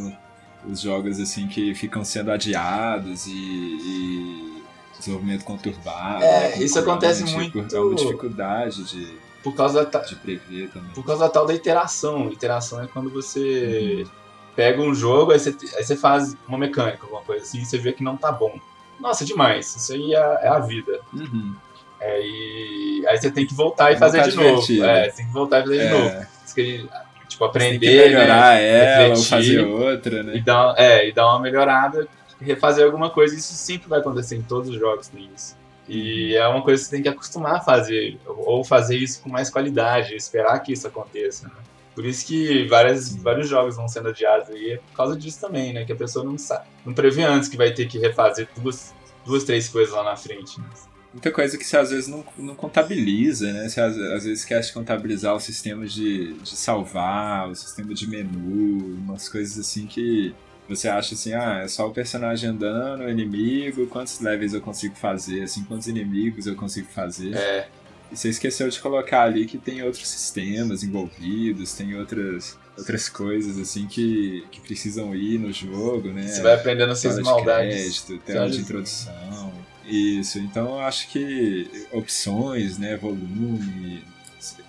os 0.65 0.81
jogos 0.81 1.19
assim 1.19 1.47
que 1.47 1.75
ficam 1.75 2.03
sendo 2.03 2.31
adiados 2.31 3.27
e, 3.27 3.31
e 3.31 4.63
desenvolvimento 4.97 5.43
conturbado. 5.43 6.23
É, 6.23 6.57
né, 6.57 6.63
isso 6.63 6.79
acontece 6.79 7.23
muito- 7.25 7.59
É 7.75 7.79
uma 7.79 7.95
dificuldade 7.95 8.83
de, 8.85 9.17
Por 9.43 9.55
causa 9.55 9.85
da, 9.85 9.99
de 9.99 10.15
prever 10.15 10.69
também. 10.69 10.89
por 10.93 11.05
causa 11.05 11.23
da 11.25 11.29
tal 11.29 11.45
da 11.45 11.53
iteração. 11.53 12.29
Iteração 12.31 12.81
é 12.83 12.87
quando 12.87 13.09
você 13.09 14.03
Uhum. 14.03 14.11
pega 14.55 14.81
um 14.81 14.93
jogo, 14.93 15.31
aí 15.31 15.39
você, 15.39 15.55
aí 15.75 15.83
você 15.83 15.95
faz 15.95 16.35
uma 16.47 16.57
mecânica, 16.57 17.03
alguma 17.03 17.21
coisa 17.21 17.43
assim, 17.43 17.61
e 17.61 17.65
você 17.65 17.77
vê 17.77 17.93
que 17.93 18.03
não 18.03 18.17
tá 18.17 18.31
bom. 18.31 18.59
Nossa, 18.99 19.23
demais. 19.23 19.75
Isso 19.75 19.93
aí 19.93 20.13
é, 20.13 20.17
é 20.17 20.47
a 20.47 20.59
vida. 20.59 20.99
Uhum. 21.13 21.55
É, 21.99 22.21
e 22.21 23.05
aí 23.07 23.17
você 23.17 23.31
tem 23.31 23.45
que 23.45 23.53
voltar 23.53 23.91
e 23.91 23.97
fazer 23.97 24.17
Voltar 24.17 24.29
de 24.31 24.35
novo. 24.37 24.49
divertido. 24.61 24.85
É, 24.85 25.09
você 25.09 25.17
tem 25.17 25.25
que 25.27 25.33
voltar 25.33 25.59
e 25.59 25.63
fazer 25.63 25.77
de 25.77 25.83
É, 25.85 25.89
novo. 25.91 26.27
Que, 26.55 26.89
tipo, 27.27 27.45
aprender, 27.45 27.79
que 27.79 28.07
melhorar 28.09 28.55
né? 28.55 28.67
ela 29.05 29.15
refletir. 29.15 29.29
fazer 29.29 29.59
outra, 29.65 30.19
E 30.19 30.23
né? 30.23 30.43
dar, 30.45 30.73
é, 30.77 31.07
e 31.07 31.11
dar 31.11 31.27
uma 31.27 31.39
melhorada, 31.39 32.07
refazer 32.41 32.85
alguma 32.85 33.09
coisa. 33.11 33.35
Isso 33.35 33.53
sempre 33.53 33.87
vai 33.87 33.99
acontecer 33.99 34.35
em 34.35 34.41
todos 34.41 34.69
os 34.69 34.75
jogos, 34.79 35.07
tem 35.07 35.29
isso. 35.35 35.55
E 35.87 36.35
é 36.35 36.47
uma 36.47 36.61
coisa 36.61 36.81
que 36.81 36.89
você 36.89 36.95
tem 36.95 37.03
que 37.03 37.09
acostumar 37.09 37.55
a 37.55 37.59
fazer, 37.61 38.19
ou 38.25 38.63
fazer 38.63 38.97
isso 38.97 39.21
com 39.21 39.29
mais 39.29 39.49
qualidade, 39.49 40.15
esperar 40.15 40.59
que 40.59 40.73
isso 40.73 40.87
aconteça. 40.87 41.47
né? 41.47 41.53
Por 41.95 42.05
isso 42.05 42.27
que 42.27 42.67
várias, 42.67 43.15
vários 43.15 43.47
jogos 43.47 43.75
vão 43.75 43.87
sendo 43.87 44.09
adiados 44.09 44.49
aí, 44.49 44.73
é 44.73 44.77
por 44.77 44.95
causa 44.95 45.17
disso 45.17 45.39
também, 45.41 45.73
né? 45.73 45.83
Que 45.85 45.93
a 45.93 45.95
pessoa 45.95 46.23
não 46.23 46.37
sabe, 46.37 46.65
não 46.85 46.93
prevê 46.93 47.23
antes 47.23 47.49
que 47.49 47.57
vai 47.57 47.73
ter 47.73 47.87
que 47.87 47.97
refazer 47.97 48.47
duas, 48.57 48.93
duas 49.25 49.43
três 49.43 49.67
coisas 49.67 49.93
lá 49.93 50.03
na 50.03 50.15
frente. 50.15 50.59
né? 50.59 50.67
Muita 51.13 51.31
coisa 51.31 51.57
que 51.57 51.63
você 51.63 51.77
às 51.77 51.89
vezes 51.89 52.07
não, 52.07 52.23
não 52.37 52.53
contabiliza, 52.53 53.51
né? 53.51 53.67
Você 53.67 53.81
às, 53.81 53.97
às 53.97 54.25
vezes 54.25 54.45
quer 54.45 54.61
contabilizar 54.71 55.33
o 55.33 55.39
sistema 55.39 55.87
de, 55.87 56.33
de 56.33 56.55
salvar, 56.55 57.49
o 57.49 57.55
sistema 57.55 57.93
de 57.93 58.07
menu, 58.07 58.97
umas 58.99 59.27
coisas 59.27 59.57
assim 59.57 59.87
que 59.87 60.35
você 60.67 60.87
acha 60.87 61.15
assim, 61.15 61.33
ah, 61.33 61.61
é 61.63 61.67
só 61.67 61.87
o 61.87 61.91
personagem 61.91 62.49
andando, 62.49 63.03
o 63.03 63.09
inimigo, 63.09 63.87
quantos 63.87 64.19
levels 64.19 64.53
eu 64.53 64.61
consigo 64.61 64.95
fazer, 64.95 65.43
assim, 65.43 65.63
quantos 65.63 65.87
inimigos 65.87 66.45
eu 66.47 66.55
consigo 66.55 66.87
fazer. 66.87 67.35
É, 67.35 67.67
E 68.11 68.15
você 68.17 68.29
esqueceu 68.29 68.67
de 68.69 68.79
colocar 68.79 69.23
ali 69.23 69.45
que 69.45 69.57
tem 69.57 69.81
outros 69.83 70.07
sistemas 70.07 70.83
envolvidos, 70.83 71.73
tem 71.73 71.95
outras, 71.97 72.57
outras 72.77 73.07
coisas 73.09 73.57
assim 73.57 73.87
que, 73.87 74.45
que 74.51 74.59
precisam 74.61 75.15
ir 75.15 75.39
no 75.39 75.51
jogo, 75.51 76.09
né? 76.09 76.27
você 76.27 76.41
vai 76.41 76.55
aprendendo 76.55 76.91
essas 76.91 77.15
tela 77.15 77.17
de 77.17 77.23
maldades. 77.23 78.01
crédito, 78.01 78.25
tela 78.25 78.49
de 78.49 78.59
introdução. 78.59 79.53
Isso, 79.85 80.39
então 80.39 80.65
eu 80.65 80.79
acho 80.79 81.07
que 81.09 81.87
opções, 81.93 82.77
né, 82.77 82.97
volume, 82.97 84.03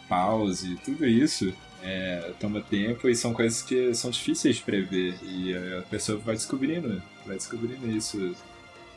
pause, 0.08 0.76
tudo 0.84 1.04
isso 1.04 1.52
é, 1.82 2.32
toma 2.40 2.60
tempo 2.60 3.08
e 3.08 3.14
são 3.14 3.32
coisas 3.32 3.62
que 3.62 3.94
são 3.94 4.10
difíceis 4.10 4.56
de 4.56 4.62
prever. 4.62 5.14
E 5.22 5.54
a 5.78 5.82
pessoa 5.82 6.18
vai 6.18 6.34
descobrindo, 6.34 7.02
vai 7.26 7.36
descobrindo 7.36 7.90
isso. 7.90 8.34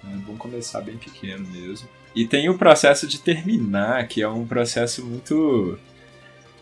É 0.04 0.16
bom 0.18 0.36
começar 0.36 0.82
bem 0.82 0.98
pequeno 0.98 1.48
mesmo. 1.50 1.88
E 2.16 2.28
tem 2.28 2.50
o 2.50 2.58
processo 2.58 3.08
de 3.08 3.20
terminar, 3.20 4.08
que 4.08 4.22
é 4.22 4.28
um 4.28 4.46
processo 4.46 5.06
muito. 5.06 5.78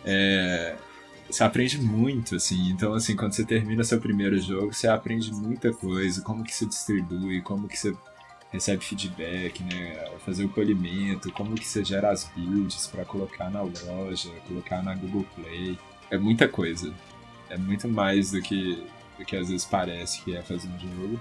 é, 0.06 0.76
você 1.30 1.44
aprende 1.44 1.80
muito, 1.80 2.36
assim. 2.36 2.70
Então, 2.70 2.94
assim, 2.94 3.16
quando 3.16 3.34
você 3.34 3.46
termina 3.46 3.84
seu 3.84 4.00
primeiro 4.00 4.38
jogo, 4.40 4.74
você 4.74 4.88
aprende 4.88 5.32
muita 5.32 5.72
coisa. 5.72 6.22
Como 6.22 6.44
que 6.44 6.54
se 6.54 6.66
distribui, 6.66 7.42
como 7.42 7.68
que 7.68 7.78
você 7.78 7.96
recebe 8.52 8.84
feedback, 8.84 9.64
né? 9.64 10.12
Fazer 10.26 10.46
o 10.46 10.50
polimento, 10.50 11.32
como 11.32 11.56
que 11.56 11.68
você 11.68 11.84
gera 11.84 12.12
as 12.12 12.30
builds 12.36 12.88
para 12.88 13.06
colocar 13.06 13.50
na 13.50 13.62
loja, 13.62 14.30
colocar 14.48 14.84
na 14.84 14.96
Google 14.96 15.26
Play. 15.36 15.78
É 16.12 16.18
muita 16.18 16.48
coisa. 16.48 16.94
É 17.50 17.58
muito 17.58 17.88
mais 17.88 18.32
do 18.32 18.42
que, 18.42 18.84
do 19.18 19.26
que 19.26 19.36
às 19.36 19.50
vezes 19.50 19.66
parece 19.66 20.22
que 20.22 20.36
é 20.36 20.42
fazer 20.42 20.68
um 20.68 20.80
jogo. 20.80 21.20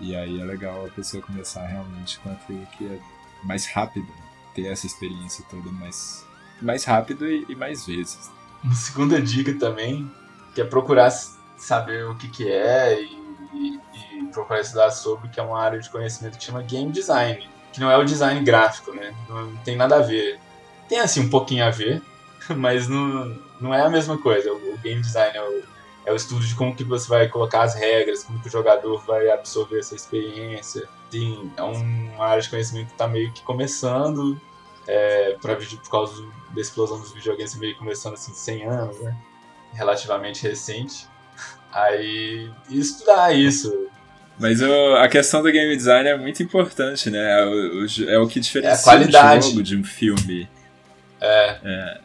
E 0.00 0.14
aí 0.16 0.40
é 0.40 0.44
legal 0.44 0.86
a 0.86 0.90
pessoa 0.90 1.22
começar 1.22 1.66
realmente 1.66 2.18
com 2.20 2.30
aquilo 2.30 2.66
que 2.76 2.84
é 2.86 2.98
mais 3.44 3.66
rápido, 3.66 4.06
né? 4.06 4.24
ter 4.54 4.66
essa 4.66 4.86
experiência 4.86 5.44
toda 5.50 5.70
mais, 5.70 6.24
mais 6.62 6.84
rápido 6.84 7.26
e, 7.26 7.44
e 7.48 7.54
mais 7.56 7.86
vezes. 7.86 8.30
Uma 8.62 8.74
segunda 8.74 9.20
dica 9.20 9.52
também, 9.54 10.10
que 10.54 10.60
é 10.60 10.64
procurar 10.64 11.10
saber 11.56 12.04
o 12.06 12.14
que, 12.16 12.28
que 12.28 12.48
é 12.50 13.00
e, 13.02 13.18
e- 13.52 13.80
e 14.20 14.24
procurar 14.32 14.60
estudar 14.60 14.90
sobre, 14.90 15.28
que 15.28 15.38
é 15.38 15.42
uma 15.42 15.60
área 15.60 15.78
de 15.80 15.88
conhecimento 15.90 16.38
que 16.38 16.44
chama 16.44 16.62
Game 16.62 16.90
Design, 16.90 17.48
que 17.72 17.80
não 17.80 17.90
é 17.90 17.96
o 17.96 18.04
design 18.04 18.40
gráfico, 18.44 18.92
né? 18.92 19.14
Não 19.28 19.54
tem 19.58 19.76
nada 19.76 19.96
a 19.96 20.00
ver. 20.00 20.38
Tem, 20.88 20.98
assim, 21.00 21.20
um 21.20 21.28
pouquinho 21.30 21.64
a 21.64 21.70
ver, 21.70 22.00
mas 22.56 22.88
não, 22.88 23.36
não 23.60 23.74
é 23.74 23.80
a 23.82 23.90
mesma 23.90 24.18
coisa. 24.18 24.52
O, 24.52 24.78
Game 24.78 25.00
Design 25.00 25.36
é 25.36 25.42
o, 25.42 25.62
é 26.06 26.12
o 26.12 26.16
estudo 26.16 26.44
de 26.44 26.54
como 26.54 26.74
que 26.74 26.84
você 26.84 27.08
vai 27.08 27.28
colocar 27.28 27.62
as 27.62 27.74
regras, 27.74 28.24
como 28.24 28.40
que 28.40 28.48
o 28.48 28.50
jogador 28.50 29.04
vai 29.06 29.30
absorver 29.30 29.78
essa 29.78 29.94
experiência. 29.94 30.86
Tem, 31.10 31.50
é 31.56 31.62
uma 31.62 32.26
área 32.26 32.42
de 32.42 32.50
conhecimento 32.50 32.88
que 32.88 32.92
está 32.92 33.08
meio 33.08 33.32
que 33.32 33.42
começando, 33.42 34.40
é, 34.86 35.36
pra, 35.40 35.56
por 35.56 35.90
causa 35.90 36.22
da 36.54 36.60
explosão 36.60 37.00
dos 37.00 37.12
videogames 37.12 37.54
meio 37.56 37.76
começando 37.76 38.14
assim 38.14 38.34
100 38.34 38.66
anos, 38.66 39.00
né? 39.00 39.16
Relativamente 39.72 40.42
recente. 40.42 41.08
Aí 41.72 42.50
estudar 42.70 43.34
isso. 43.34 43.88
Mas 44.38 44.60
o- 44.60 44.96
a 44.96 45.08
questão 45.08 45.42
do 45.42 45.50
game 45.50 45.76
design 45.76 46.08
é 46.08 46.16
muito 46.16 46.42
importante, 46.42 47.08
né? 47.08 47.40
É 47.40 47.44
o, 47.44 47.84
o 47.84 48.10
é 48.10 48.18
o 48.18 48.26
que 48.26 48.40
diferencia 48.40 48.82
qualidade. 48.82 49.46
um 49.46 49.50
jogo 49.50 49.62
de 49.62 49.76
um 49.76 49.84
filme. 49.84 50.48
É 51.20 52.00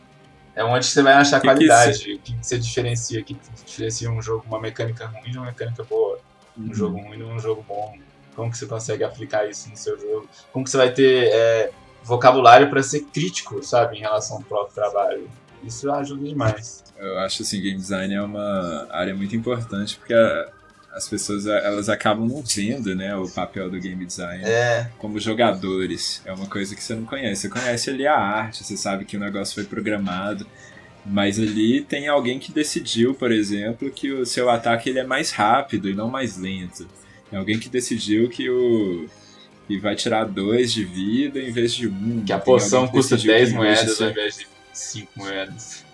onde 0.63 0.85
você 0.85 1.01
vai 1.01 1.13
achar 1.13 1.39
Que 1.39 1.47
qualidade, 1.47 2.13
o 2.13 2.19
que, 2.19 2.33
que 2.33 2.37
você 2.45 2.57
diferencia, 2.59 3.21
o 3.21 3.23
que, 3.23 3.37
diferencia 3.65 4.09
um 4.11 4.21
jogo, 4.21 4.43
uma 4.47 4.59
mecânica 4.59 5.05
ruim 5.07 5.31
de 5.31 5.37
uma 5.37 5.47
mecânica 5.47 5.83
boa, 5.83 6.19
Uhum. 6.57 6.69
um 6.69 6.73
jogo 6.73 6.97
ruim 6.99 7.17
de 7.17 7.23
um 7.23 7.39
jogo 7.39 7.63
bom. 7.67 7.95
Como 8.35 8.51
que 8.51 8.57
você 8.57 8.65
consegue 8.65 9.03
aplicar 9.03 9.47
isso 9.49 9.69
no 9.69 9.77
seu 9.77 9.97
jogo? 9.99 10.27
Como 10.51 10.65
que 10.65 10.71
você 10.71 10.77
vai 10.77 10.91
ter 10.91 11.29
é, 11.31 11.71
vocabulário 12.03 12.69
para 12.69 12.81
ser 12.83 13.01
crítico, 13.01 13.63
sabe, 13.63 13.97
em 13.97 14.01
relação 14.01 14.37
ao 14.37 14.43
próprio 14.43 14.73
trabalho? 14.75 15.29
Isso 15.63 15.89
ajuda 15.91 16.23
demais. 16.23 16.83
Eu 16.97 17.17
acho 17.19 17.43
assim, 17.43 17.61
game 17.61 17.77
design 17.77 18.13
é 18.13 18.21
uma 18.21 18.87
área 18.91 19.13
muito 19.15 19.35
importante 19.35 19.97
porque 19.97 20.13
a- 20.13 20.49
as 20.93 21.07
pessoas 21.07 21.45
elas 21.45 21.87
acabam 21.89 22.27
não 22.27 22.41
vendo, 22.43 22.95
né, 22.95 23.15
o 23.15 23.29
papel 23.29 23.69
do 23.69 23.79
game 23.79 24.05
design 24.05 24.43
É, 24.43 24.89
como 24.97 25.19
jogadores. 25.19 26.21
É 26.25 26.33
uma 26.33 26.47
coisa 26.47 26.75
que 26.75 26.83
você 26.83 26.95
não 26.95 27.05
conhece. 27.05 27.41
Você 27.41 27.49
conhece 27.49 27.89
ali 27.89 28.07
a 28.07 28.15
arte, 28.17 28.63
você 28.63 28.75
sabe 28.75 29.05
que 29.05 29.15
o 29.15 29.19
negócio 29.19 29.53
foi 29.55 29.63
programado, 29.63 30.45
mas 31.05 31.39
ali 31.39 31.81
tem 31.81 32.07
alguém 32.07 32.39
que 32.39 32.51
decidiu, 32.51 33.13
por 33.13 33.31
exemplo, 33.31 33.89
que 33.91 34.11
o 34.11 34.25
seu 34.25 34.49
ataque 34.49 34.89
ele 34.89 34.99
é 34.99 35.03
mais 35.03 35.31
rápido 35.31 35.89
e 35.89 35.93
não 35.93 36.09
mais 36.09 36.37
lento. 36.37 36.87
Tem 37.29 37.37
alguém 37.37 37.59
que 37.59 37.69
decidiu 37.69 38.27
que 38.29 38.49
o 38.49 39.07
que 39.67 39.77
vai 39.77 39.95
tirar 39.95 40.25
dois 40.25 40.73
de 40.73 40.83
vida 40.83 41.39
em 41.39 41.51
vez 41.51 41.73
de 41.75 41.87
um. 41.87 42.23
que 42.25 42.33
a 42.33 42.39
poção 42.39 42.87
custa 42.87 43.15
decidiu 43.15 43.33
10 43.35 43.49
que 43.51 43.55
em 43.55 43.59
vez 43.61 43.79
de 43.79 43.85
moedas 43.85 43.97
ser- 43.97 44.03
ao 44.05 44.09
invés 44.11 44.37
de 44.39 44.47
5 44.73 45.11
moedas. 45.15 45.85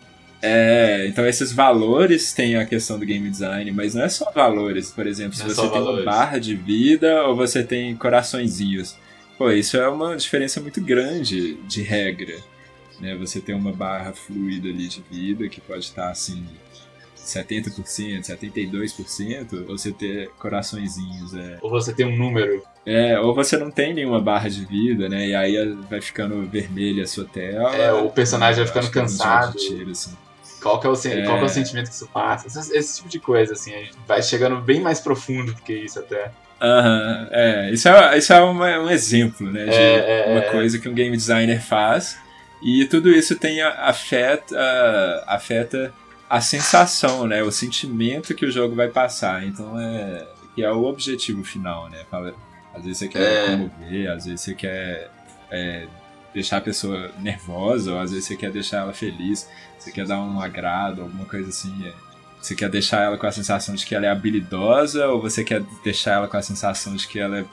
É, 0.45 1.07
então 1.07 1.25
esses 1.25 1.51
valores 1.51 2.33
têm 2.33 2.55
a 2.55 2.65
questão 2.65 2.99
do 2.99 3.05
game 3.05 3.29
design, 3.29 3.71
mas 3.71 3.95
não 3.95 4.03
é 4.03 4.09
só 4.09 4.31
valores, 4.31 4.91
por 4.91 5.07
exemplo, 5.07 5.33
se 5.35 5.43
Não 5.43 5.51
é 5.51 5.53
você 5.53 5.61
tem 5.61 5.69
uma 5.71 5.79
valores. 5.79 6.05
barra 6.05 6.37
de 6.39 6.55
vida 6.55 7.23
ou 7.25 7.35
você 7.35 7.63
tem 7.63 7.95
coraçõezinhos. 7.95 8.95
Pô, 9.37 9.51
isso 9.51 9.75
é 9.77 9.87
uma 9.89 10.15
diferença 10.15 10.61
muito 10.61 10.79
grande 10.81 11.55
de 11.67 11.81
regra. 11.81 12.35
Né? 12.99 13.15
Você 13.17 13.41
tem 13.41 13.53
uma 13.55 13.73
barra 13.73 14.13
fluida 14.13 14.69
ali 14.69 14.87
de 14.87 15.03
vida 15.11 15.49
que 15.49 15.59
pode 15.59 15.83
estar 15.85 16.09
assim 16.09 16.45
70%, 17.17 18.21
72%, 18.21 19.67
ou 19.67 19.77
você 19.77 19.91
ter 19.91 20.29
coraçõezinhos, 20.39 21.33
é. 21.33 21.57
Ou 21.61 21.69
você 21.69 21.91
tem 21.93 22.05
um 22.05 22.15
número. 22.15 22.61
É, 22.85 23.19
ou 23.19 23.33
você 23.33 23.57
não 23.57 23.71
tem 23.71 23.93
nenhuma 23.93 24.21
barra 24.21 24.47
de 24.47 24.63
vida, 24.63 25.09
né? 25.09 25.27
E 25.29 25.35
aí 25.35 25.75
vai 25.89 25.99
ficando 26.01 26.45
vermelha 26.47 27.03
a 27.03 27.07
sua 27.07 27.25
tela. 27.25 27.75
É, 27.75 27.91
o 27.91 28.09
personagem 28.11 28.63
vai 28.63 28.67
ficando 28.67 28.85
é 28.85 28.89
um 28.89 28.91
cansado. 28.91 29.57
tiro, 29.57 29.89
assim. 29.91 30.15
Qual 30.66 30.80
que 30.80 30.88
é 30.88 30.89
o, 30.89 30.93
é... 30.93 31.24
Qual 31.26 31.38
é 31.38 31.43
o 31.43 31.47
sentimento 31.47 31.89
que 31.89 31.93
isso 31.93 32.07
passa? 32.07 32.47
Esse, 32.47 32.76
esse, 32.76 32.97
tipo 32.97 33.07
de 33.07 33.20
coisa, 33.20 33.53
assim, 33.53 33.72
a 33.72 33.78
gente 33.78 33.95
vai 34.07 34.24
chegando 34.24 34.59
bem 34.59 34.82
mais 34.82 34.99
profundo 34.99 35.53
do 35.53 35.61
que 35.61 35.74
isso 35.74 35.99
até. 35.99 36.32
Aham, 36.59 37.20
uhum, 37.22 37.28
é. 37.30 37.72
Isso 37.72 37.88
é, 37.88 38.18
isso 38.18 38.34
é 38.34 38.41
uma, 38.41 38.80
um 38.80 38.89
exemplo, 38.89 39.51
né? 39.51 39.66
De 39.66 39.76
é, 39.76 40.28
é, 40.28 40.32
uma 40.32 40.41
coisa 40.49 40.80
que 40.80 40.89
um 40.89 40.93
game 40.95 41.16
designer 41.16 41.61
faz. 41.61 42.18
E 42.63 42.84
tudo 42.86 43.11
isso 43.11 43.36
tem 43.36 43.61
afeta, 43.61 45.24
afeta 45.28 45.93
a 46.28 46.41
sensação, 46.41 47.28
né? 47.28 47.43
O 47.43 47.51
sentimento 47.51 48.34
que 48.34 48.47
o 48.47 48.51
jogo 48.51 48.76
vai 48.76 48.88
passar. 48.88 49.45
Então 49.45 49.80
é. 49.80 50.26
Que 50.55 50.63
é 50.63 50.72
o 50.72 50.86
objetivo 50.86 51.43
final, 51.43 51.89
né? 51.89 51.99
Às 52.74 52.84
vezes 52.84 52.97
você 52.97 53.07
quer 53.07 53.22
é. 53.22 53.51
comover, 53.51 54.11
às 54.11 54.26
vezes 54.26 54.41
você 54.41 54.55
quer 54.55 55.11
é, 55.51 55.86
deixar 56.36 56.57
a 56.57 56.61
pessoa 56.61 57.11
nervosa, 57.17 57.93
ou 57.93 57.99
às 57.99 58.11
vezes 58.11 58.25
você 58.25 58.36
quer 58.36 58.51
deixar 58.51 58.79
ela 58.79 58.93
feliz, 58.93 59.49
você 59.79 59.89
quer 59.89 60.05
dar 60.05 60.19
um 60.19 60.39
agrado, 60.41 61.01
alguma 61.01 61.25
coisa 61.25 61.47
assim. 61.47 61.88
É. 61.88 61.93
Você 62.41 62.53
quer 62.53 62.69
deixar 62.69 63.01
ela 63.01 63.17
com 63.17 63.25
a 63.25 63.31
sensação 63.31 63.73
de 63.73 63.86
que 63.86 63.95
ela 63.95 64.05
é 64.05 64.09
habilidosa, 64.09 65.07
ou 65.07 65.21
você 65.21 65.43
quer 65.45 65.63
deixar 65.81 66.11
ela 66.11 66.27
com 66.27 66.36
a 66.36 66.41
sensação 66.41 66.93
de 66.93 67.07
que 67.07 67.17
ela 67.17 67.39
é 67.39 67.45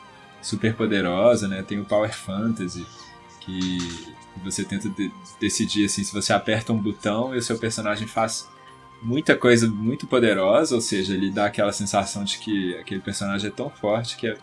super 0.42 0.74
poderosa, 0.74 1.46
né? 1.46 1.62
Tem 1.62 1.78
o 1.78 1.84
Power 1.84 2.12
Fantasy, 2.12 2.84
que 3.40 3.78
você 4.42 4.64
tenta 4.64 4.88
de 4.88 5.12
decidir 5.40 5.86
assim, 5.86 6.02
se 6.02 6.12
você 6.12 6.32
aperta 6.32 6.72
um 6.72 6.78
botão 6.78 7.32
e 7.34 7.38
o 7.38 7.42
seu 7.42 7.56
personagem 7.58 8.08
faz 8.08 8.50
muita 9.00 9.36
coisa 9.36 9.68
muito 9.68 10.08
poderosa, 10.08 10.74
ou 10.74 10.80
seja, 10.80 11.14
ele 11.14 11.30
dá 11.30 11.46
aquela 11.46 11.72
sensação 11.72 12.24
de 12.24 12.38
que 12.38 12.76
aquele 12.76 13.00
personagem 13.00 13.48
é 13.48 13.52
tão 13.52 13.70
forte 13.70 14.16
que 14.16 14.26
é 14.26 14.36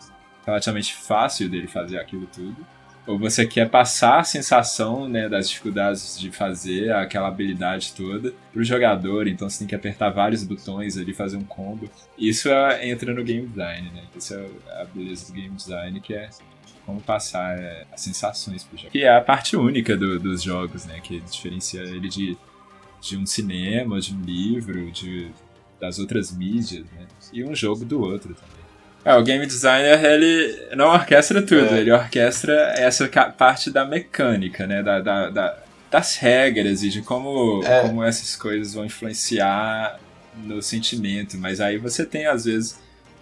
relativamente 0.46 0.94
fácil 0.94 1.48
dele 1.48 1.66
fazer 1.66 1.98
aquilo 1.98 2.26
tudo. 2.26 2.56
Ou 3.10 3.18
você 3.18 3.46
quer 3.46 3.68
passar 3.68 4.20
a 4.20 4.24
sensação 4.24 5.08
né, 5.08 5.28
das 5.28 5.48
dificuldades 5.48 6.18
de 6.18 6.30
fazer 6.30 6.92
aquela 6.92 7.28
habilidade 7.28 7.92
toda 7.92 8.32
pro 8.52 8.62
jogador, 8.62 9.26
então 9.26 9.48
você 9.48 9.60
tem 9.60 9.68
que 9.68 9.74
apertar 9.74 10.10
vários 10.10 10.44
botões 10.44 10.96
ali, 10.96 11.12
fazer 11.12 11.36
um 11.36 11.44
combo. 11.44 11.90
Isso 12.16 12.48
é, 12.48 12.88
entra 12.88 13.12
no 13.12 13.24
game 13.24 13.46
design, 13.46 13.90
né? 13.90 14.04
Isso 14.16 14.34
é 14.34 14.46
a 14.80 14.84
beleza 14.84 15.26
do 15.26 15.32
game 15.32 15.54
design, 15.54 16.00
que 16.00 16.14
é 16.14 16.30
como 16.86 17.00
passar 17.00 17.58
é, 17.58 17.84
as 17.92 18.00
sensações 18.00 18.62
pro 18.62 18.76
jogo. 18.76 18.90
Que 18.90 19.02
é 19.02 19.16
a 19.16 19.20
parte 19.20 19.56
única 19.56 19.96
do, 19.96 20.18
dos 20.18 20.42
jogos, 20.42 20.86
né? 20.86 21.00
Que 21.00 21.20
diferencia 21.20 21.80
ele 21.82 22.08
de 22.08 22.38
de 23.00 23.16
um 23.16 23.24
cinema, 23.24 23.98
de 23.98 24.14
um 24.14 24.20
livro, 24.20 24.90
de, 24.90 25.30
das 25.80 25.98
outras 25.98 26.36
mídias, 26.36 26.84
né? 26.92 27.06
E 27.32 27.42
um 27.42 27.54
jogo 27.54 27.84
do 27.84 28.00
outro 28.00 28.34
também. 28.34 28.59
É, 29.04 29.14
o 29.16 29.22
game 29.22 29.46
designer, 29.46 30.04
ele 30.04 30.74
não 30.76 30.88
orquestra 30.88 31.40
tudo, 31.40 31.74
é. 31.74 31.78
ele 31.78 31.90
orquestra 31.90 32.52
essa 32.76 33.08
parte 33.08 33.70
da 33.70 33.84
mecânica, 33.84 34.66
né? 34.66 34.82
Da, 34.82 35.00
da, 35.00 35.30
da 35.30 35.58
das 35.90 36.16
regras 36.16 36.82
e 36.82 36.88
de 36.88 37.02
como, 37.02 37.62
é. 37.64 37.80
como 37.80 38.04
essas 38.04 38.36
coisas 38.36 38.74
vão 38.74 38.84
influenciar 38.84 39.98
no 40.36 40.62
sentimento. 40.62 41.36
Mas 41.36 41.60
aí 41.60 41.78
você 41.78 42.06
tem, 42.06 42.26
às 42.26 42.44
vezes, 42.44 42.78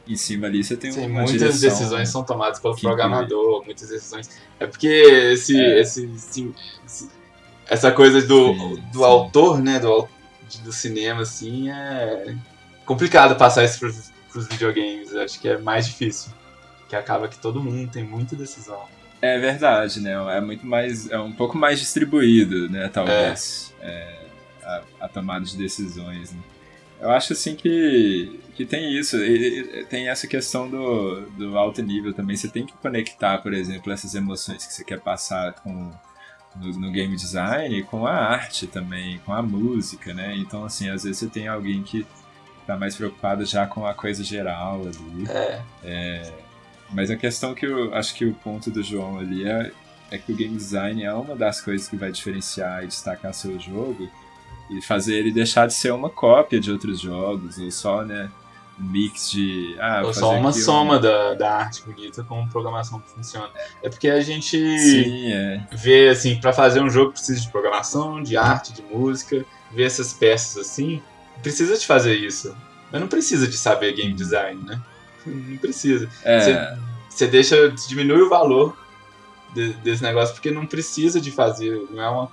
em 0.06 0.16
cima 0.16 0.46
ali, 0.46 0.62
você 0.62 0.76
tem 0.76 0.92
Sim, 0.92 1.06
uma 1.06 1.22
muitas 1.22 1.60
decisões 1.60 2.10
são 2.10 2.22
tomadas 2.22 2.60
pelo 2.60 2.76
programador, 2.76 3.64
muitas 3.64 3.88
decisões... 3.88 4.28
É 4.60 4.66
porque 4.66 4.86
esse, 4.86 5.58
é. 5.58 5.80
esse, 5.80 6.04
esse, 6.14 6.54
esse 6.84 7.10
essa 7.66 7.90
coisa 7.90 8.20
do, 8.26 8.54
sim, 8.54 8.82
do 8.92 8.98
sim. 8.98 9.04
autor, 9.04 9.62
né, 9.62 9.78
do, 9.78 10.08
do 10.64 10.72
cinema, 10.72 11.22
assim, 11.22 11.70
é 11.70 12.34
complicado 12.84 13.36
passar 13.36 13.64
isso 13.64 13.78
pros, 14.38 14.46
videogames. 14.46 15.14
Acho 15.14 15.40
que 15.40 15.48
é 15.48 15.58
mais 15.58 15.86
difícil. 15.86 16.32
Que 16.88 16.96
acaba 16.96 17.28
que 17.28 17.38
todo 17.38 17.62
mundo 17.62 17.90
tem 17.90 18.04
muita 18.04 18.36
decisão. 18.36 18.84
É 19.20 19.38
verdade, 19.38 20.00
né? 20.00 20.12
É 20.36 20.40
muito 20.40 20.66
mais. 20.66 21.10
É 21.10 21.18
um 21.18 21.32
pouco 21.32 21.58
mais 21.58 21.80
distribuído, 21.80 22.68
né? 22.70 22.88
Talvez. 22.88 23.74
É. 23.80 23.88
É, 23.88 24.20
a, 24.64 24.82
a, 25.00 25.08
tomada 25.08 25.44
de 25.44 25.56
decisões. 25.56 26.32
Né? 26.32 26.40
Eu 27.00 27.10
acho 27.10 27.32
assim 27.32 27.54
que, 27.54 28.40
que 28.54 28.64
tem 28.64 28.96
isso. 28.96 29.16
E, 29.16 29.84
tem 29.90 30.08
essa 30.08 30.26
questão 30.26 30.68
do, 30.68 31.22
do 31.32 31.58
alto 31.58 31.82
nível 31.82 32.14
também. 32.14 32.36
Você 32.36 32.48
tem 32.48 32.64
que 32.64 32.72
conectar, 32.74 33.38
por 33.38 33.52
exemplo, 33.52 33.92
essas 33.92 34.14
emoções 34.14 34.64
que 34.64 34.72
você 34.72 34.84
quer 34.84 35.00
passar 35.00 35.52
com 35.54 35.92
no, 36.56 36.72
no, 36.72 36.90
game 36.90 37.14
design 37.14 37.82
com 37.84 38.06
a 38.06 38.14
arte 38.14 38.66
também, 38.66 39.18
com 39.18 39.32
a 39.32 39.42
música, 39.42 40.14
né? 40.14 40.34
Então, 40.36 40.64
assim, 40.64 40.88
às 40.88 41.04
vezes 41.04 41.18
você 41.18 41.26
tem 41.26 41.48
alguém 41.48 41.82
que 41.82 42.06
tá 42.68 42.76
mais 42.76 42.94
preocupado 42.94 43.44
já 43.46 43.66
com 43.66 43.86
a 43.86 43.94
coisa 43.94 44.22
geral 44.22 44.82
ali. 44.82 45.28
É. 45.28 45.62
é 45.82 46.32
mas 46.90 47.10
a 47.10 47.16
questão 47.16 47.54
que 47.54 47.66
eu 47.66 47.94
acho 47.94 48.14
que 48.14 48.24
o 48.24 48.34
ponto 48.34 48.70
do 48.70 48.82
João 48.82 49.18
ali 49.18 49.46
é, 49.48 49.72
é 50.10 50.18
que 50.18 50.32
o 50.32 50.36
game 50.36 50.56
design 50.56 51.02
é 51.02 51.12
uma 51.12 51.34
das 51.34 51.60
coisas 51.60 51.88
que 51.88 51.96
vai 51.96 52.10
diferenciar 52.10 52.84
e 52.84 52.86
destacar 52.86 53.34
seu 53.34 53.58
jogo 53.58 54.08
e 54.70 54.82
fazer 54.82 55.16
ele 55.16 55.32
deixar 55.32 55.66
de 55.66 55.74
ser 55.74 55.92
uma 55.92 56.10
cópia 56.10 56.60
de 56.60 56.70
outros 56.70 57.00
jogos, 57.00 57.58
ou 57.58 57.70
só, 57.70 58.04
né? 58.04 58.30
mix 58.78 59.30
de. 59.30 59.76
Ah, 59.80 60.02
Ou 60.04 60.14
só 60.14 60.36
uma 60.36 60.52
soma 60.52 60.98
um... 60.98 61.00
da, 61.00 61.34
da 61.34 61.52
arte 61.56 61.82
bonita 61.82 62.22
com 62.22 62.46
programação 62.48 63.00
que 63.00 63.10
funciona. 63.10 63.50
É 63.82 63.88
porque 63.88 64.08
a 64.08 64.20
gente 64.20 64.56
Sim, 64.78 65.32
é. 65.32 65.66
vê, 65.72 66.08
assim, 66.08 66.36
para 66.40 66.52
fazer 66.52 66.80
um 66.80 66.88
jogo 66.88 67.12
precisa 67.12 67.40
de 67.40 67.50
programação, 67.50 68.22
de 68.22 68.36
arte, 68.36 68.72
de 68.72 68.82
música, 68.82 69.44
ver 69.72 69.84
essas 69.84 70.12
peças 70.12 70.58
assim, 70.58 71.02
precisa 71.42 71.76
de 71.76 71.86
fazer 71.86 72.14
isso. 72.14 72.54
Mas 72.90 73.00
não 73.00 73.08
precisa 73.08 73.46
de 73.46 73.56
saber 73.56 73.92
game 73.92 74.12
design, 74.12 74.62
né? 74.64 74.80
Não 75.26 75.56
precisa. 75.58 76.08
É. 76.24 76.76
Você, 77.08 77.26
deixa, 77.26 77.70
diminui 77.88 78.22
o 78.22 78.28
valor 78.28 78.76
de, 79.54 79.72
desse 79.74 80.02
negócio 80.02 80.34
porque 80.34 80.50
não 80.50 80.66
precisa 80.66 81.20
de 81.20 81.30
fazer, 81.30 81.86
não 81.90 82.02
é 82.02 82.08
uma 82.08 82.32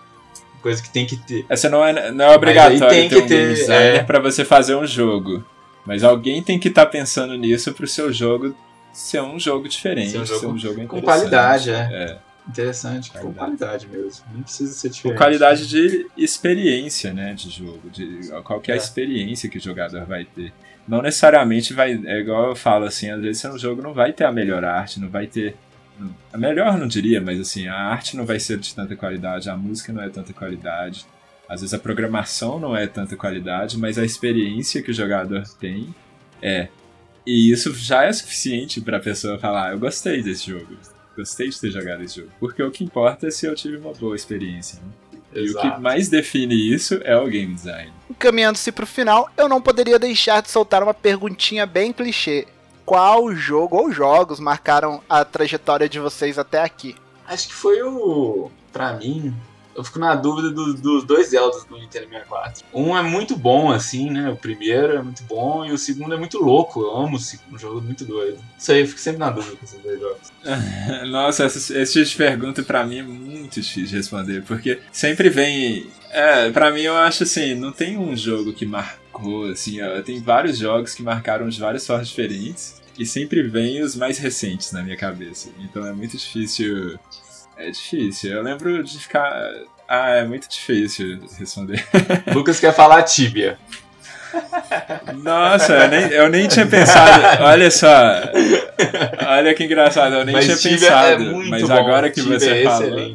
coisa 0.62 0.82
que 0.82 0.90
tem 0.90 1.06
que 1.06 1.18
ter. 1.18 1.46
Essa 1.50 1.70
não 1.70 1.84
é, 1.84 2.12
não 2.12 2.26
é 2.26 2.36
obrigatório 2.36 2.80
tem 2.88 3.10
ter 3.10 3.16
que 3.16 3.22
um 3.22 3.28
ter, 3.28 3.54
designer 3.54 3.96
é... 3.96 4.04
para 4.04 4.20
você 4.20 4.46
fazer 4.46 4.76
um 4.76 4.86
jogo. 4.86 5.44
Mas 5.86 6.04
alguém 6.04 6.42
tem 6.42 6.58
que 6.58 6.70
estar 6.70 6.86
tá 6.86 6.92
pensando 6.92 7.36
nisso 7.36 7.74
para 7.74 7.86
o 7.86 7.88
seu 7.88 8.12
jogo 8.12 8.56
ser 8.92 9.22
um 9.22 9.38
jogo 9.38 9.68
diferente, 9.68 10.12
ser 10.12 10.20
um 10.20 10.26
jogo, 10.26 10.40
ser 10.40 10.48
um 10.48 10.58
jogo 10.58 10.88
com 10.88 11.02
qualidade, 11.02 11.70
é. 11.70 11.74
é. 11.92 12.18
Interessante, 12.48 13.12
qualidade. 13.12 13.34
com 13.34 13.40
qualidade 13.40 13.88
mesmo. 13.88 14.26
Não 14.34 14.44
precisa 14.44 14.74
ser 14.74 14.90
diferente. 14.90 15.14
Com 15.14 15.24
qualidade 15.24 15.68
de 15.68 16.08
experiência, 16.16 17.14
né, 17.14 17.34
de 17.34 17.50
jogo, 17.50 17.90
de 17.90 18.30
qualquer 18.44 18.74
é. 18.74 18.78
experiência 18.78 19.50
que 19.50 19.58
o 19.58 19.62
jogador 19.62 20.06
vai 20.06 20.26
ter. 20.26 20.54
Não 20.88 21.02
necessariamente 21.02 21.74
vai, 21.74 22.00
é 22.06 22.20
igual 22.20 22.50
eu 22.50 22.56
falo 22.56 22.86
assim, 22.86 23.10
às 23.10 23.22
vezes 23.22 23.44
um 23.46 23.58
jogo 23.58 23.82
não 23.82 23.94
vai 23.94 24.14
ter 24.14 24.24
a 24.24 24.32
melhor 24.32 24.64
arte, 24.64 25.00
não 25.00 25.10
vai 25.10 25.26
ter 25.26 25.56
a 26.32 26.38
melhor 26.38 26.78
não 26.78 26.88
diria, 26.88 27.22
mas 27.22 27.40
assim, 27.40 27.68
a 27.68 27.76
arte 27.76 28.18
não 28.18 28.26
vai 28.26 28.40
ser 28.40 28.60
de 28.60 28.76
tanta 28.76 28.96
qualidade, 28.96 29.50
a 29.50 29.56
música 29.56 29.94
não 29.94 30.04
é 30.04 30.10
tanta 30.10 30.34
qualidade. 30.34 31.06
Às 31.48 31.62
vezes 31.62 31.74
a 31.74 31.80
programação 31.80 32.60
não 32.60 32.76
é 32.76 32.88
tanta 32.88 33.16
qualidade, 33.16 33.78
mas 33.78 33.98
a 33.98 34.04
experiência 34.04 34.82
que 34.82 34.92
o 34.92 34.94
jogador 34.94 35.44
tem 35.60 35.94
é. 36.42 36.68
E 37.26 37.52
isso 37.52 37.74
já 37.74 38.04
é 38.04 38.14
suficiente 38.14 38.82
para 38.82 38.98
a 38.98 39.00
pessoa 39.00 39.40
falar: 39.40 39.72
eu 39.72 39.80
gostei 39.80 40.22
desse 40.22 40.52
jogo, 40.52 40.76
gostei 41.16 41.50
de 41.50 41.60
ter 41.60 41.72
jogado 41.72 42.04
esse 42.04 42.18
jogo. 42.18 42.32
Porque 42.40 42.62
o 42.62 42.72
que 42.72 42.84
importa 42.84 43.28
é 43.28 43.32
se 43.32 43.46
eu 43.46 43.56
tive 43.56 43.78
uma 43.78 43.94
boa 43.94 44.16
experiência. 44.16 44.82
Né? 44.82 45.42
E 45.42 45.50
o 45.50 45.60
que 45.60 45.82
mais 45.82 46.08
define 46.08 46.56
isso 46.56 47.00
é 47.04 47.16
o 47.18 47.28
game 47.28 47.54
design. 47.54 47.92
Encaminhando-se 48.10 48.72
para 48.72 48.84
o 48.84 48.88
final, 48.88 49.30
eu 49.38 49.50
não 49.50 49.62
poderia 49.62 50.00
deixar 50.00 50.42
de 50.42 50.50
soltar 50.50 50.82
uma 50.82 50.94
perguntinha 50.94 51.66
bem 51.66 51.92
clichê. 51.92 52.48
Qual 52.86 53.34
jogo 53.36 53.76
ou 53.76 53.92
jogos 53.92 54.40
marcaram 54.40 55.02
a 55.10 55.26
trajetória 55.26 55.90
de 55.90 56.00
vocês 56.00 56.38
até 56.38 56.62
aqui? 56.62 56.96
Acho 57.28 57.48
que 57.48 57.54
foi 57.54 57.82
o. 57.82 58.50
Pra 58.72 58.94
mim, 58.94 59.36
eu 59.76 59.84
fico 59.84 60.00
na 60.00 60.16
dúvida 60.16 60.50
dos, 60.52 60.80
dos 60.80 61.04
dois 61.04 61.30
Zeldas 61.30 61.66
do 61.66 61.78
Nintendo 61.78 62.08
64. 62.08 62.66
Um 62.74 62.98
é 62.98 63.04
muito 63.04 63.36
bom, 63.36 63.72
assim, 63.72 64.10
né? 64.10 64.30
O 64.30 64.38
primeiro 64.38 64.94
é 64.94 65.02
muito 65.02 65.24
bom 65.24 65.66
e 65.66 65.72
o 65.72 65.78
segundo 65.78 66.14
é 66.14 66.18
muito 66.18 66.42
louco. 66.42 66.82
Eu 66.82 66.96
amo 66.96 67.18
o 67.18 67.20
segundo 67.20 67.60
jogo, 67.60 67.82
muito 67.82 68.06
doido. 68.06 68.40
Isso 68.58 68.72
aí, 68.72 68.82
eu 68.82 68.88
fico 68.88 69.00
sempre 69.00 69.20
na 69.20 69.30
dúvida 69.30 69.58
com 69.58 69.66
esses 69.66 69.80
dois 69.82 70.00
jogos. 70.00 70.32
Nossa, 71.12 71.46
esse, 71.46 71.78
esse 71.78 71.94
tipo 71.94 72.06
de 72.06 72.16
pergunta 72.16 72.64
pra 72.64 72.86
mim 72.86 73.00
é 73.00 73.04
muito 73.04 73.60
difícil 73.60 73.86
de 73.86 73.96
responder, 73.98 74.44
porque 74.44 74.80
sempre 74.92 75.30
vem. 75.30 75.88
É, 76.10 76.50
pra 76.52 76.72
mim 76.72 76.82
eu 76.82 76.96
acho 76.96 77.24
assim, 77.24 77.56
não 77.56 77.74
tem 77.74 77.98
um 77.98 78.16
jogo 78.16 78.54
que 78.54 78.66
marcou, 78.66 79.50
assim, 79.50 79.82
ó, 79.82 80.02
tem 80.02 80.22
vários 80.22 80.58
jogos 80.58 80.96
que 80.96 81.04
marcaram 81.04 81.50
de 81.50 81.60
várias 81.60 81.86
formas 81.86 82.08
diferentes. 82.08 82.82
E 82.98 83.06
sempre 83.06 83.44
vem 83.44 83.82
os 83.82 83.94
mais 83.94 84.18
recentes 84.18 84.72
na 84.72 84.82
minha 84.82 84.96
cabeça. 84.96 85.50
Então 85.60 85.86
é 85.86 85.92
muito 85.92 86.16
difícil 86.16 86.98
é 87.58 87.70
difícil. 87.70 88.34
Eu 88.34 88.42
lembro 88.42 88.84
de 88.84 89.00
ficar. 89.00 89.32
Ah, 89.88 90.10
é 90.12 90.26
muito 90.26 90.50
difícil 90.50 91.20
responder. 91.38 91.86
Lucas 92.34 92.60
quer 92.60 92.74
falar 92.74 93.04
Tibia. 93.04 93.58
Nossa, 95.24 95.74
eu 95.74 95.88
nem, 95.88 96.08
eu 96.10 96.30
nem 96.30 96.48
tinha 96.48 96.66
pensado. 96.66 97.44
Olha 97.44 97.72
só. 97.72 97.88
Olha 99.28 99.54
que 99.54 99.64
engraçado, 99.64 100.16
eu 100.16 100.26
nem 100.26 100.34
mas 100.34 100.46
tinha 100.46 100.74
é 100.74 100.78
pensado. 100.78 101.24
É 101.24 101.50
mas 101.50 101.62
bom. 101.64 101.74
agora 101.74 102.10
que 102.10 102.22
você 102.22 102.62
é 102.62 102.64
falou. 102.64 103.14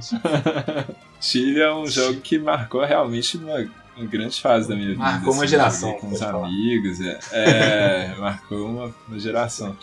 Tibia 1.21 1.65
é 1.65 1.75
um 1.75 1.87
jogo 1.87 2.21
que 2.21 2.39
marcou 2.39 2.83
realmente 2.85 3.37
uma, 3.37 3.67
uma 3.97 4.07
grande 4.07 4.41
fase 4.41 4.69
da 4.69 4.75
minha 4.75 4.89
vida. 4.89 4.99
Marcou 4.99 5.31
assim, 5.31 5.39
uma 5.39 5.47
geração. 5.47 5.93
Com 5.95 6.09
os 6.09 6.23
amigos. 6.23 7.01
É, 7.01 7.19
é, 7.33 8.15
marcou 8.19 8.67
uma, 8.67 8.95
uma 9.07 9.19
geração. 9.19 9.77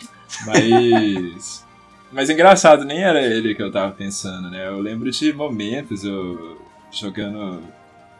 Mas. 0.44 1.67
Mas 2.10 2.30
engraçado, 2.30 2.84
nem 2.84 3.02
era 3.02 3.20
ele 3.20 3.54
que 3.54 3.62
eu 3.62 3.70
tava 3.70 3.92
pensando, 3.92 4.50
né? 4.50 4.66
Eu 4.66 4.80
lembro 4.80 5.10
de 5.10 5.32
momentos 5.32 6.04
eu 6.04 6.60
jogando 6.90 7.62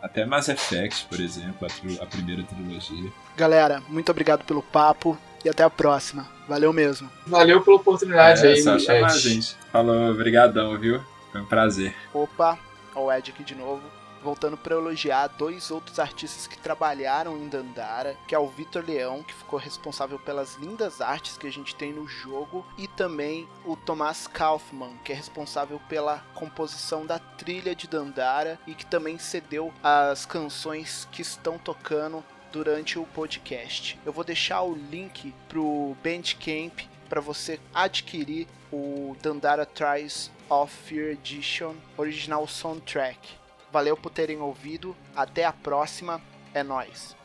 Até 0.03 0.27
Mass 0.27 0.49
Effect, 0.49 1.07
por 1.07 1.21
exemplo, 1.21 1.67
a, 1.67 2.03
a 2.03 2.07
primeira 2.07 2.43
trilogia. 2.43 3.11
Galera, 3.37 3.83
muito 3.89 4.11
obrigado 4.11 4.45
pelo 4.45 4.63
papo 4.63 5.17
e 5.45 5.49
até 5.49 5.63
a 5.63 5.71
próxima. 5.71 6.29
Valeu 6.47 6.73
mesmo. 6.73 7.11
Valeu 7.27 7.63
pela 7.63 7.77
oportunidade 7.77 8.47
é, 8.47 8.51
aí, 8.51 8.63
só 8.63 8.79
chamar 8.79 9.11
gente. 9.11 9.57
Falou, 9.73 10.11
obrigadão, 10.11 10.79
viu? 10.79 11.01
Foi 11.33 11.41
um 11.41 11.47
prazer. 11.47 11.95
Opa, 12.13 12.59
o 12.95 13.13
Ed 13.13 13.31
aqui 13.31 13.45
de 13.45 13.55
novo 13.55 13.98
voltando 14.23 14.57
para 14.57 14.75
elogiar 14.75 15.29
dois 15.29 15.71
outros 15.71 15.99
artistas 15.99 16.47
que 16.47 16.59
trabalharam 16.59 17.37
em 17.37 17.49
Dandara, 17.49 18.17
que 18.27 18.35
é 18.35 18.39
o 18.39 18.49
Vitor 18.49 18.85
Leão, 18.87 19.23
que 19.23 19.35
ficou 19.35 19.59
responsável 19.59 20.19
pelas 20.19 20.55
lindas 20.57 21.01
artes 21.01 21.37
que 21.37 21.47
a 21.47 21.53
gente 21.53 21.75
tem 21.75 21.93
no 21.93 22.07
jogo, 22.07 22.65
e 22.77 22.87
também 22.89 23.49
o 23.65 23.77
Tomás 23.77 24.27
Kaufmann, 24.27 24.97
que 25.05 25.13
é 25.13 25.15
responsável 25.15 25.81
pela 25.89 26.19
composição 26.35 27.07
da 27.07 27.19
trilha 27.19 27.75
de 27.75 27.87
Dandara 27.89 28.59
e 28.67 28.75
que 28.75 28.87
também 28.87 29.19
cedeu 29.19 29.73
as 29.83 30.27
canções 30.27 31.09
que 31.11 31.23
estão 31.23 31.59
tocando 31.59 32.25
durante 32.53 32.99
o 32.99 33.05
podcast. 33.05 33.99
Eu 34.05 34.13
vou 34.13 34.25
deixar 34.25 34.63
o 34.63 34.75
link 34.75 35.35
pro 35.49 35.97
Bandcamp 36.03 36.81
para 37.09 37.21
você 37.21 37.59
adquirir 37.75 38.47
o 38.73 39.17
Dandara 39.23 39.65
Tries 39.65 40.31
of 40.49 40.75
Fear 40.85 41.13
Edition 41.13 41.75
Original 41.97 42.47
Soundtrack. 42.47 43.48
Valeu 43.79 43.97
por 43.97 44.11
terem 44.11 44.41
ouvido. 44.41 44.97
Até 45.15 45.45
a 45.45 45.53
próxima. 45.53 46.21
É 46.53 46.65
nós. 46.65 47.18